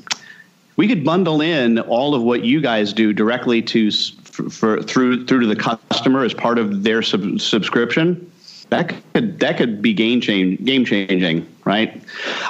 we 0.77 0.87
could 0.87 1.03
bundle 1.03 1.41
in 1.41 1.79
all 1.79 2.15
of 2.15 2.21
what 2.21 2.45
you 2.45 2.61
guys 2.61 2.93
do 2.93 3.15
directly 3.15 3.63
to 3.63 3.91
for, 3.91 4.83
through 4.83 5.25
through 5.25 5.41
to 5.41 5.47
the 5.47 5.57
customer 5.57 6.23
as 6.23 6.35
part 6.35 6.59
of 6.59 6.83
their 6.83 7.01
sub- 7.01 7.41
subscription 7.41 8.31
that 8.71 8.95
could 9.15 9.39
that 9.41 9.57
could 9.57 9.81
be 9.81 9.93
game 9.93 10.21
change 10.21 10.63
game 10.65 10.85
changing, 10.85 11.47
right? 11.67 12.01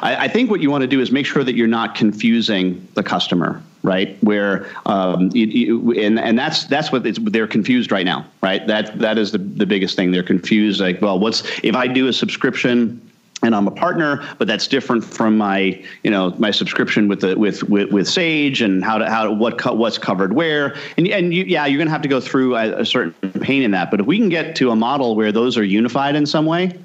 I, 0.03 0.27
I, 0.27 0.29
think 0.29 0.51
what 0.51 0.61
you 0.61 0.71
want 0.71 0.83
to 0.83 0.87
do 0.87 1.01
is 1.01 1.11
make 1.11 1.27
sure 1.27 1.43
that 1.43 1.57
you're 1.57 1.67
not 1.67 1.95
confusing 1.95 2.87
the 2.95 3.03
customer, 3.03 3.63
right? 3.83 4.23
Where 4.23 4.69
um, 4.85 5.31
you, 5.33 5.47
you, 5.47 5.93
and 5.93 6.21
and 6.21 6.39
that's 6.39 6.65
that's 6.65 6.93
what 6.93 7.03
they're 7.33 7.49
confused 7.49 7.91
right 7.91 8.05
now, 8.05 8.27
right? 8.43 8.65
That 8.67 8.99
that 9.01 9.19
is 9.19 9.33
the 9.33 9.39
the 9.39 9.67
biggest 9.67 9.97
thing. 9.97 10.13
They're 10.13 10.23
confused. 10.23 10.81
Like, 10.81 11.01
well, 11.01 11.19
what's 11.19 11.43
if 11.65 11.75
I 11.75 11.89
do 11.89 12.07
a 12.07 12.13
subscription? 12.13 13.03
and 13.43 13.55
I'm 13.55 13.69
a 13.69 13.71
partner, 13.71 14.27
but 14.39 14.49
that's 14.49 14.67
different 14.67 15.05
from 15.05 15.37
my, 15.37 15.81
you 16.03 16.11
know, 16.11 16.35
my 16.39 16.51
subscription 16.51 17.07
with 17.07 17.21
the 17.21 17.39
with 17.39 17.63
with, 17.65 17.93
with 17.93 18.09
Sage 18.09 18.63
and 18.63 18.83
how 18.83 18.97
to 18.97 19.09
how 19.11 19.25
to, 19.25 19.31
what 19.31 19.59
co- 19.59 19.75
what's 19.75 19.99
covered 19.99 20.33
where, 20.33 20.75
and 20.97 21.07
and 21.09 21.35
you, 21.35 21.45
yeah, 21.45 21.67
you're 21.67 21.77
going 21.77 21.87
to 21.87 21.93
have 21.93 22.03
to 22.03 22.09
go 22.09 22.19
through 22.19 22.57
a, 22.57 22.81
a, 22.81 22.87
certain 22.87 23.13
pain 23.41 23.63
in 23.63 23.73
that. 23.73 23.91
But 23.91 24.01
if 24.01 24.07
we 24.07 24.19
can 24.19 24.31
get 24.31 24.57
to 24.57 24.71
a 24.71 24.77
model 24.77 25.15
where 25.15 25.33
those 25.33 25.59
are 25.59 25.63
unified 25.63 26.17
in 26.17 26.25
some 26.25 26.47
way, 26.47 26.79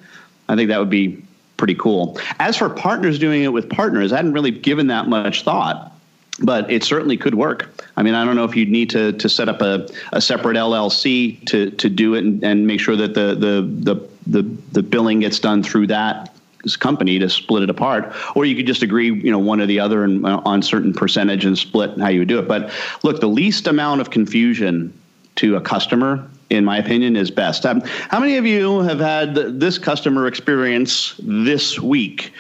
I 0.50 0.56
think 0.58 0.67
that 0.67 0.78
would 0.78 0.89
be 0.89 1.24
pretty 1.62 1.76
cool. 1.76 2.19
As 2.39 2.58
for 2.58 2.71
partners 2.71 3.19
doing 3.19 3.43
it 3.43 3.54
with 3.54 3.69
partners, 3.69 4.12
I 4.12 4.15
hadn't 4.15 4.34
really 4.34 4.50
given 4.50 4.88
that 4.88 5.08
much 5.08 5.43
thought. 5.43 5.95
But 6.41 6.71
it 6.71 6.84
certainly 6.84 7.17
could 7.17 7.36
work. 7.36 7.69
I 7.97 8.02
mean, 8.02 8.15
I 8.15 8.26
don't 8.26 8.36
know 8.36 8.45
if 8.45 8.56
you'd 8.56 8.69
need 8.69 8.89
to, 8.91 9.12
to 9.13 9.30
set 9.30 9.47
up 9.47 9.62
a, 9.62 9.88
a 10.12 10.19
separate 10.19 10.58
LLC 10.58 11.45
to, 11.45 11.69
to 11.69 11.88
do 11.88 12.15
it 12.15 12.24
and, 12.24 12.43
and 12.43 12.65
make 12.65 12.80
sure 12.80 12.95
that 12.95 13.13
the, 13.13 13.36
the, 13.36 13.93
the, 13.93 14.10
the, 14.26 14.58
the 14.71 14.82
billing 14.82 15.19
gets 15.19 15.38
done 15.38 15.62
through 15.62 15.86
that 15.88 16.34
company 16.80 17.19
to 17.19 17.30
split 17.30 17.62
it 17.62 17.69
apart, 17.69 18.12
or 18.34 18.45
you 18.45 18.56
could 18.56 18.65
just 18.65 18.82
agree, 18.82 19.13
you 19.13 19.30
know, 19.30 19.38
one 19.38 19.62
or 19.62 19.67
the 19.67 19.80
other 19.80 20.04
and 20.04 20.26
uh, 20.26 20.41
on 20.43 20.63
certain 20.63 20.93
percentage 20.93 21.45
and 21.45 21.60
split 21.60 21.95
how 22.00 22.08
you 22.08 22.19
would 22.19 22.28
do 22.28 22.39
it. 22.39 22.47
But 22.47 22.71
look, 23.04 23.19
the 23.19 23.30
least 23.30 23.67
amount 23.67 24.02
of 24.02 24.10
confusion 24.10 25.00
to 25.36 25.58
a 25.58 25.62
customer, 25.62 26.28
in 26.52 26.66
my 26.66 26.78
opinion, 26.78 27.16
is 27.16 27.32
best. 27.32 27.66
Um, 27.66 27.82
how 28.10 28.20
many 28.20 28.38
of 28.38 28.46
you 28.46 28.82
have 28.82 29.00
had 29.00 29.36
this 29.36 29.78
customer 29.78 30.28
experience 30.28 31.16
this 31.20 31.80
week? 31.80 32.34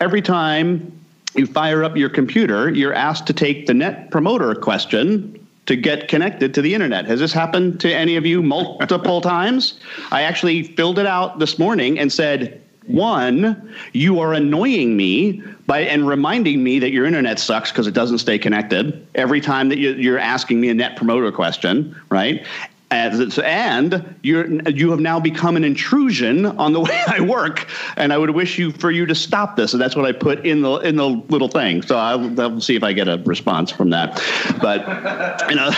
Every 0.00 0.22
time 0.22 0.92
you 1.34 1.46
fire 1.46 1.84
up 1.84 1.96
your 1.96 2.08
computer, 2.08 2.70
you're 2.70 2.94
asked 2.94 3.26
to 3.26 3.32
take 3.32 3.66
the 3.66 3.74
net 3.74 4.10
promoter 4.10 4.54
question 4.54 5.34
to 5.66 5.76
get 5.76 6.08
connected 6.08 6.54
to 6.54 6.62
the 6.62 6.72
internet. 6.72 7.04
Has 7.06 7.20
this 7.20 7.32
happened 7.32 7.80
to 7.80 7.92
any 7.92 8.16
of 8.16 8.24
you 8.24 8.42
multiple 8.42 9.20
times? 9.36 9.78
I 10.10 10.22
actually 10.22 10.62
filled 10.62 10.98
it 10.98 11.06
out 11.06 11.40
this 11.40 11.58
morning 11.58 11.98
and 11.98 12.10
said, 12.10 12.62
one, 12.86 13.70
you 13.92 14.18
are 14.18 14.32
annoying 14.32 14.96
me 14.96 15.42
by 15.66 15.80
and 15.80 16.08
reminding 16.08 16.64
me 16.64 16.78
that 16.78 16.90
your 16.90 17.04
internet 17.04 17.38
sucks 17.38 17.70
because 17.70 17.86
it 17.86 17.92
doesn't 17.92 18.18
stay 18.18 18.38
connected 18.38 19.06
every 19.14 19.42
time 19.42 19.68
that 19.68 19.78
you're 19.78 20.18
asking 20.18 20.58
me 20.58 20.70
a 20.70 20.74
net 20.74 20.96
promoter 20.96 21.30
question, 21.30 21.94
right? 22.08 22.46
As, 22.90 23.38
and 23.38 24.16
you're 24.22 24.46
you 24.70 24.90
have 24.90 25.00
now 25.00 25.20
become 25.20 25.56
an 25.56 25.64
intrusion 25.64 26.46
on 26.46 26.72
the 26.72 26.80
way 26.88 27.02
I 27.06 27.20
work, 27.20 27.68
and 27.96 28.14
I 28.14 28.18
would 28.18 28.30
wish 28.30 28.58
you 28.58 28.72
for 28.72 28.90
you 28.90 29.04
to 29.04 29.14
stop 29.14 29.56
this. 29.56 29.74
And 29.74 29.82
that's 29.82 29.94
what 29.94 30.06
I 30.06 30.12
put 30.12 30.46
in 30.46 30.62
the 30.62 30.76
in 30.76 30.96
the 30.96 31.06
little 31.06 31.48
thing. 31.48 31.82
So 31.82 31.98
I'll, 31.98 32.40
I'll 32.40 32.60
see 32.62 32.76
if 32.76 32.82
I 32.82 32.94
get 32.94 33.06
a 33.06 33.22
response 33.26 33.70
from 33.70 33.90
that. 33.90 34.22
But 34.62 35.50
you 35.50 35.56
know, 35.56 35.70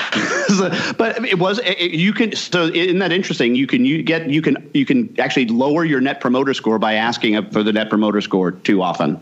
but 0.98 1.24
it 1.24 1.40
was 1.40 1.58
it, 1.64 1.90
you 1.90 2.12
can. 2.12 2.36
So 2.36 2.66
isn't 2.66 3.00
that 3.00 3.10
interesting? 3.10 3.56
You 3.56 3.66
can 3.66 3.84
you 3.84 4.04
get 4.04 4.30
you 4.30 4.40
can 4.40 4.70
you 4.72 4.86
can 4.86 5.18
actually 5.18 5.46
lower 5.46 5.84
your 5.84 6.00
net 6.00 6.20
promoter 6.20 6.54
score 6.54 6.78
by 6.78 6.94
asking 6.94 7.50
for 7.50 7.64
the 7.64 7.72
net 7.72 7.90
promoter 7.90 8.20
score 8.20 8.52
too 8.52 8.82
often. 8.82 9.20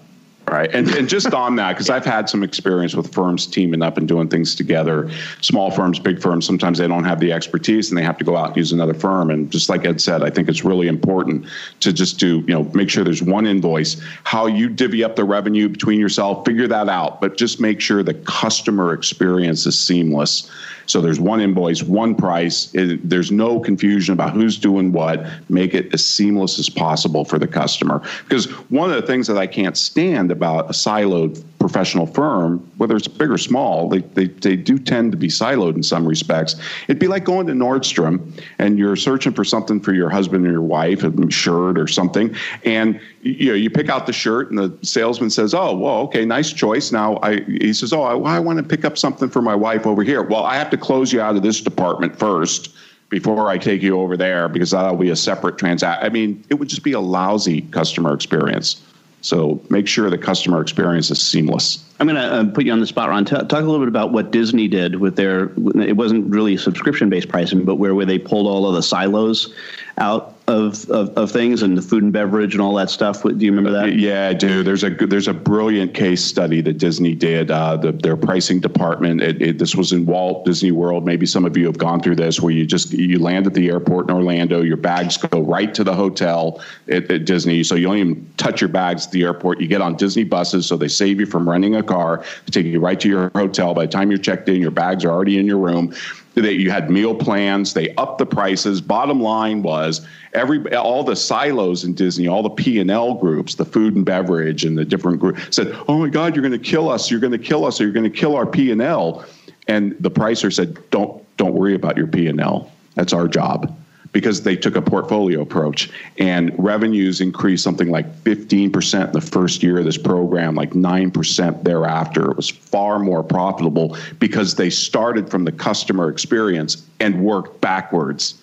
Right. 0.51 0.75
And, 0.75 0.89
and 0.89 1.09
just 1.09 1.35
on 1.35 1.57
that, 1.57 1.75
because 1.75 1.91
I've 1.91 2.07
had 2.07 2.29
some 2.29 2.43
experience 2.43 2.95
with 2.95 3.13
firms 3.13 3.47
teaming 3.47 3.83
up 3.83 3.99
and 3.99 4.09
doing 4.09 4.29
things 4.29 4.55
together, 4.55 5.11
small 5.43 5.71
firms, 5.71 5.99
big 5.99 6.23
firms, 6.23 6.47
sometimes 6.47 6.79
they 6.79 6.89
don't 6.89 7.05
have 7.05 7.21
the 7.21 7.33
expertise 7.33 7.91
and 7.91 7.99
they 7.99 8.03
have 8.03 8.17
to 8.19 8.25
go 8.25 8.37
out 8.37 8.49
and 8.49 8.57
use 8.57 8.73
another 8.73 8.95
firm. 8.95 9.31
And 9.31 9.51
just 9.51 9.69
like 9.69 9.85
Ed 9.85 10.01
said, 10.01 10.23
I 10.23 10.31
think 10.31 10.49
it's 10.49 10.65
really 10.65 10.89
important 10.89 11.47
to 11.81 11.93
just 11.93 12.19
do, 12.19 12.39
you 12.41 12.55
know, 12.55 12.65
make 12.73 12.89
sure 12.89 13.05
there's 13.05 13.23
one 13.23 13.47
invoice. 13.47 14.01
How 14.25 14.47
you 14.47 14.69
divvy 14.69 15.05
up 15.05 15.17
the 15.17 15.25
revenue 15.25 15.69
between 15.69 16.01
yourself, 16.01 16.47
figure 16.47 16.67
that 16.69 16.89
out, 16.89 17.21
but 17.21 17.37
just 17.37 17.61
make 17.61 17.81
sure 17.81 18.03
the 18.03 18.15
customer 18.15 18.95
experience 18.95 19.67
is 19.67 19.79
seamless. 19.79 20.51
So 20.89 21.01
there's 21.03 21.21
one 21.21 21.41
invoice, 21.41 21.83
one 21.83 22.15
price. 22.15 22.75
It, 22.75 23.09
there's 23.09 23.31
no 23.31 23.61
confusion 23.61 24.15
about 24.15 24.33
who's 24.33 24.59
doing 24.59 24.91
what. 24.93 25.27
Make 25.49 25.75
it 25.75 25.93
as 25.93 26.05
seamless 26.05 26.59
as 26.59 26.69
possible 26.71 27.25
for 27.25 27.39
the 27.39 27.47
customer. 27.47 28.03
Because 28.25 28.47
one 28.71 28.91
of 28.91 28.97
the 28.97 29.07
things 29.07 29.27
that 29.27 29.37
I 29.37 29.47
can't 29.47 29.77
stand 29.77 30.33
about 30.33 30.67
a 30.67 30.73
siloed 30.73 31.45
professional 31.69 32.07
firm, 32.07 32.59
whether 32.79 32.97
it's 32.97 33.07
big 33.07 33.31
or 33.31 33.37
small, 33.37 33.91
they, 33.91 33.99
they, 33.99 34.27
they 34.27 34.57
do 34.57 34.79
tend 34.79 35.13
to 35.13 35.19
be 35.19 35.29
siloed 35.29 35.77
in 35.77 35.83
some 35.83 36.07
respects. 36.07 36.57
It'd 36.85 36.99
be 36.99 37.09
like 37.09 37.25
going 37.25 37.47
to 37.47 37.53
Nordstrom 37.53 38.33
and 38.59 38.79
you're 38.79 38.97
searching 38.97 39.35
for 39.35 39.45
something 39.45 39.79
for 39.79 39.93
your 39.93 40.09
husband 40.09 40.47
or 40.47 40.51
your 40.51 40.63
wife, 40.63 41.03
a 41.03 41.31
shirt 41.31 41.79
or 41.79 41.87
something, 41.87 42.35
and 42.65 42.99
you 43.21 43.49
know 43.49 43.55
you 43.55 43.69
pick 43.69 43.91
out 43.91 44.07
the 44.07 44.13
shirt 44.15 44.49
and 44.49 44.59
the 44.59 44.79
salesman 44.83 45.29
says, 45.29 45.53
"Oh, 45.53 45.77
well, 45.77 45.99
okay, 46.05 46.25
nice 46.25 46.53
choice." 46.53 46.91
Now 46.91 47.19
I 47.23 47.41
he 47.43 47.75
says, 47.75 47.93
"Oh, 47.93 48.03
I, 48.03 48.37
I 48.37 48.39
want 48.39 48.59
to 48.59 48.63
pick 48.63 48.87
up 48.87 48.97
something 48.97 49.29
for 49.29 49.43
my 49.43 49.55
wife 49.55 49.87
over 49.87 50.03
here." 50.03 50.23
Well, 50.23 50.45
I 50.45 50.57
have 50.57 50.71
to 50.71 50.79
close 50.79 51.13
you 51.13 51.21
out 51.21 51.37
of 51.37 51.43
this 51.43 51.61
department 51.61 52.19
first 52.19 52.71
before 53.11 53.49
I 53.49 53.59
take 53.59 53.83
you 53.83 54.01
over 54.01 54.17
there 54.17 54.49
because 54.49 54.71
that'll 54.71 54.97
be 54.97 55.11
a 55.11 55.17
separate 55.17 55.59
transaction. 55.59 56.05
I 56.05 56.09
mean, 56.09 56.45
it 56.49 56.55
would 56.55 56.69
just 56.69 56.83
be 56.83 56.93
a 56.93 57.01
lousy 57.01 57.63
customer 57.63 58.15
experience. 58.15 58.83
So 59.21 59.61
make 59.69 59.89
sure 59.89 60.09
the 60.11 60.19
customer 60.19 60.61
experience 60.61 61.11
is 61.11 61.21
seamless. 61.21 61.85
I'm 62.01 62.07
going 62.07 62.17
to 62.17 62.23
uh, 62.23 62.45
put 62.53 62.65
you 62.65 62.73
on 62.73 62.81
the 62.81 62.87
spot, 62.87 63.09
Ron. 63.09 63.25
T- 63.25 63.35
talk 63.35 63.53
a 63.53 63.59
little 63.59 63.81
bit 63.81 63.89
about 63.89 64.13
what 64.13 64.31
Disney 64.31 64.69
did 64.69 64.97
with 64.97 65.17
their. 65.17 65.51
It 65.83 65.97
wasn't 65.97 66.33
really 66.33 66.57
subscription 66.57 67.11
based 67.11 67.29
pricing, 67.29 67.65
but 67.65 67.77
where, 67.77 67.95
where 67.95 68.07
they 68.07 68.19
pulled 68.19 68.47
all 68.47 68.69
of 68.69 68.75
the 68.75 68.83
silos 68.83 69.53
out 69.99 70.38
of, 70.49 70.89
of, 70.91 71.11
of, 71.11 71.31
things 71.31 71.63
and 71.63 71.77
the 71.77 71.83
food 71.83 72.03
and 72.03 72.13
beverage 72.13 72.55
and 72.55 72.63
all 72.63 72.75
that 72.75 72.89
stuff. 72.89 73.23
Do 73.23 73.35
you 73.37 73.53
remember 73.53 73.71
that? 73.71 73.97
Yeah, 73.97 74.29
I 74.29 74.33
do. 74.33 74.63
There's 74.63 74.83
a 74.83 74.91
there's 74.91 75.29
a 75.29 75.35
brilliant 75.35 75.93
case 75.93 76.25
study 76.25 76.63
that 76.63 76.79
Disney 76.79 77.15
did. 77.15 77.51
Uh, 77.51 77.77
the, 77.77 77.93
their 77.93 78.17
pricing 78.17 78.59
department. 78.59 79.21
It, 79.21 79.43
it, 79.43 79.59
this 79.59 79.77
was 79.77 79.93
in 79.93 80.07
Walt 80.07 80.47
Disney 80.47 80.73
World. 80.73 81.05
Maybe 81.05 81.27
some 81.27 81.45
of 81.45 81.57
you 81.57 81.67
have 81.67 81.77
gone 81.77 82.01
through 82.01 82.17
this, 82.17 82.41
where 82.41 82.53
you 82.53 82.65
just 82.65 82.93
you 82.93 83.19
land 83.19 83.47
at 83.47 83.53
the 83.53 83.69
airport 83.69 84.09
in 84.09 84.17
Orlando. 84.17 84.63
Your 84.63 84.79
bags 84.79 85.19
go 85.19 85.41
right 85.41 85.75
to 85.75 85.85
the 85.85 85.95
hotel 85.95 86.63
at, 86.89 87.11
at 87.11 87.27
Disney, 87.27 87.63
so 87.63 87.75
you 87.75 87.87
don't 87.87 87.99
even 87.99 88.33
touch 88.39 88.63
your 88.63 88.69
bags 88.69 89.07
at 89.07 89.13
the 89.13 89.25
airport. 89.25 89.61
You 89.61 89.69
get 89.69 89.83
on 89.83 89.97
Disney 89.97 90.25
buses, 90.25 90.67
so 90.67 90.79
they 90.79 90.89
save 90.89 91.21
you 91.21 91.27
from 91.27 91.49
renting 91.49 91.77
a 91.77 91.83
car. 91.83 92.25
They 92.47 92.63
take 92.63 92.67
you 92.67 92.81
right 92.81 92.99
to 93.01 93.09
your 93.09 93.31
hotel. 93.35 93.75
By 93.75 93.85
the 93.85 93.93
time 93.93 94.11
you're 94.11 94.19
checked 94.19 94.49
in, 94.49 94.63
your 94.63 94.71
bags 94.71 95.05
are 95.05 95.11
already 95.11 95.39
in 95.39 95.45
your 95.45 95.59
room 95.59 95.95
that 96.43 96.55
you 96.55 96.71
had 96.71 96.91
meal 96.91 97.15
plans 97.15 97.75
they 97.75 97.95
upped 97.97 98.19
the 98.19 98.27
prices. 98.27 98.81
Bottom 98.81 99.21
line 99.21 99.63
was 99.63 100.07
every 100.35 100.75
all 100.77 101.03
the 101.03 101.17
silos 101.17 101.85
in 101.85 101.95
disney 101.95 102.29
all 102.29 102.43
the 102.43 102.51
p&l 102.51 103.15
groups 103.15 103.55
the 103.55 103.65
food 103.65 103.97
and 103.97 104.05
beverage 104.05 104.65
and 104.67 104.77
the 104.77 104.85
different 104.85 105.19
groups 105.19 105.57
said 105.57 105.75
oh 105.89 105.99
my 105.99 106.09
god 106.09 106.37
you're 106.37 106.43
going 106.47 106.53
to 106.53 106.59
kill 106.59 106.91
us 106.91 107.11
you're 107.11 107.19
going 107.21 107.33
to 107.33 107.39
kill 107.39 107.65
us 107.65 107.81
or 107.81 107.85
you're 107.85 107.93
going 107.93 108.05
to 108.05 108.11
kill 108.11 108.37
our 108.37 108.45
p&l 108.45 109.25
and 109.69 109.97
the 110.01 110.11
pricer 110.11 110.53
said 110.53 110.77
don't 110.91 111.25
don't 111.39 111.55
worry 111.55 111.75
about 111.75 111.97
your 111.97 112.07
p&l 112.07 112.71
that's 112.95 113.13
our 113.15 113.27
job 113.27 113.75
because 114.13 114.43
they 114.43 114.57
took 114.57 114.77
a 114.77 114.83
portfolio 114.83 115.43
approach 115.43 115.91
and 116.19 116.53
revenues 116.59 117.21
increased 117.21 117.63
something 117.63 117.91
like 117.91 118.07
15% 118.25 119.07
in 119.07 119.13
the 119.13 119.21
first 119.21 119.63
year 119.63 119.79
of 119.79 119.85
this 119.85 119.99
program, 119.99 120.55
like 120.55 120.71
9% 120.71 121.63
thereafter. 121.65 122.31
It 122.31 122.37
was 122.37 122.49
far 122.49 122.99
more 122.99 123.23
profitable 123.23 123.97
because 124.19 124.55
they 124.55 124.71
started 124.71 125.31
from 125.31 125.45
the 125.45 125.53
customer 125.53 126.09
experience 126.09 126.85
and 127.01 127.23
worked 127.23 127.61
backwards. 127.61 128.41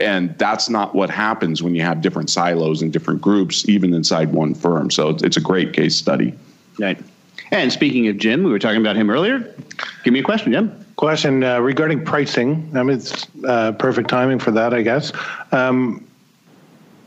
And 0.00 0.36
that's 0.38 0.68
not 0.68 0.94
what 0.94 1.10
happens 1.10 1.62
when 1.62 1.74
you 1.74 1.82
have 1.82 2.02
different 2.02 2.30
silos 2.30 2.82
and 2.82 2.92
different 2.92 3.20
groups, 3.22 3.68
even 3.68 3.94
inside 3.94 4.32
one 4.32 4.54
firm. 4.54 4.90
So 4.90 5.10
it's 5.22 5.36
a 5.36 5.40
great 5.40 5.72
case 5.72 5.96
study. 5.96 6.34
Right. 6.78 6.98
And 7.50 7.72
speaking 7.72 8.08
of 8.08 8.18
Jim, 8.18 8.42
we 8.42 8.50
were 8.50 8.58
talking 8.58 8.80
about 8.80 8.96
him 8.96 9.10
earlier. 9.10 9.54
Give 10.04 10.12
me 10.12 10.20
a 10.20 10.22
question, 10.22 10.52
Jim. 10.52 10.84
Question 10.98 11.44
uh, 11.44 11.60
regarding 11.60 12.04
pricing. 12.04 12.72
I 12.74 12.82
mean, 12.82 12.96
it's 12.96 13.28
uh, 13.46 13.70
perfect 13.70 14.10
timing 14.10 14.40
for 14.40 14.50
that, 14.50 14.74
I 14.74 14.82
guess. 14.82 15.12
Um, 15.52 16.04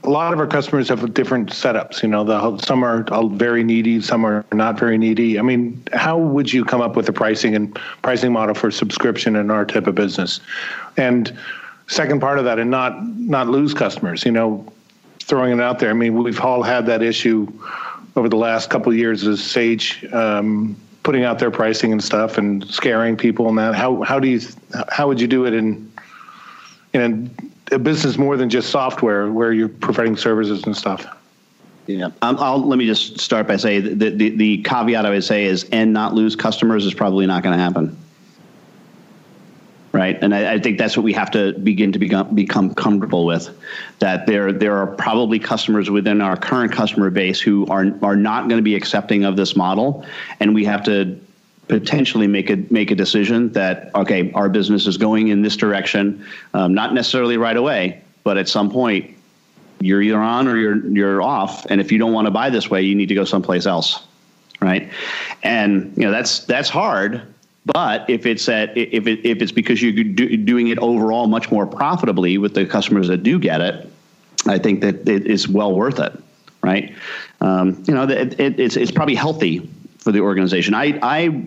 a 0.05 0.09
lot 0.09 0.31
of 0.31 0.39
our 0.39 0.47
customers 0.47 0.87
have 0.87 1.13
different 1.13 1.49
setups. 1.49 2.01
You 2.01 2.07
know, 2.07 2.23
the, 2.23 2.57
some 2.59 2.85
are 2.85 3.03
very 3.31 3.65
needy, 3.65 3.99
some 3.99 4.25
are 4.25 4.45
not 4.53 4.79
very 4.79 4.97
needy. 4.97 5.37
I 5.37 5.41
mean, 5.41 5.83
how 5.91 6.17
would 6.17 6.53
you 6.53 6.63
come 6.63 6.79
up 6.79 6.95
with 6.95 7.09
a 7.09 7.11
pricing 7.11 7.53
and 7.53 7.77
pricing 8.01 8.31
model 8.31 8.55
for 8.55 8.71
subscription 8.71 9.35
in 9.35 9.51
our 9.51 9.65
type 9.65 9.87
of 9.87 9.95
business? 9.95 10.39
And 10.95 11.37
second 11.87 12.21
part 12.21 12.39
of 12.39 12.45
that, 12.45 12.59
and 12.59 12.71
not 12.71 13.05
not 13.05 13.49
lose 13.49 13.73
customers. 13.73 14.23
You 14.23 14.31
know, 14.31 14.71
throwing 15.19 15.51
it 15.51 15.59
out 15.59 15.79
there. 15.79 15.89
I 15.89 15.93
mean, 15.93 16.23
we've 16.23 16.39
all 16.39 16.63
had 16.63 16.85
that 16.85 17.03
issue 17.03 17.45
over 18.15 18.29
the 18.29 18.37
last 18.37 18.69
couple 18.69 18.89
of 18.93 18.97
years 18.97 19.27
as 19.27 19.43
Sage 19.43 20.05
um, 20.13 20.77
putting 21.03 21.23
out 21.23 21.39
their 21.39 21.51
pricing 21.51 21.91
and 21.91 22.03
stuff 22.03 22.37
and 22.37 22.65
scaring 22.67 23.17
people 23.17 23.49
and 23.49 23.57
that. 23.57 23.75
How 23.75 24.01
how 24.03 24.19
do 24.19 24.27
you 24.27 24.41
how 24.89 25.07
would 25.07 25.19
you 25.19 25.27
do 25.27 25.45
it 25.45 25.53
in 25.53 25.91
in 26.93 27.35
a, 27.71 27.79
business 27.79 28.17
more 28.17 28.37
than 28.37 28.49
just 28.49 28.69
software 28.69 29.31
where 29.31 29.53
you're 29.53 29.69
providing 29.69 30.17
services 30.17 30.63
and 30.65 30.75
stuff? 30.75 31.05
Yeah, 31.87 32.11
um, 32.21 32.37
I'll, 32.39 32.65
let 32.65 32.77
me 32.77 32.85
just 32.85 33.19
start 33.19 33.47
by 33.47 33.57
saying 33.57 33.97
the, 33.97 34.11
the, 34.11 34.29
the 34.29 34.57
caveat 34.63 35.05
I 35.05 35.09
would 35.09 35.23
say 35.23 35.45
is 35.45 35.67
and 35.71 35.91
not 35.91 36.13
lose 36.13 36.35
customers 36.35 36.85
is 36.85 36.93
probably 36.93 37.25
not 37.25 37.43
going 37.43 37.57
to 37.57 37.61
happen 37.61 37.97
right? 40.01 40.17
And 40.23 40.33
I, 40.33 40.53
I, 40.53 40.59
think 40.59 40.79
that's 40.79 40.97
what 40.97 41.03
we 41.03 41.13
have 41.13 41.29
to 41.31 41.53
begin 41.53 41.91
to 41.91 41.99
become 41.99 42.33
become 42.33 42.73
comfortable 42.73 43.23
with. 43.23 43.55
That 43.99 44.25
there 44.25 44.51
there 44.51 44.75
are 44.77 44.87
probably 44.87 45.37
customers 45.37 45.91
within 45.91 46.21
our 46.21 46.35
current 46.35 46.71
customer 46.71 47.11
base 47.11 47.39
who 47.39 47.67
are 47.67 47.85
are 48.01 48.15
not 48.15 48.49
going 48.49 48.57
to 48.57 48.63
be 48.63 48.73
accepting 48.73 49.25
of 49.25 49.35
this 49.35 49.55
model, 49.55 50.03
and 50.39 50.55
we 50.55 50.65
have 50.65 50.83
to 50.85 51.19
potentially 51.67 52.25
make 52.25 52.49
a 52.49 52.55
make 52.71 52.89
a 52.89 52.95
decision 52.95 53.51
that 53.51 53.93
okay, 53.93 54.31
our 54.33 54.49
business 54.49 54.87
is 54.87 54.97
going 54.97 55.27
in 55.27 55.43
this 55.43 55.55
direction, 55.55 56.25
um, 56.55 56.73
not 56.73 56.95
necessarily 56.95 57.37
right 57.37 57.57
away, 57.57 58.01
but 58.23 58.37
at 58.37 58.49
some 58.49 58.71
point. 58.71 59.17
You're 59.83 60.03
either 60.03 60.19
on 60.19 60.47
or 60.47 60.57
you're 60.57 60.87
you're 60.89 61.21
off, 61.23 61.65
and 61.65 61.81
if 61.81 61.91
you 61.91 61.97
don't 61.97 62.13
want 62.13 62.27
to 62.27 62.31
buy 62.31 62.51
this 62.51 62.69
way, 62.69 62.83
you 62.83 62.93
need 62.93 63.09
to 63.09 63.15
go 63.15 63.25
someplace 63.25 63.65
else, 63.65 64.05
right? 64.59 64.91
And 65.41 65.91
you 65.97 66.03
know 66.03 66.11
that's 66.11 66.45
that's 66.45 66.69
hard, 66.69 67.23
but 67.65 68.09
if 68.09 68.25
it's 68.25 68.47
at 68.49 68.75
if 68.75 69.07
it, 69.07 69.27
if 69.27 69.41
it's 69.41 69.51
because 69.51 69.81
you're 69.81 69.91
do, 69.91 70.35
doing 70.37 70.69
it 70.69 70.79
overall 70.79 71.27
much 71.27 71.51
more 71.51 71.67
profitably 71.67 72.37
with 72.37 72.53
the 72.55 72.65
customers 72.65 73.07
that 73.07 73.23
do 73.23 73.37
get 73.37 73.61
it, 73.61 73.87
I 74.47 74.57
think 74.57 74.81
that 74.81 75.07
it 75.07 75.27
is 75.27 75.47
well 75.47 75.73
worth 75.73 75.99
it, 75.99 76.11
right? 76.63 76.95
Um, 77.39 77.83
you 77.87 77.93
know, 77.93 78.03
it, 78.03 78.39
it, 78.39 78.59
it's 78.59 78.75
it's 78.75 78.91
probably 78.91 79.15
healthy 79.15 79.69
for 79.99 80.11
the 80.11 80.21
organization. 80.21 80.73
I 80.73 80.97
I 81.03 81.45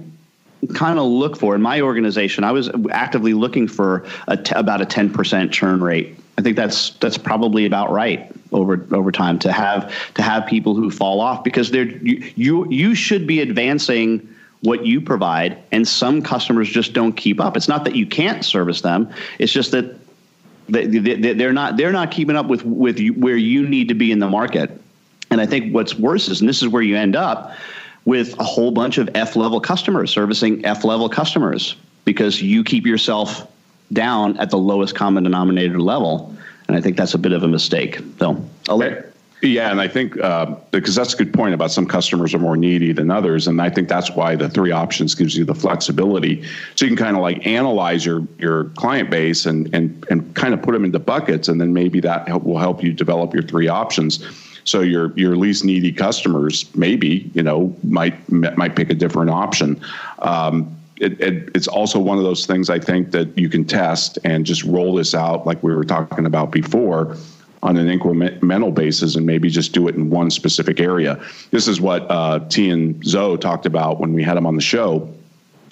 kind 0.75 0.99
of 0.99 1.07
look 1.07 1.37
for 1.37 1.55
in 1.55 1.63
my 1.63 1.81
organization. 1.81 2.45
I 2.45 2.53
was 2.53 2.71
actively 2.91 3.35
looking 3.35 3.67
for 3.67 4.07
a 4.29 4.37
t- 4.37 4.55
about 4.55 4.81
a 4.81 4.87
ten 4.87 5.13
percent 5.13 5.53
churn 5.53 5.83
rate. 5.83 6.17
I 6.39 6.43
think 6.43 6.57
that's 6.57 6.91
that's 6.91 7.19
probably 7.19 7.67
about 7.67 7.91
right 7.91 8.31
over 8.53 8.87
over 8.93 9.11
time 9.11 9.39
to 9.41 9.53
have 9.53 9.93
to 10.15 10.23
have 10.23 10.47
people 10.47 10.77
who 10.77 10.91
fall 10.91 11.21
off 11.21 11.43
because 11.43 11.73
they're 11.73 11.87
you 11.87 12.33
you, 12.37 12.71
you 12.71 12.95
should 12.95 13.27
be 13.27 13.41
advancing 13.41 14.29
what 14.65 14.85
you 14.87 15.01
provide, 15.01 15.59
and 15.73 15.87
some 15.87 16.23
customers 16.23 16.69
just 16.69 16.93
don't 16.93 17.13
keep 17.13 17.41
up. 17.41 17.57
It's 17.57 17.69
not 17.69 17.85
that 17.85 17.95
you 17.95 18.07
can't 18.07 18.45
service 18.45 18.81
them; 18.81 19.13
it's 19.39 19.53
just 19.53 19.71
that 19.73 19.97
they're 20.69 21.53
not 21.53 21.77
they're 21.77 21.93
not 21.93 22.11
keeping 22.11 22.37
up 22.37 22.47
with 22.47 22.65
with 22.65 22.99
where 23.17 23.37
you 23.37 23.69
need 23.69 23.89
to 23.89 23.95
be 23.95 24.11
in 24.11 24.19
the 24.19 24.29
market. 24.29 24.81
And 25.31 25.41
I 25.41 25.47
think 25.47 25.75
what's 25.75 25.95
worse 25.95 26.29
is, 26.29 26.41
and 26.41 26.49
this 26.49 26.63
is 26.63 26.69
where 26.69 26.83
you 26.83 26.97
end 26.97 27.17
up 27.17 27.55
with 28.05 28.39
a 28.39 28.45
whole 28.45 28.71
bunch 28.71 28.99
of 28.99 29.09
F 29.15 29.37
level 29.37 29.61
customers 29.61 30.11
servicing 30.11 30.65
F 30.65 30.85
level 30.85 31.09
customers 31.09 31.77
because 32.05 32.43
you 32.43 32.65
keep 32.65 32.87
yourself 32.87 33.51
down 33.93 34.37
at 34.39 34.51
the 34.51 34.59
lowest 34.59 34.95
common 34.95 35.25
denominator 35.25 35.81
level. 35.81 36.35
And 36.69 36.77
I 36.77 36.81
think 36.81 36.97
that's 36.97 37.15
a 37.15 37.19
bit 37.19 37.33
of 37.33 37.43
a 37.43 37.49
mistake. 37.49 38.01
So 38.19 38.43
I'll 38.69 38.79
let 38.79 39.14
yeah, 39.49 39.71
and 39.71 39.81
I 39.81 39.89
think 39.89 40.19
uh, 40.21 40.47
because 40.71 40.95
that's 40.95 41.15
a 41.15 41.17
good 41.17 41.33
point 41.33 41.55
about 41.55 41.71
some 41.71 41.87
customers 41.87 42.35
are 42.35 42.39
more 42.39 42.57
needy 42.57 42.93
than 42.93 43.11
others, 43.11 43.47
and 43.47 43.61
I 43.61 43.71
think 43.71 43.89
that's 43.89 44.11
why 44.11 44.37
the 44.37 44.49
three 44.49 44.71
options 44.71 45.15
gives 45.15 45.37
you 45.37 45.45
the 45.45 45.55
flexibility, 45.55 46.45
so 46.75 46.85
you 46.85 46.91
can 46.91 46.97
kind 46.97 47.17
of 47.17 47.23
like 47.23 47.47
analyze 47.47 48.07
your 48.07 48.27
your 48.39 48.65
client 48.77 49.11
base 49.11 49.47
and 49.47 49.73
and 49.75 50.07
and 50.11 50.35
kind 50.35 50.55
of 50.55 50.63
put 50.63 50.73
them 50.73 50.85
into 50.85 50.99
buckets, 50.99 51.49
and 51.49 51.61
then 51.61 51.73
maybe 51.73 52.01
that 52.01 52.29
help, 52.29 52.45
will 52.45 52.59
help 52.59 52.83
you 52.83 52.93
develop 52.93 53.35
your 53.35 53.43
three 53.43 53.69
options. 53.69 54.25
So 54.65 54.81
your 54.81 55.13
your 55.17 55.37
least 55.37 55.65
needy 55.65 55.93
customers 55.93 56.75
maybe 56.75 57.31
you 57.35 57.43
know 57.43 57.75
might 57.83 58.17
might 58.31 58.77
pick 58.77 58.91
a 58.91 58.95
different 58.95 59.31
option. 59.31 59.81
Um, 60.21 60.77
it, 61.01 61.21
it, 61.21 61.51
it's 61.55 61.67
also 61.67 61.99
one 61.99 62.19
of 62.19 62.25
those 62.25 62.47
things 62.47 62.71
I 62.71 62.79
think 62.79 63.11
that 63.11 63.37
you 63.37 63.49
can 63.49 63.65
test 63.65 64.19
and 64.25 64.47
just 64.47 64.63
roll 64.63 64.95
this 64.95 65.15
out 65.15 65.45
like 65.45 65.61
we 65.63 65.75
were 65.75 65.85
talking 65.85 66.25
about 66.25 66.53
before 66.53 67.17
on 67.65 67.79
an 67.79 67.87
incremental 67.87 68.73
basis 68.73 69.17
and 69.17 69.25
maybe 69.25 69.49
just 69.49 69.73
do 69.73 69.89
it 69.89 69.95
in 69.95 70.11
one 70.11 70.31
specific 70.31 70.79
area. 70.79 71.21
This 71.51 71.67
is 71.67 71.81
what 71.81 72.03
uh, 72.11 72.41
Tien 72.51 72.95
Tzuo 72.95 73.41
talked 73.41 73.65
about 73.65 73.99
when 73.99 74.13
we 74.13 74.23
had 74.23 74.37
him 74.37 74.47
on 74.47 74.55
the 74.55 74.63
show. 74.63 75.11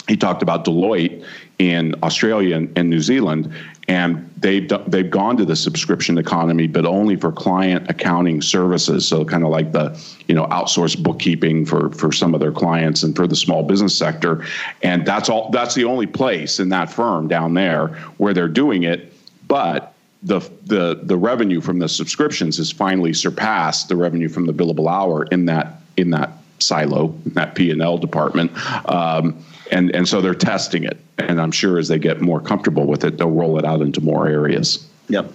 He 0.09 0.17
talked 0.17 0.43
about 0.43 0.65
Deloitte 0.65 1.25
in 1.59 1.95
Australia 2.03 2.57
and, 2.57 2.77
and 2.77 2.91
New 2.91 3.01
Zealand, 3.01 3.55
and 3.87 4.29
they've 4.39 4.69
they've 4.89 5.11
gone 5.11 5.37
to 5.37 5.45
the 5.45 5.55
subscription 5.55 6.19
economy, 6.19 6.67
but 6.67 6.85
only 6.87 7.15
for 7.15 7.31
client 7.31 7.89
accounting 7.89 8.43
services. 8.43 9.07
So 9.07 9.25
kind 9.25 9.45
of 9.45 9.51
like 9.51 9.71
the 9.71 9.97
you 10.27 10.35
know 10.35 10.47
outsourced 10.47 11.03
bookkeeping 11.03 11.67
for 11.67 11.91
for 11.91 12.11
some 12.11 12.35
of 12.35 12.41
their 12.41 12.51
clients 12.51 13.05
and 13.05 13.15
for 13.15 13.29
the 13.29 13.37
small 13.37 13.63
business 13.63 13.97
sector, 13.97 14.45
and 14.83 15.07
that's 15.07 15.29
all. 15.29 15.51
That's 15.51 15.75
the 15.77 15.85
only 15.85 16.07
place 16.07 16.59
in 16.59 16.71
that 16.71 16.91
firm 16.91 17.29
down 17.29 17.55
there 17.55 17.89
where 18.17 18.35
they're 18.35 18.49
doing 18.49 18.83
it, 18.83 19.13
but 19.47 19.92
the 20.23 20.41
the 20.67 21.01
the 21.03 21.17
revenue 21.17 21.61
from 21.61 21.79
the 21.79 21.89
subscriptions 21.89 22.57
has 22.59 22.71
finally 22.71 23.13
surpassed 23.13 23.89
the 23.89 23.97
revenue 23.97 24.29
from 24.29 24.47
the 24.47 24.53
billable 24.53 24.91
hour 24.91 25.25
in 25.25 25.47
that 25.47 25.81
in 25.97 26.11
that 26.11 26.31
silo, 26.59 27.15
in 27.27 27.35
that 27.35 27.55
P 27.55 27.71
and 27.71 27.83
L 27.83 27.99
department, 27.99 28.53
um, 28.89 29.37
and 29.71 29.91
and 29.95 30.09
so 30.09 30.21
they're 30.21 30.35
testing 30.35 30.85
it, 30.85 30.99
and 31.19 31.41
I'm 31.41 31.51
sure 31.51 31.79
as 31.79 31.89
they 31.89 31.99
get 31.99 32.21
more 32.21 32.41
comfortable 32.41 32.87
with 32.87 33.05
it, 33.05 33.19
they'll 33.19 33.31
roll 33.31 33.59
it 33.59 33.65
out 33.65 33.81
into 33.81 34.01
more 34.01 34.29
areas. 34.29 34.87
Yep, 35.09 35.33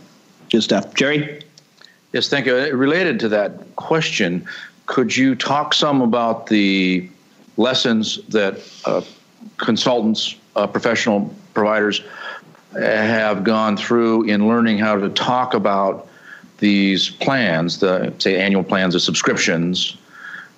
good 0.49 0.63
stuff, 0.63 0.93
Jerry. 0.93 1.41
Yes, 2.13 2.29
thank 2.29 2.45
you. 2.45 2.55
Related 2.73 3.19
to 3.19 3.29
that 3.29 3.75
question, 3.75 4.47
could 4.85 5.15
you 5.15 5.35
talk 5.35 5.73
some 5.73 6.01
about 6.01 6.47
the 6.47 7.09
lessons 7.57 8.23
that 8.29 8.59
uh, 8.85 9.01
consultants, 9.57 10.35
uh, 10.55 10.65
professional 10.65 11.33
providers 11.53 12.01
have 12.79 13.43
gone 13.43 13.77
through 13.77 14.23
in 14.23 14.47
learning 14.47 14.77
how 14.77 14.95
to 14.95 15.09
talk 15.09 15.53
about 15.53 16.07
these 16.59 17.09
plans, 17.09 17.79
the 17.79 18.13
say 18.17 18.39
annual 18.39 18.63
plans 18.63 18.95
or 18.95 18.99
subscriptions, 18.99 19.97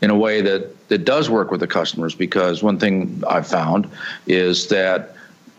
in 0.01 0.09
a 0.09 0.15
way 0.15 0.41
that 0.41 0.87
that 0.89 1.05
does 1.05 1.29
work 1.29 1.51
with 1.51 1.59
the 1.59 1.67
customers. 1.67 2.15
Because 2.15 2.63
one 2.63 2.79
thing 2.79 3.23
I've 3.27 3.47
found 3.47 3.89
is 4.27 4.67
that 4.69 5.15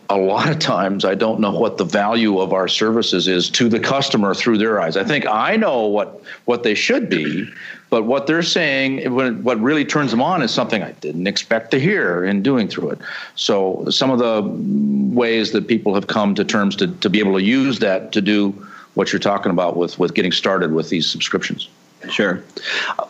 a 0.09 0.17
lot 0.17 0.49
of 0.49 0.59
times 0.59 1.05
I 1.05 1.15
don't 1.15 1.39
know 1.39 1.51
what 1.51 1.77
the 1.77 1.85
value 1.85 2.39
of 2.39 2.51
our 2.51 2.67
services 2.67 3.27
is 3.27 3.49
to 3.51 3.69
the 3.69 3.79
customer 3.79 4.33
through 4.33 4.57
their 4.57 4.81
eyes. 4.81 4.97
I 4.97 5.03
think 5.03 5.25
I 5.25 5.55
know 5.55 5.85
what 5.85 6.21
what 6.45 6.63
they 6.63 6.75
should 6.75 7.09
be, 7.09 7.47
but 7.91 8.03
what 8.03 8.25
they're 8.25 8.41
saying, 8.41 9.13
what 9.43 9.59
really 9.59 9.83
turns 9.83 10.11
them 10.11 10.21
on, 10.21 10.41
is 10.41 10.49
something 10.51 10.81
I 10.81 10.93
didn't 10.93 11.27
expect 11.27 11.71
to 11.71 11.79
hear 11.79 12.23
in 12.23 12.41
doing 12.41 12.69
through 12.69 12.91
it. 12.91 12.99
So 13.35 13.85
some 13.89 14.09
of 14.09 14.17
the 14.17 14.41
ways 15.13 15.51
that 15.51 15.67
people 15.67 15.93
have 15.93 16.07
come 16.07 16.33
to 16.35 16.45
terms 16.45 16.77
to, 16.77 16.87
to 16.87 17.09
be 17.09 17.19
able 17.19 17.33
to 17.33 17.43
use 17.43 17.79
that 17.79 18.13
to 18.13 18.21
do 18.21 18.51
what 18.93 19.11
you're 19.11 19.19
talking 19.19 19.51
about 19.51 19.75
with 19.75 19.99
with 19.99 20.13
getting 20.13 20.31
started 20.31 20.73
with 20.73 20.87
these 20.87 21.05
subscriptions. 21.05 21.67
Sure. 22.09 22.41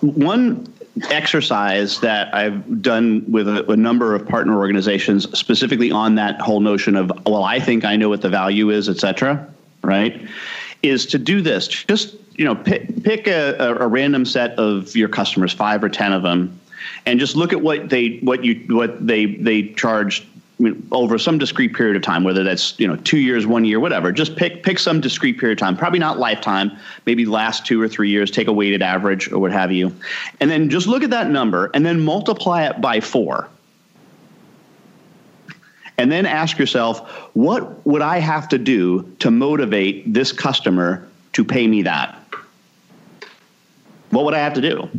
One 0.01 0.71
exercise 1.09 1.99
that 1.99 2.33
I've 2.33 2.81
done 2.81 3.23
with 3.31 3.47
a, 3.47 3.71
a, 3.71 3.77
number 3.77 4.13
of 4.15 4.27
partner 4.27 4.57
organizations, 4.57 5.29
specifically 5.37 5.91
on 5.91 6.15
that 6.15 6.41
whole 6.41 6.59
notion 6.59 6.95
of, 6.95 7.11
well, 7.25 7.43
I 7.43 7.59
think 7.59 7.85
I 7.85 7.95
know 7.95 8.09
what 8.09 8.21
the 8.21 8.29
value 8.29 8.71
is, 8.71 8.89
et 8.89 8.97
cetera, 8.97 9.47
right? 9.83 10.21
Is 10.83 11.05
to 11.07 11.17
do 11.17 11.41
this. 11.41 11.67
Just 11.67 12.15
you 12.35 12.45
know, 12.45 12.55
pick, 12.55 13.03
pick 13.03 13.27
a, 13.27 13.55
a, 13.79 13.87
random 13.87 14.25
set 14.25 14.57
of 14.57 14.95
your 14.95 15.09
customers, 15.09 15.53
five 15.53 15.83
or 15.83 15.89
ten 15.89 16.11
of 16.11 16.23
them, 16.23 16.59
and 17.05 17.19
just 17.19 17.35
look 17.35 17.53
at 17.53 17.61
what 17.61 17.89
they 17.89 18.17
what 18.23 18.43
you 18.43 18.55
what 18.75 19.05
they 19.05 19.25
they 19.25 19.69
charge 19.73 20.25
over 20.91 21.17
some 21.17 21.37
discrete 21.37 21.73
period 21.73 21.95
of 21.95 22.01
time, 22.01 22.23
whether 22.23 22.43
that's 22.43 22.79
you 22.79 22.87
know 22.87 22.95
two 22.97 23.19
years, 23.19 23.45
one 23.45 23.65
year, 23.65 23.79
whatever. 23.79 24.11
Just 24.11 24.35
pick 24.35 24.63
pick 24.63 24.79
some 24.79 25.01
discrete 25.01 25.39
period 25.39 25.57
of 25.57 25.59
time. 25.59 25.77
Probably 25.77 25.99
not 25.99 26.19
lifetime. 26.19 26.71
Maybe 27.05 27.25
last 27.25 27.65
two 27.65 27.81
or 27.81 27.87
three 27.87 28.09
years. 28.09 28.31
Take 28.31 28.47
a 28.47 28.53
weighted 28.53 28.81
average 28.81 29.31
or 29.31 29.39
what 29.39 29.51
have 29.51 29.71
you, 29.71 29.93
and 30.39 30.49
then 30.49 30.69
just 30.69 30.87
look 30.87 31.03
at 31.03 31.09
that 31.11 31.29
number 31.29 31.69
and 31.73 31.85
then 31.85 31.99
multiply 31.99 32.65
it 32.65 32.81
by 32.81 32.99
four. 32.99 33.49
And 35.97 36.11
then 36.11 36.25
ask 36.25 36.57
yourself, 36.57 37.07
what 37.33 37.85
would 37.85 38.01
I 38.01 38.19
have 38.19 38.49
to 38.49 38.57
do 38.57 39.03
to 39.19 39.29
motivate 39.29 40.11
this 40.13 40.31
customer 40.31 41.07
to 41.33 41.43
pay 41.43 41.67
me 41.67 41.83
that? 41.83 42.17
What 44.09 44.25
would 44.25 44.33
I 44.33 44.39
have 44.39 44.53
to 44.53 44.61
do? 44.61 44.89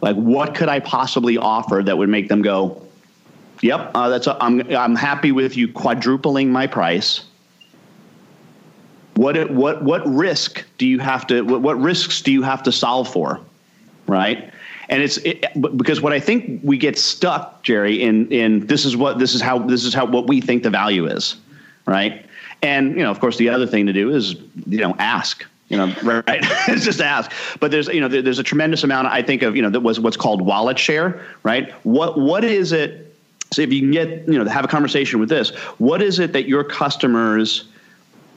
Like, 0.00 0.16
what 0.16 0.54
could 0.54 0.68
I 0.68 0.80
possibly 0.80 1.36
offer 1.36 1.82
that 1.84 1.98
would 1.98 2.08
make 2.08 2.28
them 2.28 2.42
go, 2.42 2.88
Yep, 3.62 3.90
uh, 3.94 4.08
that's. 4.08 4.26
A, 4.26 4.36
I'm 4.40 4.60
I'm 4.74 4.94
happy 4.94 5.32
with 5.32 5.56
you 5.56 5.68
quadrupling 5.72 6.50
my 6.50 6.66
price. 6.66 7.24
What 9.14 9.50
what 9.50 9.82
what 9.82 10.06
risk 10.06 10.64
do 10.78 10.86
you 10.86 11.00
have 11.00 11.26
to? 11.28 11.42
What, 11.42 11.62
what 11.62 11.80
risks 11.80 12.22
do 12.22 12.30
you 12.30 12.42
have 12.42 12.62
to 12.64 12.72
solve 12.72 13.12
for? 13.12 13.40
Right, 14.06 14.52
and 14.88 15.02
it's 15.02 15.18
it, 15.18 15.44
because 15.76 16.00
what 16.00 16.12
I 16.12 16.20
think 16.20 16.60
we 16.62 16.78
get 16.78 16.98
stuck, 16.98 17.62
Jerry, 17.62 18.02
in 18.02 18.30
in 18.32 18.66
this 18.66 18.84
is 18.84 18.96
what 18.96 19.18
this 19.18 19.34
is 19.34 19.40
how 19.40 19.58
this 19.58 19.84
is 19.84 19.94
how 19.94 20.06
what 20.06 20.26
we 20.26 20.40
think 20.40 20.62
the 20.62 20.70
value 20.70 21.06
is, 21.06 21.36
right? 21.86 22.24
And 22.62 22.96
you 22.96 23.02
know, 23.02 23.10
of 23.10 23.20
course, 23.20 23.36
the 23.36 23.48
other 23.48 23.66
thing 23.66 23.86
to 23.86 23.92
do 23.92 24.14
is 24.14 24.34
you 24.66 24.78
know 24.78 24.94
ask 24.98 25.44
you 25.68 25.76
know 25.76 25.94
right 26.02 26.24
it's 26.66 26.82
just 26.82 27.02
ask 27.02 27.30
but 27.60 27.70
there's 27.70 27.88
you 27.88 28.00
know 28.00 28.08
there's 28.08 28.38
a 28.38 28.42
tremendous 28.42 28.84
amount 28.84 29.06
i 29.06 29.20
think 29.20 29.42
of 29.42 29.54
you 29.54 29.60
know 29.60 29.68
that 29.68 29.80
was 29.80 30.00
what's 30.00 30.16
called 30.16 30.40
wallet 30.40 30.78
share 30.78 31.22
right 31.42 31.72
what 31.84 32.18
what 32.18 32.42
is 32.42 32.72
it 32.72 33.08
so 33.52 33.62
if 33.62 33.72
you 33.72 33.80
can 33.80 33.90
get, 33.90 34.28
you 34.28 34.42
know, 34.42 34.48
have 34.48 34.64
a 34.64 34.68
conversation 34.68 35.20
with 35.20 35.28
this, 35.28 35.50
what 35.78 36.02
is 36.02 36.18
it 36.18 36.32
that 36.32 36.48
your 36.48 36.64
customers 36.64 37.64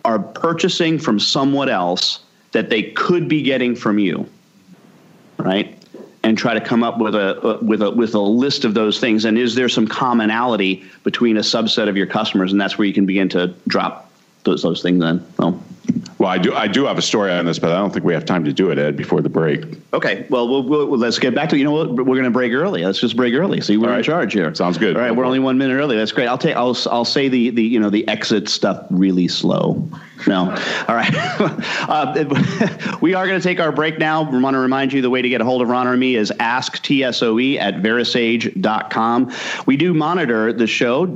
are 0.05 0.19
purchasing 0.19 0.97
from 0.97 1.19
someone 1.19 1.69
else 1.69 2.21
that 2.53 2.69
they 2.69 2.83
could 2.83 3.27
be 3.27 3.41
getting 3.41 3.75
from 3.75 3.99
you? 3.99 4.27
Right? 5.37 5.77
And 6.23 6.37
try 6.37 6.53
to 6.53 6.61
come 6.61 6.83
up 6.83 6.99
with 6.99 7.15
a 7.15 7.41
uh, 7.41 7.57
with 7.61 7.81
a 7.81 7.89
with 7.89 8.13
a 8.13 8.19
list 8.19 8.63
of 8.63 8.75
those 8.75 8.99
things. 8.99 9.25
And 9.25 9.39
is 9.39 9.55
there 9.55 9.67
some 9.67 9.87
commonality 9.87 10.83
between 11.03 11.37
a 11.37 11.41
subset 11.41 11.89
of 11.89 11.97
your 11.97 12.05
customers? 12.05 12.51
And 12.51 12.61
that's 12.61 12.77
where 12.77 12.87
you 12.87 12.93
can 12.93 13.07
begin 13.07 13.27
to 13.29 13.47
drop 13.67 14.11
those 14.43 14.61
those 14.61 14.83
things 14.83 15.03
well, 15.37 15.63
I 16.31 16.37
do 16.37 16.53
I 16.53 16.67
do 16.67 16.85
have 16.85 16.97
a 16.97 17.01
story 17.01 17.29
on 17.29 17.45
this, 17.45 17.59
but 17.59 17.71
I 17.71 17.77
don't 17.77 17.91
think 17.91 18.05
we 18.05 18.13
have 18.13 18.23
time 18.23 18.45
to 18.45 18.53
do 18.53 18.71
it, 18.71 18.77
Ed, 18.77 18.95
before 18.95 19.19
the 19.19 19.27
break. 19.27 19.65
Okay. 19.91 20.25
Well, 20.29 20.47
we'll, 20.47 20.63
we'll 20.63 20.97
let's 20.97 21.19
get 21.19 21.35
back 21.35 21.49
to 21.49 21.57
you 21.57 21.65
know 21.65 21.73
what 21.73 21.91
we're 21.91 22.05
going 22.05 22.23
to 22.23 22.31
break 22.31 22.53
early. 22.53 22.85
Let's 22.85 23.01
just 23.01 23.17
break 23.17 23.33
early. 23.33 23.59
See, 23.59 23.75
we're 23.75 23.89
right. 23.89 23.97
in 23.97 24.03
charge 24.03 24.31
here. 24.31 24.55
Sounds 24.55 24.77
good. 24.77 24.95
All 24.95 25.01
right, 25.01 25.11
we're 25.11 25.25
only 25.25 25.39
one 25.39 25.57
minute 25.57 25.73
early. 25.73 25.97
That's 25.97 26.13
great. 26.13 26.27
I'll 26.27 26.37
take 26.37 26.55
I'll 26.55 26.77
I'll 26.89 27.03
say 27.03 27.27
the 27.27 27.49
the 27.49 27.63
you 27.63 27.81
know 27.81 27.89
the 27.89 28.07
exit 28.07 28.47
stuff 28.47 28.85
really 28.91 29.27
slow. 29.27 29.85
No. 30.25 30.51
All 30.87 30.95
right. 30.95 31.13
uh, 31.89 32.97
we 33.01 33.13
are 33.13 33.27
going 33.27 33.39
to 33.39 33.43
take 33.43 33.59
our 33.59 33.73
break 33.73 33.99
now. 33.99 34.29
We 34.29 34.39
want 34.39 34.53
to 34.53 34.59
remind 34.59 34.93
you 34.93 35.01
the 35.01 35.09
way 35.09 35.21
to 35.21 35.27
get 35.27 35.41
a 35.41 35.43
hold 35.43 35.61
of 35.61 35.67
Ron 35.67 35.87
or 35.87 35.97
me 35.97 36.15
is 36.15 36.31
asktsoe 36.39 37.59
at 37.59 37.75
verasage.com. 37.81 39.33
We 39.65 39.77
do 39.77 39.93
monitor 39.93 40.53
the 40.53 40.67
show 40.67 41.07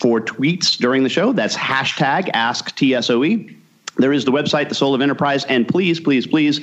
for 0.00 0.20
tweets 0.20 0.76
during 0.76 1.02
the 1.02 1.08
show. 1.08 1.32
That's 1.32 1.56
hashtag 1.56 2.32
asktsoe. 2.32 3.59
There 4.00 4.12
is 4.12 4.24
the 4.24 4.32
website, 4.32 4.68
The 4.68 4.74
Soul 4.74 4.94
of 4.94 5.00
Enterprise, 5.00 5.44
and 5.44 5.68
please, 5.68 6.00
please, 6.00 6.26
please, 6.26 6.60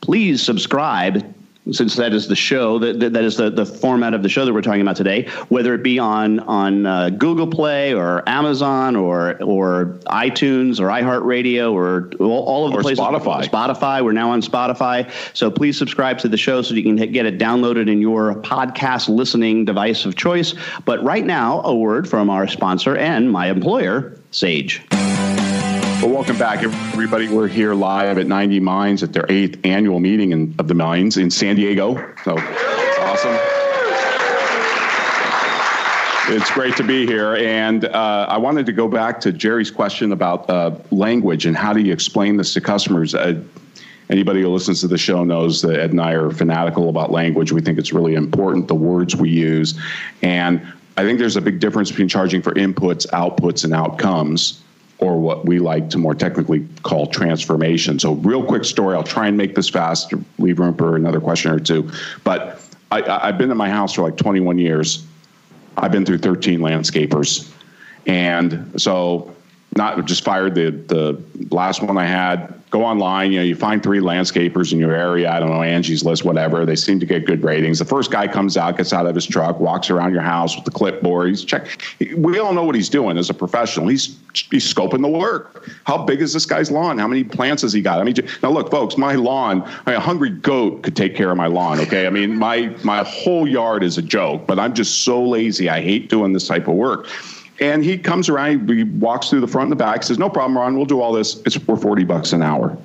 please 0.00 0.42
subscribe 0.42 1.34
since 1.72 1.96
that 1.96 2.12
is 2.12 2.28
the 2.28 2.36
show 2.36 2.78
that 2.78 2.98
that 3.12 3.24
is 3.24 3.36
the, 3.36 3.50
the 3.50 3.66
format 3.66 4.14
of 4.14 4.22
the 4.22 4.28
show 4.28 4.44
that 4.44 4.52
we're 4.52 4.62
talking 4.62 4.80
about 4.80 4.96
today 4.96 5.28
whether 5.48 5.74
it 5.74 5.82
be 5.82 5.98
on 5.98 6.40
on 6.40 6.86
uh, 6.86 7.10
Google 7.10 7.46
Play 7.46 7.94
or 7.94 8.26
Amazon 8.28 8.96
or 8.96 9.42
or 9.42 9.98
iTunes 10.06 10.80
or 10.80 10.88
iHeartRadio 10.88 11.72
or 11.72 12.10
all, 12.20 12.44
all 12.44 12.66
of 12.66 12.72
the 12.72 12.78
or 12.78 12.82
places. 12.82 13.00
Spotify. 13.00 13.44
Spotify. 13.44 14.04
We're 14.04 14.12
now 14.12 14.30
on 14.30 14.40
Spotify. 14.40 15.10
So 15.36 15.50
please 15.50 15.76
subscribe 15.76 16.18
to 16.18 16.28
the 16.28 16.36
show 16.36 16.62
so 16.62 16.74
you 16.74 16.82
can 16.82 16.96
get 17.12 17.26
it 17.26 17.38
downloaded 17.38 17.90
in 17.90 18.00
your 18.00 18.34
podcast 18.36 19.08
listening 19.08 19.64
device 19.64 20.04
of 20.04 20.16
choice. 20.16 20.54
But 20.84 21.02
right 21.02 21.24
now 21.24 21.60
a 21.62 21.74
word 21.74 22.08
from 22.08 22.30
our 22.30 22.46
sponsor 22.46 22.96
and 22.96 23.30
my 23.30 23.48
employer 23.48 24.18
Sage 24.30 24.82
well, 26.00 26.10
welcome 26.10 26.38
back, 26.38 26.62
everybody. 26.62 27.26
We're 27.26 27.48
here 27.48 27.74
live 27.74 28.18
at 28.18 28.28
90 28.28 28.60
Minds 28.60 29.02
at 29.02 29.12
their 29.12 29.26
eighth 29.28 29.58
annual 29.64 29.98
meeting 29.98 30.30
in, 30.30 30.54
of 30.60 30.68
the 30.68 30.74
Minds 30.74 31.16
in 31.16 31.28
San 31.28 31.56
Diego. 31.56 31.94
So 32.24 32.36
it's 32.38 32.98
awesome. 33.00 33.36
It's 36.30 36.50
great 36.52 36.76
to 36.76 36.84
be 36.84 37.04
here. 37.04 37.34
And 37.36 37.86
uh, 37.86 38.26
I 38.28 38.36
wanted 38.36 38.64
to 38.66 38.72
go 38.72 38.86
back 38.86 39.18
to 39.22 39.32
Jerry's 39.32 39.72
question 39.72 40.12
about 40.12 40.48
uh, 40.48 40.76
language 40.92 41.46
and 41.46 41.56
how 41.56 41.72
do 41.72 41.80
you 41.80 41.92
explain 41.92 42.36
this 42.36 42.54
to 42.54 42.60
customers. 42.60 43.16
Uh, 43.16 43.42
anybody 44.08 44.42
who 44.42 44.48
listens 44.50 44.82
to 44.82 44.88
the 44.88 44.98
show 44.98 45.24
knows 45.24 45.62
that 45.62 45.80
Ed 45.80 45.90
and 45.90 46.00
I 46.00 46.12
are 46.12 46.30
fanatical 46.30 46.90
about 46.90 47.10
language. 47.10 47.50
We 47.50 47.60
think 47.60 47.76
it's 47.76 47.92
really 47.92 48.14
important, 48.14 48.68
the 48.68 48.74
words 48.76 49.16
we 49.16 49.30
use. 49.30 49.76
And 50.22 50.64
I 50.96 51.02
think 51.02 51.18
there's 51.18 51.36
a 51.36 51.40
big 51.40 51.58
difference 51.58 51.90
between 51.90 52.08
charging 52.08 52.40
for 52.40 52.52
inputs, 52.54 53.04
outputs, 53.08 53.64
and 53.64 53.74
outcomes 53.74 54.62
or 54.98 55.20
what 55.20 55.44
we 55.44 55.58
like 55.58 55.90
to 55.90 55.98
more 55.98 56.14
technically 56.14 56.66
call 56.82 57.06
transformation. 57.06 57.98
So, 57.98 58.14
real 58.14 58.44
quick 58.44 58.64
story. 58.64 58.96
I'll 58.96 59.02
try 59.02 59.28
and 59.28 59.36
make 59.36 59.54
this 59.54 59.68
fast. 59.68 60.12
Leave 60.38 60.58
room 60.58 60.74
for 60.74 60.96
another 60.96 61.20
question 61.20 61.52
or 61.52 61.60
two. 61.60 61.90
But 62.24 62.60
I, 62.90 63.26
have 63.26 63.38
been 63.38 63.50
in 63.50 63.56
my 63.56 63.70
house 63.70 63.94
for 63.94 64.02
like 64.02 64.16
21 64.16 64.58
years. 64.58 65.04
I've 65.76 65.92
been 65.92 66.04
through 66.04 66.18
13 66.18 66.60
landscapers, 66.60 67.50
and 68.06 68.80
so 68.80 69.34
not 69.76 70.04
just 70.06 70.24
fired 70.24 70.54
the 70.54 70.70
the 70.70 71.22
last 71.54 71.82
one 71.82 71.96
I 71.96 72.06
had 72.06 72.57
go 72.70 72.84
online. 72.84 73.32
You 73.32 73.38
know, 73.38 73.44
you 73.44 73.54
find 73.54 73.82
three 73.82 74.00
landscapers 74.00 74.72
in 74.72 74.78
your 74.78 74.94
area. 74.94 75.30
I 75.30 75.40
don't 75.40 75.50
know 75.50 75.62
Angie's 75.62 76.04
List, 76.04 76.24
whatever. 76.24 76.66
They 76.66 76.76
seem 76.76 77.00
to 77.00 77.06
get 77.06 77.26
good 77.26 77.42
ratings. 77.42 77.78
The 77.78 77.84
first 77.84 78.10
guy 78.10 78.28
comes 78.28 78.56
out, 78.56 78.76
gets 78.76 78.92
out 78.92 79.06
of 79.06 79.14
his 79.14 79.26
truck, 79.26 79.60
walks 79.60 79.90
around 79.90 80.12
your 80.12 80.22
house 80.22 80.56
with 80.56 80.64
the 80.64 80.70
clipboard. 80.70 81.28
He's 81.28 81.44
check. 81.44 81.66
We 82.16 82.38
all 82.38 82.52
know 82.52 82.64
what 82.64 82.74
he's 82.74 82.88
doing 82.88 83.18
as 83.18 83.30
a 83.30 83.34
professional. 83.34 83.88
He's 83.88 84.16
he's 84.50 84.72
scoping 84.72 85.02
the 85.02 85.08
work. 85.08 85.68
How 85.84 86.04
big 86.04 86.20
is 86.20 86.32
this 86.32 86.46
guy's 86.46 86.70
lawn? 86.70 86.98
How 86.98 87.08
many 87.08 87.24
plants 87.24 87.62
has 87.62 87.72
he 87.72 87.80
got? 87.80 88.00
I 88.00 88.04
mean, 88.04 88.14
now 88.42 88.50
look, 88.50 88.70
folks, 88.70 88.96
my 88.96 89.14
lawn. 89.14 89.62
I 89.62 89.90
mean, 89.90 89.96
a 89.96 90.00
hungry 90.00 90.30
goat 90.30 90.82
could 90.82 90.96
take 90.96 91.14
care 91.14 91.30
of 91.30 91.36
my 91.36 91.46
lawn. 91.46 91.80
Okay, 91.80 92.06
I 92.06 92.10
mean, 92.10 92.36
my 92.36 92.74
my 92.84 93.02
whole 93.04 93.48
yard 93.48 93.82
is 93.82 93.98
a 93.98 94.02
joke, 94.02 94.46
but 94.46 94.58
I'm 94.58 94.74
just 94.74 95.04
so 95.04 95.22
lazy. 95.22 95.68
I 95.68 95.80
hate 95.80 96.08
doing 96.08 96.32
this 96.32 96.46
type 96.46 96.68
of 96.68 96.74
work. 96.74 97.08
And 97.60 97.84
he 97.84 97.98
comes 97.98 98.28
around, 98.28 98.68
he 98.70 98.84
walks 98.84 99.30
through 99.30 99.40
the 99.40 99.48
front 99.48 99.64
and 99.64 99.72
the 99.72 99.84
back, 99.84 100.02
says, 100.02 100.18
No 100.18 100.30
problem, 100.30 100.56
Ron, 100.56 100.76
we'll 100.76 100.86
do 100.86 101.00
all 101.00 101.12
this. 101.12 101.40
It's 101.44 101.56
for 101.56 101.76
40 101.76 102.04
bucks 102.04 102.32
an 102.32 102.42
hour. 102.42 102.76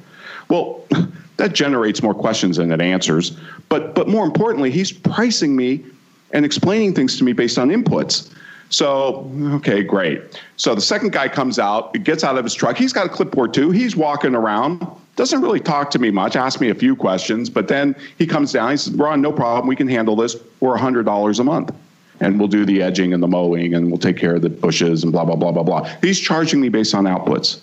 Well, 0.50 0.84
that 1.38 1.54
generates 1.54 2.02
more 2.02 2.14
questions 2.14 2.58
than 2.58 2.72
it 2.72 2.82
answers. 2.82 3.38
But 3.70 3.96
but 3.96 4.08
more 4.08 4.26
importantly, 4.26 4.72
he's 4.72 4.92
pricing 4.92 5.56
me 5.56 5.84
and 6.32 6.46
explaining 6.46 6.96
things 6.96 7.18
to 7.18 7.24
me 7.24 7.34
based 7.34 7.58
on 7.58 7.70
inputs. 7.70 8.34
So, 8.70 9.32
okay, 9.52 9.84
great. 9.84 10.42
So 10.56 10.74
the 10.74 10.82
second 10.82 11.12
guy 11.12 11.28
comes 11.28 11.60
out, 11.60 11.96
he 11.96 12.02
gets 12.02 12.24
out 12.24 12.38
of 12.40 12.44
his 12.44 12.56
truck. 12.56 12.76
He's 12.76 12.92
got 12.92 13.06
a 13.06 13.10
clipboard 13.10 13.54
too. 13.54 13.70
He's 13.70 13.96
walking 13.96 14.34
around, 14.34 14.88
doesn't 15.16 15.42
really 15.42 15.60
talk 15.60 15.92
to 15.92 16.00
me 16.00 16.10
much, 16.10 16.36
asks 16.36 16.60
me 16.60 16.72
a 16.72 16.76
few 16.76 16.96
questions, 16.96 17.52
but 17.52 17.68
then 17.68 17.96
he 18.18 18.26
comes 18.26 18.52
down. 18.52 18.72
He 18.72 18.78
says, 18.78 18.94
Ron, 18.96 19.22
no 19.22 19.32
problem. 19.32 19.68
We 19.68 19.76
can 19.76 19.88
handle 19.88 20.16
this 20.16 20.36
for 20.60 20.76
$100 20.76 21.40
a 21.40 21.44
month 21.44 21.72
and 22.20 22.40
we'll 22.40 22.48
do 22.48 22.66
the 22.66 22.82
edging 22.82 23.14
and 23.14 23.22
the 23.22 23.28
mowing 23.28 23.74
and 23.74 23.90
we'll 23.90 23.98
take 23.98 24.18
care 24.18 24.36
of 24.36 24.42
the 24.42 24.50
bushes 24.50 25.04
and 25.04 25.12
blah, 25.12 25.26
blah, 25.26 25.36
blah, 25.36 25.52
blah, 25.52 25.64
blah. 25.64 25.90
He's 26.02 26.20
charging 26.20 26.62
me 26.62 26.70
based 26.70 26.94
on 26.96 27.06
outputs. 27.06 27.60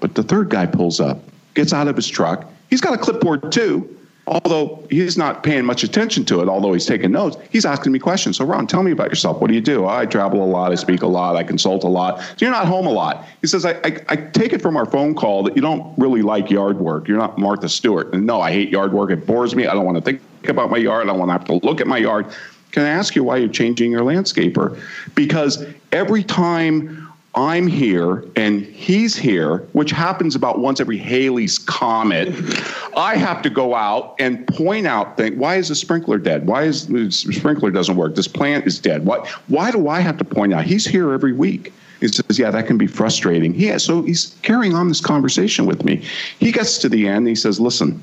But 0.00 0.14
the 0.14 0.22
third 0.22 0.50
guy 0.50 0.66
pulls 0.66 1.00
up, 1.00 1.22
gets 1.54 1.72
out 1.72 1.88
of 1.88 1.96
his 1.96 2.08
truck. 2.08 2.50
He's 2.70 2.80
got 2.80 2.94
a 2.94 2.98
clipboard 2.98 3.52
too, 3.52 3.96
although 4.26 4.84
he's 4.90 5.16
not 5.16 5.42
paying 5.42 5.64
much 5.64 5.84
attention 5.84 6.24
to 6.24 6.40
it, 6.40 6.48
although 6.48 6.72
he's 6.72 6.86
taking 6.86 7.12
notes. 7.12 7.36
He's 7.50 7.64
asking 7.64 7.92
me 7.92 7.98
questions. 7.98 8.38
So, 8.38 8.44
Ron, 8.44 8.66
tell 8.66 8.82
me 8.82 8.90
about 8.90 9.10
yourself. 9.10 9.40
What 9.40 9.48
do 9.48 9.54
you 9.54 9.60
do? 9.60 9.84
Oh, 9.84 9.88
I 9.88 10.06
travel 10.06 10.42
a 10.42 10.46
lot. 10.46 10.72
I 10.72 10.74
speak 10.74 11.02
a 11.02 11.06
lot. 11.06 11.36
I 11.36 11.44
consult 11.44 11.84
a 11.84 11.88
lot. 11.88 12.20
So 12.20 12.36
you're 12.38 12.50
not 12.50 12.66
home 12.66 12.86
a 12.86 12.90
lot. 12.90 13.26
He 13.42 13.46
says, 13.46 13.64
I, 13.64 13.72
I, 13.84 14.00
I 14.08 14.16
take 14.16 14.52
it 14.52 14.62
from 14.62 14.76
our 14.76 14.86
phone 14.86 15.14
call 15.14 15.44
that 15.44 15.54
you 15.54 15.62
don't 15.62 15.96
really 15.98 16.22
like 16.22 16.50
yard 16.50 16.78
work. 16.78 17.06
You're 17.06 17.18
not 17.18 17.38
Martha 17.38 17.68
Stewart. 17.68 18.12
And 18.12 18.26
no, 18.26 18.40
I 18.40 18.50
hate 18.50 18.70
yard 18.70 18.92
work. 18.92 19.10
It 19.10 19.26
bores 19.26 19.54
me. 19.54 19.66
I 19.66 19.74
don't 19.74 19.84
want 19.84 19.98
to 19.98 20.02
think 20.02 20.20
about 20.48 20.70
my 20.70 20.78
yard. 20.78 21.04
I 21.04 21.06
don't 21.06 21.18
want 21.18 21.28
to 21.28 21.32
have 21.32 21.44
to 21.44 21.64
look 21.64 21.80
at 21.80 21.86
my 21.86 21.98
yard. 21.98 22.26
Can 22.72 22.84
I 22.84 22.88
ask 22.88 23.14
you 23.14 23.22
why 23.22 23.36
you're 23.36 23.48
changing 23.48 23.92
your 23.92 24.00
landscaper? 24.00 24.78
Because 25.14 25.64
every 25.92 26.24
time 26.24 27.02
I'm 27.34 27.66
here 27.66 28.24
and 28.36 28.62
he's 28.62 29.16
here, 29.16 29.58
which 29.72 29.90
happens 29.90 30.34
about 30.34 30.58
once 30.58 30.80
every 30.80 30.98
Halley's 30.98 31.58
Comet. 31.58 32.28
I 32.94 33.16
have 33.16 33.40
to 33.42 33.50
go 33.50 33.74
out 33.74 34.16
and 34.18 34.46
point 34.48 34.86
out 34.86 35.16
things. 35.16 35.36
Why 35.36 35.56
is 35.56 35.68
the 35.68 35.74
sprinkler 35.74 36.18
dead? 36.18 36.46
Why 36.46 36.64
is 36.64 36.88
the 36.88 37.10
sprinkler 37.10 37.70
doesn't 37.70 37.96
work? 37.96 38.16
This 38.16 38.28
plant 38.28 38.66
is 38.66 38.78
dead. 38.78 39.06
Why, 39.06 39.26
why 39.48 39.70
do 39.70 39.88
I 39.88 40.00
have 40.00 40.18
to 40.18 40.24
point 40.24 40.52
out? 40.52 40.64
He's 40.64 40.84
here 40.84 41.12
every 41.12 41.32
week. 41.32 41.72
He 42.00 42.08
says, 42.08 42.38
Yeah, 42.38 42.50
that 42.50 42.66
can 42.66 42.76
be 42.76 42.86
frustrating. 42.86 43.54
Yeah, 43.54 43.78
so 43.78 44.02
he's 44.02 44.36
carrying 44.42 44.74
on 44.74 44.88
this 44.88 45.00
conversation 45.00 45.64
with 45.64 45.84
me. 45.84 46.04
He 46.38 46.52
gets 46.52 46.76
to 46.78 46.88
the 46.88 47.08
end. 47.08 47.28
He 47.28 47.34
says, 47.34 47.58
Listen, 47.58 48.02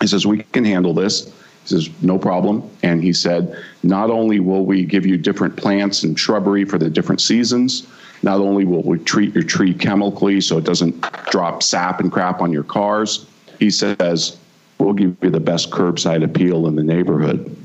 he 0.00 0.06
says, 0.06 0.26
We 0.26 0.42
can 0.52 0.64
handle 0.64 0.94
this. 0.94 1.30
He 1.64 1.68
says, 1.68 1.88
no 2.02 2.18
problem. 2.18 2.68
And 2.82 3.02
he 3.02 3.12
said, 3.12 3.58
not 3.82 4.10
only 4.10 4.38
will 4.38 4.66
we 4.66 4.84
give 4.84 5.06
you 5.06 5.16
different 5.16 5.56
plants 5.56 6.02
and 6.02 6.18
shrubbery 6.18 6.64
for 6.64 6.76
the 6.78 6.90
different 6.90 7.22
seasons, 7.22 7.86
not 8.22 8.40
only 8.40 8.64
will 8.64 8.82
we 8.82 8.98
treat 8.98 9.34
your 9.34 9.44
tree 9.44 9.72
chemically 9.72 10.40
so 10.40 10.58
it 10.58 10.64
doesn't 10.64 11.00
drop 11.30 11.62
sap 11.62 12.00
and 12.00 12.12
crap 12.12 12.42
on 12.42 12.52
your 12.52 12.64
cars, 12.64 13.26
he 13.58 13.70
says, 13.70 14.38
we'll 14.78 14.92
give 14.92 15.16
you 15.22 15.30
the 15.30 15.40
best 15.40 15.70
curbside 15.70 16.22
appeal 16.22 16.66
in 16.66 16.76
the 16.76 16.82
neighborhood. 16.82 17.56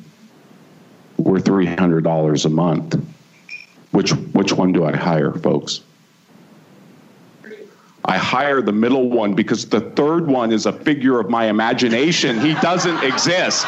We're 1.18 1.39
$300 1.39 2.45
a 2.45 2.50
month. 2.50 2.95
Which, 3.91 4.12
which 4.12 4.54
one 4.54 4.72
do 4.72 4.86
I 4.86 4.95
hire, 4.95 5.34
folks? 5.34 5.82
I 8.10 8.18
hire 8.18 8.60
the 8.64 8.72
middle 8.72 9.07
one 9.07 9.36
because 9.36 9.68
the 9.68 9.82
third 9.82 10.26
one 10.26 10.51
is 10.51 10.66
a 10.66 10.74
figure 10.74 11.20
of 11.20 11.30
my 11.30 11.45
imagination. 11.45 12.39
He 12.39 12.55
doesn't 12.55 13.03
exist. 13.03 13.68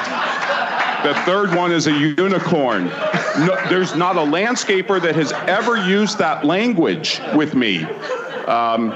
The 1.04 1.14
third 1.28 1.54
one 1.54 1.72
is 1.72 1.86
a 1.86 1.92
unicorn. 1.92 2.86
No, 2.86 3.56
there's 3.70 3.96
not 3.96 4.16
a 4.16 4.22
landscaper 4.22 5.00
that 5.00 5.14
has 5.14 5.32
ever 5.32 5.78
used 5.78 6.18
that 6.18 6.44
language 6.44 7.22
with 7.36 7.54
me. 7.54 7.84
Um, 8.48 8.92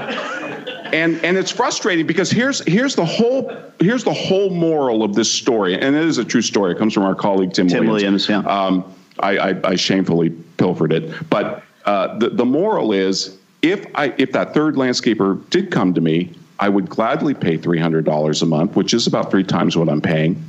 and 0.92 1.24
and 1.24 1.38
it's 1.38 1.52
frustrating 1.52 2.08
because 2.08 2.32
here's 2.32 2.62
here's 2.62 2.96
the 2.96 3.06
whole 3.06 3.56
here's 3.80 4.04
the 4.04 4.14
whole 4.14 4.50
moral 4.50 5.04
of 5.04 5.14
this 5.14 5.32
story, 5.32 5.76
and 5.76 5.96
it 5.96 6.06
is 6.06 6.18
a 6.18 6.26
true 6.26 6.42
story. 6.42 6.72
It 6.72 6.80
comes 6.80 6.96
from 6.96 7.04
our 7.04 7.14
colleague 7.14 7.54
Tim, 7.54 7.68
Williams. 7.68 7.82
Tim 7.84 7.92
Williams. 7.92 8.28
Williams 8.28 8.48
yeah. 8.48 8.66
Um, 8.66 8.94
I, 9.20 9.38
I, 9.38 9.62
I, 9.64 9.76
shamefully 9.76 10.32
pilfered 10.58 10.92
it, 10.92 11.30
but 11.30 11.64
uh, 11.86 12.18
the 12.18 12.30
the 12.30 12.46
moral 12.46 12.92
is 12.92 13.38
if 13.66 13.86
I 13.96 14.14
if 14.18 14.32
that 14.34 14.54
third 14.54 14.76
landscaper 14.76 15.50
did 15.50 15.72
come 15.72 15.94
to 15.94 16.02
me, 16.02 16.34
I 16.60 16.70
would 16.70 16.90
gladly 16.90 17.34
pay 17.34 17.58
three 17.58 17.80
hundred 17.80 18.06
dollars 18.06 18.42
a 18.42 18.46
month, 18.46 18.76
which 18.76 18.94
is 18.94 19.08
about 19.08 19.32
three 19.32 19.44
times 19.44 19.76
what 19.76 19.90
I'm 19.90 20.02
paying, 20.02 20.44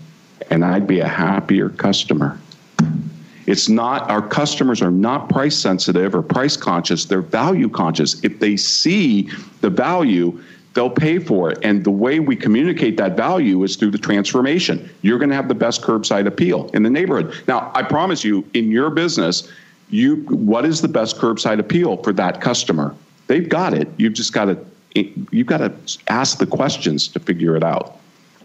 and 0.51 0.65
I'd 0.65 0.87
be 0.87 1.01
a 1.01 1.09
happier 1.09 1.71
customer. 1.71 2.39
It's 3.47 3.69
not 3.69 4.11
our 4.11 4.27
customers 4.27 4.83
are 4.83 4.91
not 4.91 5.29
price 5.29 5.57
sensitive 5.57 6.15
or 6.15 6.23
price 6.23 6.57
conscious, 6.57 7.05
they're 7.05 7.23
value 7.23 7.69
conscious. 7.69 8.23
If 8.25 8.41
they 8.41 8.57
see 8.57 9.31
the 9.61 9.71
value, 9.71 10.43
they'll 10.75 10.91
pay 10.91 11.19
for 11.21 11.51
it. 11.51 11.59
And 11.63 11.85
the 11.85 11.93
way 11.93 12.19
we 12.19 12.35
communicate 12.35 12.97
that 12.97 13.17
value 13.17 13.63
is 13.63 13.77
through 13.77 13.93
the 13.93 13.99
transformation. 13.99 14.91
You're 15.03 15.19
going 15.19 15.31
to 15.31 15.37
have 15.37 15.49
the 15.49 15.55
best 15.55 15.81
curbside 15.83 16.27
appeal 16.27 16.71
in 16.75 16.83
the 16.83 16.91
neighborhood. 16.91 17.41
Now, 17.47 17.71
I 17.75 17.85
promise 17.85 18.25
you, 18.25 18.45
in 18.53 18.71
your 18.71 18.91
business, 18.91 19.49
you 19.89 20.17
what 20.27 20.65
is 20.65 20.83
the 20.83 20.89
best 20.89 21.17
curbside 21.17 21.61
appeal 21.61 21.97
for 21.99 22.13
that 22.15 22.41
customer? 22.41 22.97
They've 23.27 23.49
got 23.49 23.75
it. 23.75 23.89
You've 23.97 24.15
just 24.15 24.33
got 24.33 24.47
to 24.47 24.59
you've 24.95 25.47
got 25.47 25.59
to 25.59 25.73
ask 26.09 26.39
the 26.39 26.47
questions 26.47 27.09
to 27.09 27.21
figure 27.21 27.57
it 27.57 27.63
out. 27.63 27.99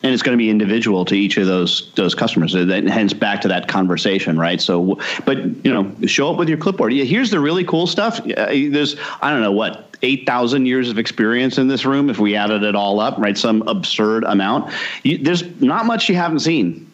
And 0.03 0.11
it's 0.11 0.23
going 0.23 0.35
to 0.35 0.41
be 0.41 0.49
individual 0.49 1.05
to 1.05 1.15
each 1.15 1.37
of 1.37 1.45
those 1.45 1.91
those 1.93 2.15
customers. 2.15 2.55
And 2.55 2.89
hence 2.89 3.13
back 3.13 3.41
to 3.41 3.47
that 3.49 3.67
conversation, 3.67 4.37
right? 4.37 4.59
So, 4.59 4.99
but 5.25 5.37
you 5.63 5.71
know, 5.71 5.93
show 6.07 6.31
up 6.31 6.37
with 6.37 6.49
your 6.49 6.57
clipboard. 6.57 6.91
Yeah, 6.93 7.03
here's 7.03 7.29
the 7.29 7.39
really 7.39 7.63
cool 7.63 7.85
stuff. 7.85 8.19
Uh, 8.19 8.47
there's 8.47 8.95
I 9.21 9.29
don't 9.29 9.41
know 9.41 9.51
what 9.51 9.95
8,000 10.01 10.65
years 10.65 10.89
of 10.89 10.97
experience 10.97 11.59
in 11.59 11.67
this 11.67 11.85
room 11.85 12.09
if 12.09 12.17
we 12.17 12.35
added 12.35 12.63
it 12.63 12.75
all 12.75 12.99
up, 12.99 13.19
right? 13.19 13.37
Some 13.37 13.61
absurd 13.67 14.23
amount. 14.23 14.73
You, 15.03 15.19
there's 15.19 15.43
not 15.61 15.85
much 15.85 16.09
you 16.09 16.15
haven't 16.15 16.39
seen, 16.39 16.91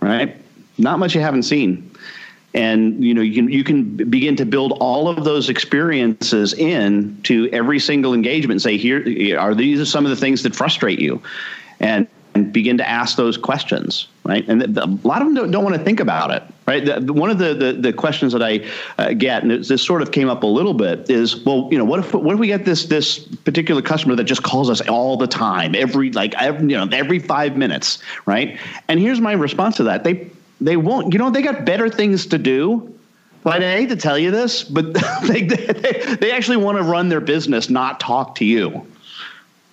right? 0.00 0.36
Not 0.76 0.98
much 0.98 1.14
you 1.14 1.22
haven't 1.22 1.44
seen 1.44 1.89
and 2.54 3.02
you 3.04 3.14
know 3.14 3.20
you 3.20 3.34
can 3.34 3.48
you 3.50 3.64
can 3.64 3.96
begin 4.10 4.36
to 4.36 4.44
build 4.44 4.72
all 4.80 5.08
of 5.08 5.24
those 5.24 5.48
experiences 5.48 6.52
in 6.54 7.20
to 7.22 7.48
every 7.52 7.78
single 7.78 8.14
engagement. 8.14 8.62
Say 8.62 8.76
here 8.76 9.38
are 9.38 9.54
these 9.54 9.80
are 9.80 9.84
some 9.84 10.04
of 10.04 10.10
the 10.10 10.16
things 10.16 10.42
that 10.42 10.54
frustrate 10.54 11.00
you? 11.00 11.22
And 11.78 12.06
and 12.34 12.52
begin 12.52 12.78
to 12.78 12.88
ask 12.88 13.16
those 13.16 13.36
questions 13.36 14.06
right? 14.24 14.46
And 14.48 14.60
the, 14.60 14.66
the, 14.68 14.84
a 14.84 15.06
lot 15.06 15.20
of 15.22 15.26
them 15.26 15.34
don't, 15.34 15.50
don't, 15.50 15.64
want 15.64 15.74
to 15.76 15.82
think 15.82 15.98
about 15.98 16.30
it 16.30 16.42
right? 16.66 16.84
The, 16.84 17.12
one 17.12 17.30
of 17.30 17.38
the, 17.38 17.76
the, 17.80 17.92
questions 17.92 18.32
that 18.32 18.42
i 18.42 18.64
uh, 18.98 19.12
get 19.12 19.42
and 19.42 19.50
this 19.64 19.82
sort 19.82 20.00
of 20.00 20.12
came 20.12 20.28
up 20.28 20.42
a 20.42 20.46
little 20.46 20.74
bit 20.74 21.10
is 21.10 21.44
well 21.44 21.68
you 21.70 21.78
know 21.78 21.84
what 21.84 21.98
if 21.98 22.14
what 22.14 22.34
if 22.34 22.38
we 22.38 22.46
get 22.46 22.64
this 22.64 22.86
this 22.86 23.18
particular 23.18 23.82
customer 23.82 24.14
that 24.14 24.24
just 24.24 24.42
calls 24.42 24.70
us 24.70 24.80
all 24.82 25.16
the 25.16 25.26
time 25.26 25.74
every 25.74 26.12
like 26.12 26.34
every, 26.34 26.60
you 26.60 26.76
know 26.76 26.88
every 26.92 27.18
five 27.18 27.56
minutes 27.56 27.98
right? 28.26 28.58
And 28.88 29.00
here's 29.00 29.20
my 29.20 29.32
response 29.32 29.76
to 29.78 29.82
that. 29.84 30.04
They 30.04 30.30
they 30.60 30.76
won't. 30.76 31.12
You 31.12 31.18
know, 31.18 31.30
they 31.30 31.42
got 31.42 31.64
better 31.64 31.88
things 31.88 32.26
to 32.26 32.38
do. 32.38 32.94
But 33.42 33.62
I 33.62 33.72
hate 33.72 33.88
to 33.88 33.96
tell 33.96 34.18
you 34.18 34.30
this, 34.30 34.62
but 34.64 34.92
they, 35.22 35.42
they, 35.42 36.16
they 36.16 36.32
actually 36.32 36.58
want 36.58 36.76
to 36.76 36.84
run 36.84 37.08
their 37.08 37.20
business, 37.22 37.70
not 37.70 37.98
talk 37.98 38.34
to 38.36 38.44
you. 38.44 38.86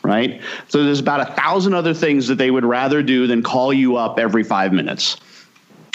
Right? 0.04 0.42
So 0.70 0.86
there's 0.86 1.02
about 1.02 1.20
a 1.20 1.34
thousand 1.34 1.74
other 1.74 1.94
things 1.94 2.28
that 2.28 2.36
they 2.36 2.50
would 2.50 2.64
rather 2.64 3.04
do 3.04 3.28
than 3.28 3.44
call 3.44 3.74
you 3.74 3.98
up 3.98 4.20
every 4.20 4.44
five 4.44 4.72
minutes. 4.72 5.18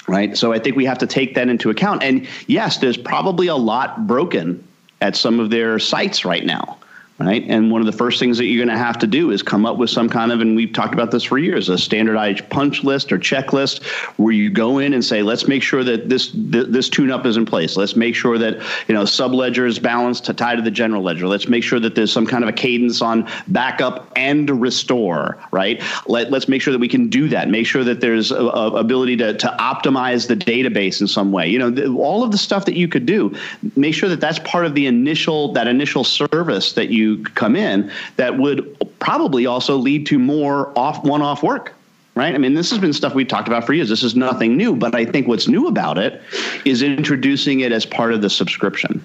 Right? 0.07 0.37
So 0.37 0.53
I 0.53 0.59
think 0.59 0.75
we 0.75 0.85
have 0.85 0.99
to 0.99 1.07
take 1.07 1.33
that 1.35 1.49
into 1.49 1.71
account. 1.71 2.03
And 2.03 2.27
yes, 2.45 2.77
there's 2.77 2.97
probably 2.97 3.47
a 3.47 3.55
lot 3.55 4.05
broken 4.05 4.63
at 5.01 5.15
some 5.15 5.39
of 5.39 5.49
their 5.49 5.79
sites 5.79 6.25
right 6.25 6.45
now 6.45 6.77
right? 7.19 7.43
And 7.47 7.71
one 7.71 7.81
of 7.81 7.85
the 7.85 7.91
first 7.91 8.19
things 8.19 8.37
that 8.37 8.45
you're 8.45 8.63
going 8.63 8.75
to 8.75 8.83
have 8.83 8.97
to 8.99 9.07
do 9.07 9.31
is 9.31 9.43
come 9.43 9.65
up 9.65 9.77
with 9.77 9.89
some 9.89 10.09
kind 10.09 10.31
of, 10.31 10.41
and 10.41 10.55
we've 10.55 10.73
talked 10.73 10.93
about 10.93 11.11
this 11.11 11.23
for 11.23 11.37
years, 11.37 11.69
a 11.69 11.77
standardized 11.77 12.49
punch 12.49 12.83
list 12.83 13.11
or 13.11 13.19
checklist 13.19 13.83
where 14.17 14.33
you 14.33 14.49
go 14.49 14.79
in 14.79 14.93
and 14.93 15.05
say, 15.05 15.21
let's 15.21 15.47
make 15.47 15.61
sure 15.61 15.83
that 15.83 16.09
this 16.09 16.31
this 16.33 16.89
tune-up 16.89 17.25
is 17.25 17.37
in 17.37 17.45
place. 17.45 17.77
Let's 17.77 17.95
make 17.95 18.15
sure 18.15 18.37
that 18.37 18.61
you 18.87 18.95
know 18.95 19.05
sub 19.05 19.33
ledger 19.33 19.65
is 19.65 19.79
balanced 19.79 20.25
to 20.25 20.33
tie 20.33 20.55
to 20.55 20.61
the 20.61 20.71
general 20.71 21.03
ledger. 21.03 21.27
Let's 21.27 21.47
make 21.47 21.63
sure 21.63 21.79
that 21.79 21.95
there's 21.95 22.11
some 22.11 22.25
kind 22.25 22.43
of 22.43 22.49
a 22.49 22.53
cadence 22.53 23.01
on 23.01 23.29
backup 23.47 24.11
and 24.15 24.49
restore, 24.61 25.37
right? 25.51 25.81
Let, 26.07 26.31
let's 26.31 26.47
make 26.47 26.61
sure 26.61 26.71
that 26.71 26.79
we 26.79 26.87
can 26.87 27.09
do 27.09 27.29
that. 27.29 27.49
Make 27.49 27.67
sure 27.67 27.83
that 27.83 28.01
there's 28.01 28.31
a, 28.31 28.35
a 28.35 28.73
ability 28.73 29.17
to, 29.17 29.33
to 29.37 29.55
optimize 29.59 30.27
the 30.27 30.35
database 30.35 30.99
in 30.99 31.07
some 31.07 31.31
way. 31.31 31.47
You 31.47 31.59
know, 31.59 31.69
the, 31.69 31.93
all 31.93 32.23
of 32.23 32.31
the 32.31 32.37
stuff 32.37 32.65
that 32.65 32.75
you 32.75 32.87
could 32.87 33.05
do. 33.05 33.35
Make 33.75 33.93
sure 33.93 34.09
that 34.09 34.19
that's 34.19 34.39
part 34.39 34.65
of 34.65 34.75
the 34.75 34.87
initial 34.87 35.53
that 35.53 35.67
initial 35.67 36.03
service 36.03 36.73
that 36.73 36.89
you 36.89 37.02
come 37.35 37.55
in 37.55 37.91
that 38.15 38.37
would 38.37 38.77
probably 38.99 39.45
also 39.45 39.77
lead 39.77 40.05
to 40.07 40.19
more 40.19 40.77
off 40.77 41.03
one-off 41.03 41.43
work 41.43 41.73
right? 42.15 42.35
I 42.35 42.37
mean, 42.37 42.53
this 42.53 42.69
has 42.69 42.79
been 42.79 42.93
stuff 42.93 43.15
we've 43.15 43.27
talked 43.27 43.47
about 43.47 43.65
for 43.65 43.73
years. 43.73 43.89
This 43.89 44.03
is 44.03 44.15
nothing 44.15 44.55
new, 44.55 44.75
but 44.75 44.93
I 44.93 45.05
think 45.05 45.27
what's 45.27 45.47
new 45.47 45.67
about 45.67 45.97
it 45.97 46.21
is 46.65 46.83
introducing 46.83 47.61
it 47.61 47.71
as 47.71 47.85
part 47.85 48.13
of 48.13 48.21
the 48.21 48.29
subscription. 48.29 49.03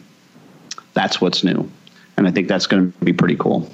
That's 0.93 1.21
what's 1.21 1.43
new. 1.43 1.71
And 2.17 2.27
I 2.27 2.31
think 2.31 2.49
that's 2.49 2.67
going 2.67 2.93
to 2.93 3.05
be 3.05 3.13
pretty 3.13 3.37
cool. 3.37 3.71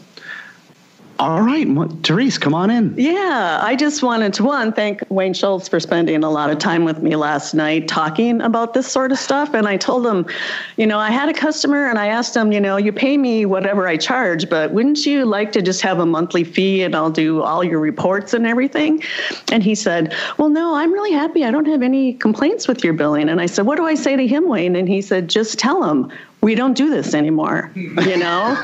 All 1.20 1.42
right, 1.42 1.64
Therese, 2.02 2.38
come 2.38 2.54
on 2.54 2.70
in. 2.70 2.92
Yeah, 2.96 3.60
I 3.62 3.76
just 3.76 4.02
wanted 4.02 4.34
to 4.34 4.42
one 4.42 4.72
thank 4.72 5.00
Wayne 5.10 5.32
Schultz 5.32 5.68
for 5.68 5.78
spending 5.78 6.24
a 6.24 6.30
lot 6.30 6.50
of 6.50 6.58
time 6.58 6.84
with 6.84 7.02
me 7.02 7.14
last 7.14 7.54
night 7.54 7.86
talking 7.86 8.40
about 8.40 8.74
this 8.74 8.90
sort 8.90 9.12
of 9.12 9.18
stuff. 9.18 9.54
And 9.54 9.68
I 9.68 9.76
told 9.76 10.04
him, 10.04 10.26
you 10.76 10.88
know, 10.88 10.98
I 10.98 11.12
had 11.12 11.28
a 11.28 11.32
customer 11.32 11.86
and 11.88 12.00
I 12.00 12.08
asked 12.08 12.36
him, 12.36 12.50
you 12.50 12.58
know, 12.58 12.76
you 12.78 12.92
pay 12.92 13.16
me 13.16 13.46
whatever 13.46 13.86
I 13.86 13.96
charge, 13.96 14.50
but 14.50 14.72
wouldn't 14.72 15.06
you 15.06 15.24
like 15.24 15.52
to 15.52 15.62
just 15.62 15.82
have 15.82 16.00
a 16.00 16.06
monthly 16.06 16.42
fee 16.42 16.82
and 16.82 16.96
I'll 16.96 17.10
do 17.10 17.42
all 17.42 17.62
your 17.62 17.78
reports 17.78 18.34
and 18.34 18.44
everything? 18.44 19.00
And 19.52 19.62
he 19.62 19.76
said, 19.76 20.12
well, 20.36 20.48
no, 20.48 20.74
I'm 20.74 20.92
really 20.92 21.12
happy. 21.12 21.44
I 21.44 21.52
don't 21.52 21.66
have 21.66 21.82
any 21.82 22.14
complaints 22.14 22.66
with 22.66 22.82
your 22.82 22.92
billing. 22.92 23.28
And 23.28 23.40
I 23.40 23.46
said, 23.46 23.66
what 23.66 23.76
do 23.76 23.86
I 23.86 23.94
say 23.94 24.16
to 24.16 24.26
him, 24.26 24.48
Wayne? 24.48 24.74
And 24.74 24.88
he 24.88 25.00
said, 25.00 25.28
just 25.28 25.60
tell 25.60 25.84
him 25.84 26.10
we 26.44 26.54
don't 26.54 26.76
do 26.76 26.90
this 26.90 27.14
anymore. 27.14 27.70
You 27.74 28.18
know, 28.18 28.60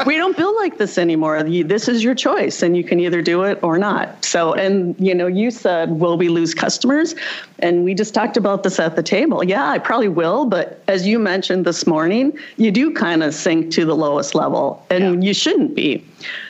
we 0.06 0.16
don't 0.16 0.36
build 0.36 0.56
like 0.56 0.78
this 0.78 0.98
anymore. 0.98 1.40
This 1.44 1.86
is 1.86 2.02
your 2.02 2.16
choice, 2.16 2.62
and 2.62 2.76
you 2.76 2.82
can 2.82 2.98
either 2.98 3.22
do 3.22 3.44
it 3.44 3.62
or 3.62 3.78
not. 3.78 4.24
So, 4.24 4.54
and 4.54 4.96
you 4.98 5.14
know, 5.14 5.28
you 5.28 5.52
said, 5.52 6.00
will 6.00 6.18
we 6.18 6.28
lose 6.28 6.52
customers? 6.52 7.14
And 7.60 7.84
we 7.84 7.94
just 7.94 8.12
talked 8.12 8.36
about 8.36 8.64
this 8.64 8.80
at 8.80 8.96
the 8.96 9.04
table. 9.04 9.44
Yeah, 9.44 9.70
I 9.70 9.78
probably 9.78 10.08
will, 10.08 10.46
but 10.46 10.82
as 10.88 11.06
you 11.06 11.20
mentioned 11.20 11.64
this 11.64 11.86
morning, 11.86 12.36
you 12.56 12.72
do 12.72 12.92
kind 12.92 13.22
of 13.22 13.32
sink 13.34 13.70
to 13.74 13.84
the 13.84 13.94
lowest 13.94 14.34
level, 14.34 14.84
and 14.90 15.22
yeah. 15.22 15.28
you 15.28 15.32
shouldn't 15.32 15.76
be. 15.76 16.04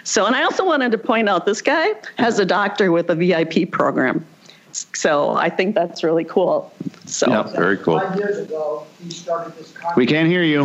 So, 0.05 0.25
and 0.25 0.35
I 0.35 0.43
also 0.43 0.65
wanted 0.65 0.91
to 0.93 0.99
point 0.99 1.29
out 1.29 1.45
this 1.45 1.61
guy 1.61 1.89
has 2.17 2.39
a 2.39 2.47
doctor 2.47 2.91
with 2.91 3.11
a 3.11 3.15
VIP 3.15 3.71
program. 3.71 4.25
So 4.73 5.33
I 5.33 5.51
think 5.51 5.75
that's 5.75 6.03
really 6.03 6.25
cool. 6.25 6.73
So 7.07 7.29
yeah, 7.29 7.43
very 7.43 7.77
cool. 7.77 8.01
Five 8.01 8.17
years 8.19 8.39
ago, 8.39 8.87
he 9.03 9.11
started 9.11 9.55
this. 9.57 9.75
We 9.97 10.07
can't 10.07 10.29
hear 10.29 10.43
you. 10.43 10.65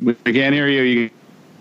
We 0.00 0.14
can't 0.14 0.54
hear 0.54 0.68
you. 0.68 0.82
You 0.82 1.10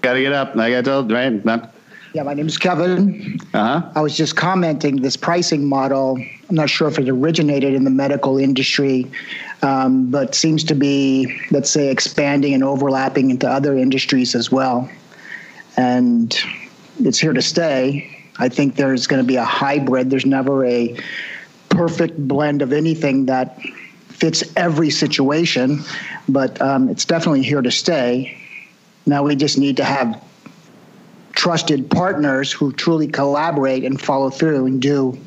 got 0.02 0.14
to 0.14 0.22
get 0.22 0.34
up. 0.34 0.56
I 0.58 0.72
got 0.72 0.86
told 0.86 1.12
right. 1.12 1.44
Not. 1.46 1.74
Yeah, 2.14 2.24
my 2.24 2.34
name 2.34 2.48
is 2.48 2.58
Kevin. 2.58 3.40
Uh-huh. 3.54 3.92
I 3.96 4.02
was 4.02 4.18
just 4.18 4.36
commenting 4.36 5.04
this 5.04 5.16
pricing 5.16 5.68
model. 5.68 6.18
I'm 6.50 6.56
not 6.56 6.70
sure 6.70 6.88
if 6.88 6.98
it 6.98 7.08
originated 7.08 7.76
in 7.76 7.84
the 7.84 7.92
medical 7.92 8.40
industry, 8.40 9.10
um, 9.62 10.10
but 10.10 10.34
seems 10.34 10.64
to 10.66 10.76
be, 10.76 11.40
let's 11.52 11.70
say, 11.70 11.90
expanding 11.90 12.56
and 12.56 12.64
overlapping 12.64 13.30
into 13.30 13.48
other 13.48 13.78
industries 13.78 14.34
as 14.34 14.52
well. 14.52 14.90
And 15.78 16.36
it's 17.00 17.20
here 17.20 17.34
to 17.34 17.44
stay. 17.44 18.10
I 18.40 18.50
think 18.50 18.76
there's 18.76 19.06
going 19.06 19.22
to 19.22 19.28
be 19.28 19.36
a 19.36 19.46
hybrid. 19.46 20.10
There's 20.10 20.26
never 20.26 20.66
a 20.66 20.98
perfect 21.70 22.18
blend 22.28 22.62
of 22.62 22.74
anything 22.74 23.26
that 23.28 23.60
fits 24.10 24.44
every 24.56 24.90
situation, 24.90 25.80
but 26.28 26.62
um, 26.62 26.90
it's 26.90 27.06
definitely 27.06 27.44
here 27.44 27.62
to 27.62 27.72
stay. 27.72 28.38
Now 29.06 29.24
we 29.24 29.36
just 29.36 29.58
need 29.58 29.78
to 29.78 29.84
have 29.84 30.22
trusted 31.32 31.90
partners 31.90 32.52
who 32.52 32.74
truly 32.74 33.08
collaborate 33.08 33.86
and 33.86 34.00
follow 34.00 34.30
through 34.30 34.66
and 34.66 34.82
do 34.82 35.18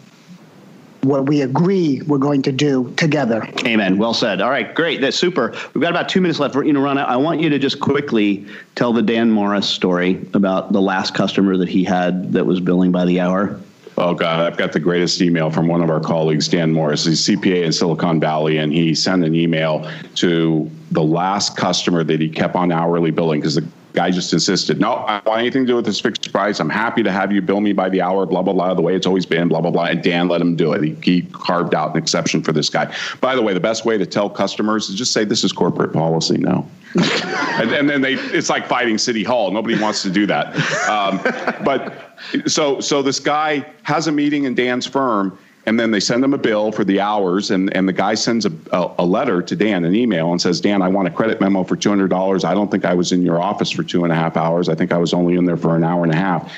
what 1.03 1.27
we 1.27 1.43
agree 1.43 2.01
we're 2.07 2.19
going 2.19 2.43
to 2.43 2.53
do 2.53 2.93
together. 2.97 3.49
Amen. 3.67 3.99
Well 3.99 4.15
said. 4.15 4.41
All 4.41 4.51
right, 4.51 4.73
great. 4.75 5.01
That's 5.01 5.17
super. 5.17 5.53
We've 5.75 5.83
got 5.83 5.91
about 5.91 6.09
two 6.09 6.21
minutes 6.21 6.39
left. 6.39 6.55
You 6.55 6.73
know, 6.73 6.81
Ron, 6.81 6.99
I 6.99 7.17
want 7.17 7.41
you 7.41 7.49
to 7.49 7.59
just 7.59 7.81
quickly 7.81 8.47
tell 8.77 8.93
the 8.93 9.03
Dan 9.03 9.31
Morris 9.31 9.69
story 9.69 10.25
about 10.33 10.73
the 10.73 10.81
last 10.81 11.15
customer 11.15 11.57
that 11.57 11.69
he 11.69 11.83
had 11.83 12.33
that 12.35 12.47
was 12.47 12.61
billing 12.61 12.93
by 12.93 13.05
the 13.05 13.21
hour. 13.21 13.59
Oh 13.99 14.15
God, 14.15 14.41
I've 14.41 14.57
got 14.57 14.73
the 14.73 14.81
greatest 14.81 15.21
email 15.21 15.51
from 15.51 15.69
one 15.69 15.83
of 15.83 15.91
our 15.91 16.01
colleagues, 16.01 16.49
Dan 16.49 16.73
Morris. 16.73 17.05
He's 17.05 17.21
CPA 17.27 17.65
in 17.65 17.73
Silicon 17.73 18.21
Valley, 18.21 18.59
and 18.59 18.73
he 18.73 18.95
sent 18.95 19.25
an 19.25 19.35
email 19.35 19.91
to 20.17 20.71
the 20.91 21.03
last 21.03 21.57
customer 21.57 22.03
that 22.05 22.21
he 22.21 22.29
kept 22.29 22.55
on 22.55 22.73
hourly 22.73 23.11
billing 23.11 23.41
because 23.41 23.57
the 23.57 23.67
guy 23.93 24.11
just 24.11 24.33
insisted, 24.33 24.81
no, 24.81 24.95
I 24.95 25.17
don't 25.17 25.27
want 25.27 25.41
anything 25.41 25.63
to 25.63 25.67
do 25.67 25.77
with 25.77 25.85
this 25.85 26.01
fixed 26.01 26.33
price. 26.33 26.61
I'm 26.61 26.71
happy 26.71 27.03
to 27.03 27.13
have 27.13 27.33
you 27.33 27.43
bill 27.43 27.61
me 27.61 27.73
by 27.73 27.89
the 27.89 28.01
hour, 28.01 28.27
blah, 28.27 28.43
blah, 28.43 28.53
blah, 28.53 28.75
the 28.75 28.83
way 28.83 28.95
it's 28.95 29.07
always 29.07 29.27
been, 29.27 29.49
blah, 29.49 29.61
blah, 29.61 29.71
blah. 29.71 29.85
And 29.85 30.03
Dan 30.03 30.29
let 30.29 30.41
him 30.41 30.57
do 30.57 30.73
it. 30.73 30.83
He, 30.83 30.97
he 31.03 31.23
carved 31.33 31.75
out 31.75 31.93
an 31.93 31.97
exception 31.97 32.43
for 32.43 32.53
this 32.53 32.69
guy. 32.69 32.95
By 33.21 33.35
the 33.35 33.43
way, 33.43 33.55
the 33.55 33.61
best 33.61 33.85
way 33.85 33.99
to 33.99 34.07
tell 34.07 34.31
customers 34.31 34.89
is 34.89 34.97
just 34.97 35.13
say, 35.13 35.25
this 35.25 35.45
is 35.45 35.53
corporate 35.53 35.93
policy 35.93 36.39
now. 36.39 36.67
and, 36.95 37.71
and, 37.73 37.89
then 37.89 38.03
they, 38.03 38.15
it's 38.15 38.51
like 38.51 38.67
fighting 38.67 38.99
City 38.99 39.25
Hall. 39.25 39.51
Nobody 39.51 39.81
wants 39.81 40.03
to 40.03 40.11
do 40.11 40.27
that. 40.27 40.55
Um, 40.89 41.21
but 41.65 42.19
so, 42.47 42.81
so 42.81 43.03
this 43.03 43.19
guy 43.19 43.67
has 43.83 44.07
a 44.07 44.13
meeting 44.13 44.45
in 44.45 44.55
Dan's 44.55 44.87
firm 44.87 45.39
and 45.67 45.79
then 45.79 45.91
they 45.91 46.01
send 46.01 46.23
them 46.23 46.35
a 46.35 46.39
bill 46.39 46.73
for 46.73 46.85
the 46.85 47.01
hours 47.01 47.51
and, 47.51 47.75
and 47.77 47.89
the 47.89 47.93
guy 47.93 48.15
sends 48.15 48.47
a, 48.47 48.53
a, 48.73 48.95
a, 48.99 49.07
letter 49.07 49.43
to 49.43 49.55
dan 49.55 49.85
an 49.85 49.95
email 49.95 50.31
and 50.33 50.41
says 50.41 50.61
dan 50.61 50.83
i 50.83 50.89
want 50.89 51.09
a 51.09 51.11
credit 51.11 51.41
memo 51.41 51.63
for 51.65 51.77
$200 51.77 52.45
i 52.45 52.55
don't 52.55 52.71
think 52.71 52.85
i 52.85 52.95
was 52.95 53.13
in 53.13 53.23
your 53.23 53.41
office 53.41 53.71
for 53.71 53.83
two 53.83 54.05
and 54.05 54.13
a 54.13 54.17
half 54.17 54.37
hours. 54.37 54.69
I 54.69 54.75
think 54.75 54.93
i 54.93 54.99
was 54.99 55.15
only 55.15 55.35
in 55.35 55.45
there 55.45 55.57
for 55.57 55.77
an 55.77 55.85
hour 55.85 56.03
and 56.03 56.13
a 56.13 56.17
half. 56.17 56.53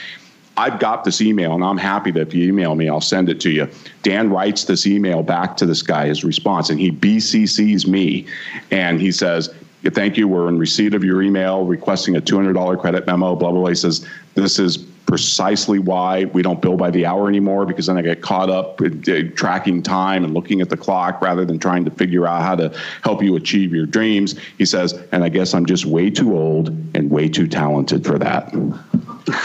I've 0.56 0.78
got 0.78 1.04
this 1.04 1.20
email 1.20 1.54
and 1.54 1.64
i'm 1.64 1.78
happy 1.78 2.10
that 2.12 2.28
if 2.28 2.34
you 2.34 2.48
email 2.48 2.74
me 2.74 2.88
i'll 2.88 3.00
send 3.00 3.28
it 3.28 3.40
to 3.40 3.50
you. 3.50 3.68
Dan 4.02 4.30
writes 4.30 4.64
this 4.64 4.86
email 4.86 5.22
back 5.22 5.56
to 5.58 5.66
this 5.66 5.82
guy 5.82 6.06
his 6.06 6.24
response 6.24 6.70
and 6.70 6.80
he 6.80 6.90
bccs 6.90 7.86
me. 7.86 8.26
And 8.70 9.00
he 9.00 9.12
says 9.12 9.52
thank 9.92 10.16
you. 10.16 10.26
We're 10.26 10.48
in 10.48 10.58
receipt 10.58 10.94
of 10.94 11.04
your 11.04 11.20
email 11.20 11.66
requesting 11.66 12.16
a 12.16 12.20
$200 12.20 12.80
credit 12.80 13.06
memo 13.06 13.34
blah 13.36 13.50
blah 13.50 13.60
blah. 13.60 13.68
He 13.68 13.74
says 13.74 14.06
this 14.34 14.58
is 14.58 14.86
precisely 15.06 15.78
why 15.78 16.24
we 16.26 16.42
don't 16.42 16.60
bill 16.62 16.76
by 16.76 16.90
the 16.90 17.06
hour 17.06 17.28
anymore 17.28 17.66
because 17.66 17.86
then 17.86 17.96
I 17.96 18.02
get 18.02 18.22
caught 18.22 18.50
up 18.50 18.80
uh, 18.80 18.88
tracking 19.34 19.82
time 19.82 20.24
and 20.24 20.34
looking 20.34 20.60
at 20.60 20.70
the 20.70 20.76
clock 20.76 21.20
rather 21.20 21.44
than 21.44 21.58
trying 21.58 21.84
to 21.84 21.90
figure 21.90 22.26
out 22.26 22.42
how 22.42 22.56
to 22.56 22.76
help 23.02 23.22
you 23.22 23.36
achieve 23.36 23.74
your 23.74 23.86
dreams. 23.86 24.36
He 24.58 24.64
says, 24.64 24.94
and 25.12 25.22
I 25.22 25.28
guess 25.28 25.54
I'm 25.54 25.66
just 25.66 25.84
way 25.84 26.10
too 26.10 26.36
old 26.36 26.68
and 26.94 27.10
way 27.10 27.28
too 27.28 27.46
talented 27.46 28.04
for 28.04 28.18
that. 28.18 28.52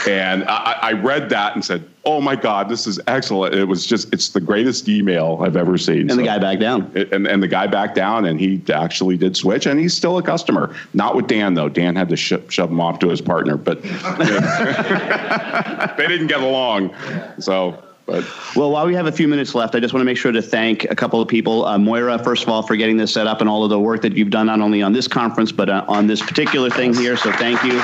and 0.07 0.43
I, 0.45 0.77
I 0.81 0.91
read 0.93 1.29
that 1.29 1.55
and 1.55 1.63
said, 1.63 1.87
oh 2.09 2.21
my 2.21 2.35
God, 2.35 2.69
this 2.69 2.87
is 2.87 2.99
excellent. 3.07 3.53
It 3.53 3.65
was 3.65 3.85
just, 3.85 4.11
it's 4.13 4.29
the 4.29 4.41
greatest 4.41 4.89
email 4.89 5.39
I've 5.41 5.55
ever 5.55 5.77
seen. 5.77 6.01
And 6.01 6.09
so, 6.11 6.17
the 6.17 6.23
guy 6.23 6.39
backed 6.39 6.61
down. 6.61 6.91
And, 7.11 7.27
and 7.27 7.43
the 7.43 7.47
guy 7.47 7.67
backed 7.67 7.93
down 7.95 8.25
and 8.25 8.39
he 8.39 8.61
actually 8.73 9.17
did 9.17 9.37
switch 9.37 9.67
and 9.67 9.79
he's 9.79 9.95
still 9.95 10.17
a 10.17 10.23
customer. 10.23 10.75
Not 10.93 11.15
with 11.15 11.27
Dan 11.27 11.53
though. 11.53 11.69
Dan 11.69 11.95
had 11.95 12.09
to 12.09 12.15
sh- 12.15 12.33
shove 12.49 12.71
him 12.71 12.81
off 12.81 12.97
to 12.99 13.09
his 13.09 13.21
partner, 13.21 13.57
but 13.57 13.83
they 15.97 16.07
didn't 16.07 16.27
get 16.27 16.41
along. 16.41 16.95
So 17.39 17.83
but. 18.09 18.25
Well, 18.55 18.71
while 18.71 18.87
we 18.87 18.95
have 18.95 19.05
a 19.05 19.11
few 19.11 19.27
minutes 19.27 19.53
left, 19.53 19.75
I 19.75 19.79
just 19.79 19.93
want 19.93 20.01
to 20.01 20.05
make 20.05 20.17
sure 20.17 20.31
to 20.31 20.41
thank 20.41 20.85
a 20.85 20.95
couple 20.95 21.21
of 21.21 21.27
people. 21.27 21.65
Uh, 21.65 21.77
Moira, 21.77 22.17
first 22.17 22.41
of 22.41 22.49
all, 22.49 22.63
for 22.63 22.75
getting 22.75 22.97
this 22.97 23.13
set 23.13 23.27
up 23.27 23.39
and 23.39 23.47
all 23.47 23.63
of 23.63 23.69
the 23.69 23.79
work 23.79 24.01
that 24.01 24.13
you've 24.13 24.31
done, 24.31 24.47
not 24.47 24.61
only 24.61 24.81
on 24.81 24.93
this 24.93 25.07
conference, 25.07 25.51
but 25.51 25.69
uh, 25.69 25.85
on 25.87 26.07
this 26.07 26.19
particular 26.19 26.71
thing 26.71 26.95
here. 26.95 27.15
So 27.15 27.31
thank 27.33 27.63
you. 27.63 27.79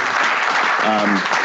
Um, 0.84 1.45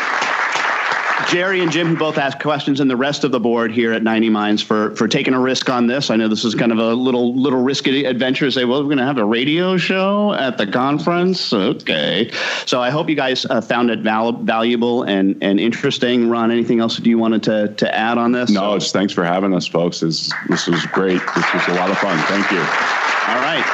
Jerry 1.30 1.60
and 1.60 1.70
Jim, 1.70 1.86
who 1.86 1.96
both 1.96 2.18
asked 2.18 2.40
questions, 2.40 2.80
and 2.80 2.90
the 2.90 2.96
rest 2.96 3.22
of 3.22 3.30
the 3.30 3.38
board 3.38 3.70
here 3.70 3.92
at 3.92 4.02
90 4.02 4.30
Minds 4.30 4.62
for 4.62 4.96
for 4.96 5.06
taking 5.06 5.32
a 5.32 5.38
risk 5.38 5.70
on 5.70 5.86
this. 5.86 6.10
I 6.10 6.16
know 6.16 6.26
this 6.26 6.44
is 6.44 6.56
kind 6.56 6.72
of 6.72 6.78
a 6.78 6.92
little 6.92 7.36
little 7.36 7.62
risky 7.62 8.04
adventure. 8.04 8.50
Say, 8.50 8.64
well, 8.64 8.80
we're 8.80 8.86
going 8.86 8.98
to 8.98 9.04
have 9.04 9.18
a 9.18 9.24
radio 9.24 9.76
show 9.76 10.32
at 10.34 10.58
the 10.58 10.66
conference. 10.66 11.52
Okay, 11.52 12.32
so 12.66 12.82
I 12.82 12.90
hope 12.90 13.08
you 13.08 13.14
guys 13.14 13.46
uh, 13.46 13.60
found 13.60 13.90
it 13.90 14.00
val- 14.00 14.32
valuable 14.32 15.04
and 15.04 15.36
and 15.40 15.60
interesting. 15.60 16.28
Ron, 16.28 16.50
anything 16.50 16.80
else 16.80 16.96
do 16.96 17.08
you 17.08 17.18
wanted 17.18 17.44
to 17.44 17.74
to 17.74 17.94
add 17.94 18.18
on 18.18 18.32
this? 18.32 18.50
No, 18.50 18.76
just 18.76 18.92
thanks 18.92 19.12
for 19.12 19.22
having 19.22 19.54
us, 19.54 19.68
folks. 19.68 20.00
This 20.00 20.32
this 20.48 20.66
was 20.66 20.84
great. 20.86 21.20
This 21.36 21.54
was 21.54 21.68
a 21.68 21.74
lot 21.74 21.90
of 21.90 21.98
fun. 21.98 22.18
Thank 22.26 22.50
you. 22.50 22.58
All 22.58 23.40
right. 23.40 23.64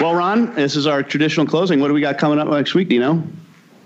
Well, 0.00 0.14
Ron, 0.14 0.54
this 0.54 0.76
is 0.76 0.86
our 0.86 1.02
traditional 1.02 1.46
closing. 1.46 1.80
What 1.80 1.88
do 1.88 1.94
we 1.94 2.02
got 2.02 2.18
coming 2.18 2.38
up 2.38 2.48
next 2.48 2.74
week? 2.74 2.90
Do 2.90 2.94
you 2.94 3.00
know? 3.00 3.22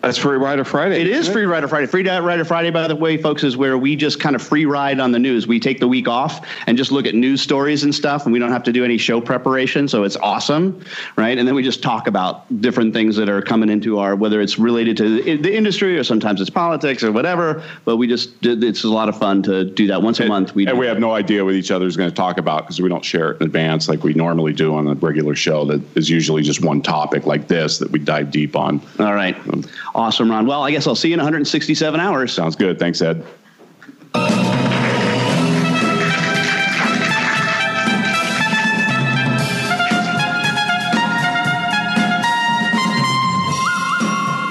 That's 0.01 0.17
Free 0.17 0.37
Rider 0.37 0.65
Friday. 0.65 1.01
It 1.01 1.09
is 1.09 1.29
Free 1.29 1.45
Rider 1.45 1.67
Friday. 1.67 1.87
Free 1.87 2.09
Rider 2.09 2.45
Friday, 2.45 2.71
by 2.71 2.87
the 2.87 2.95
way, 2.95 3.17
folks, 3.17 3.43
is 3.43 3.57
where 3.57 3.77
we 3.77 3.97
just 3.97 4.21
kind 4.21 4.37
of 4.37 4.43
free 4.43 4.65
ride 4.65 5.01
on 5.01 5.11
the 5.11 5.19
news. 5.19 5.49
We 5.49 5.59
take 5.59 5.81
the 5.81 5.89
week 5.89 6.07
off 6.07 6.47
and 6.69 6.79
just 6.79 6.93
look 6.93 7.05
at 7.05 7.17
news 7.17 7.43
stories 7.43 7.83
and 7.83 7.93
stuff, 7.93 8.25
and 8.25 8.33
we 8.33 8.39
don't 8.39 8.53
have 8.53 8.63
to 8.65 8.73
do 8.73 8.85
any 8.85 8.97
show 8.97 9.21
preparation. 9.21 9.89
So 9.89 10.05
it's 10.05 10.15
awesome, 10.17 10.85
right? 11.17 11.37
And 11.37 11.49
then 11.49 11.57
we 11.57 11.65
just 11.65 11.83
talk 11.83 12.07
about 12.07 12.45
different 12.61 12.95
things 12.95 13.17
that 13.17 13.29
are 13.29 13.43
coming 13.43 13.69
into 13.71 13.99
our, 13.99 14.15
whether 14.15 14.41
it's 14.41 14.57
related 14.57 14.97
to 14.99 15.37
the 15.37 15.57
industry 15.57 15.99
or 15.99 16.05
sometimes 16.05 16.41
it's 16.41 16.49
politics 16.49 17.03
or 17.03 17.11
whatever. 17.11 17.65
But 17.85 17.97
we 17.97 18.07
just, 18.07 18.31
it's 18.43 18.85
a 18.85 18.89
lot 18.89 19.09
of 19.09 19.19
fun 19.19 19.43
to 19.45 19.65
do 19.65 19.89
that 19.89 20.01
once 20.01 20.21
a 20.21 20.23
and, 20.23 20.29
month. 20.29 20.55
We 20.55 20.69
and 20.69 20.79
we 20.79 20.87
have 20.87 21.01
no 21.01 21.13
idea 21.13 21.45
what 21.45 21.55
each 21.55 21.73
other 21.73 21.87
is 21.87 21.97
going 21.97 22.09
to 22.09 22.15
talk 22.15 22.39
about 22.39 22.65
because 22.65 22.81
we 22.81 22.89
don't 22.89 23.05
share 23.05 23.33
it 23.33 23.41
in 23.41 23.47
advance 23.47 23.89
like 23.89 24.05
we 24.05 24.15
normally 24.15 24.53
do 24.53 24.77
on 24.77 24.87
a 24.87 24.95
regular 24.95 25.35
show. 25.35 25.65
That 25.65 25.83
is 25.97 26.09
usually 26.09 26.43
just 26.43 26.63
one 26.63 26.83
topic 26.83 27.27
like 27.27 27.49
this 27.49 27.79
that 27.79 27.91
we 27.91 27.99
dive 27.99 28.31
deep 28.31 28.55
on. 28.55 28.81
All 29.01 29.15
right. 29.15 29.37
Um, 29.49 29.65
Awesome, 29.95 30.30
Ron. 30.30 30.47
Well, 30.47 30.62
I 30.62 30.70
guess 30.70 30.86
I'll 30.86 30.95
see 30.95 31.09
you 31.09 31.14
in 31.14 31.18
167 31.20 32.01
hours. 32.01 32.32
Sounds 32.32 32.57
good. 32.57 32.78
Thanks, 32.78 33.01
Ed. 33.03 33.24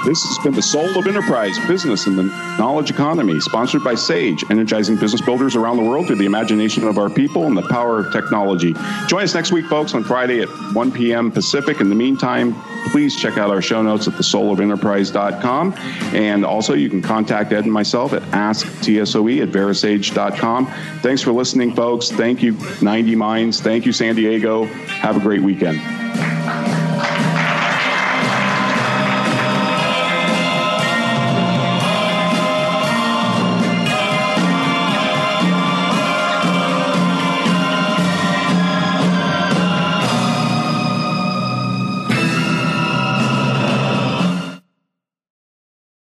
This 0.08 0.24
has 0.24 0.38
been 0.38 0.54
the 0.54 0.62
Soul 0.62 0.98
of 0.98 1.06
Enterprise 1.06 1.58
Business 1.66 2.06
and 2.06 2.18
the 2.18 2.22
Knowledge 2.58 2.90
Economy, 2.90 3.38
sponsored 3.40 3.84
by 3.84 3.94
Sage, 3.94 4.42
energizing 4.48 4.96
business 4.96 5.20
builders 5.20 5.54
around 5.54 5.76
the 5.76 5.82
world 5.82 6.06
through 6.06 6.16
the 6.16 6.24
imagination 6.24 6.88
of 6.88 6.96
our 6.96 7.10
people 7.10 7.44
and 7.44 7.54
the 7.54 7.68
power 7.68 7.98
of 7.98 8.10
technology. 8.10 8.74
Join 9.06 9.24
us 9.24 9.34
next 9.34 9.52
week, 9.52 9.66
folks, 9.66 9.92
on 9.92 10.02
Friday 10.02 10.40
at 10.40 10.48
1 10.48 10.92
p.m. 10.92 11.30
Pacific. 11.30 11.82
In 11.82 11.90
the 11.90 11.94
meantime, 11.94 12.56
please 12.90 13.20
check 13.20 13.36
out 13.36 13.50
our 13.50 13.60
show 13.60 13.82
notes 13.82 14.08
at 14.08 14.14
thesoulofenterprise.com. 14.14 15.74
And 16.14 16.42
also, 16.42 16.72
you 16.72 16.88
can 16.88 17.02
contact 17.02 17.52
Ed 17.52 17.64
and 17.64 17.72
myself 17.72 18.14
at 18.14 18.22
asktsoe 18.22 19.42
at 19.42 19.50
verasage.com. 19.50 20.66
Thanks 21.02 21.20
for 21.20 21.32
listening, 21.32 21.74
folks. 21.74 22.10
Thank 22.10 22.42
you, 22.42 22.56
90 22.80 23.14
Minds. 23.14 23.60
Thank 23.60 23.84
you, 23.84 23.92
San 23.92 24.14
Diego. 24.14 24.64
Have 24.64 25.18
a 25.18 25.20
great 25.20 25.42
weekend. 25.42 25.78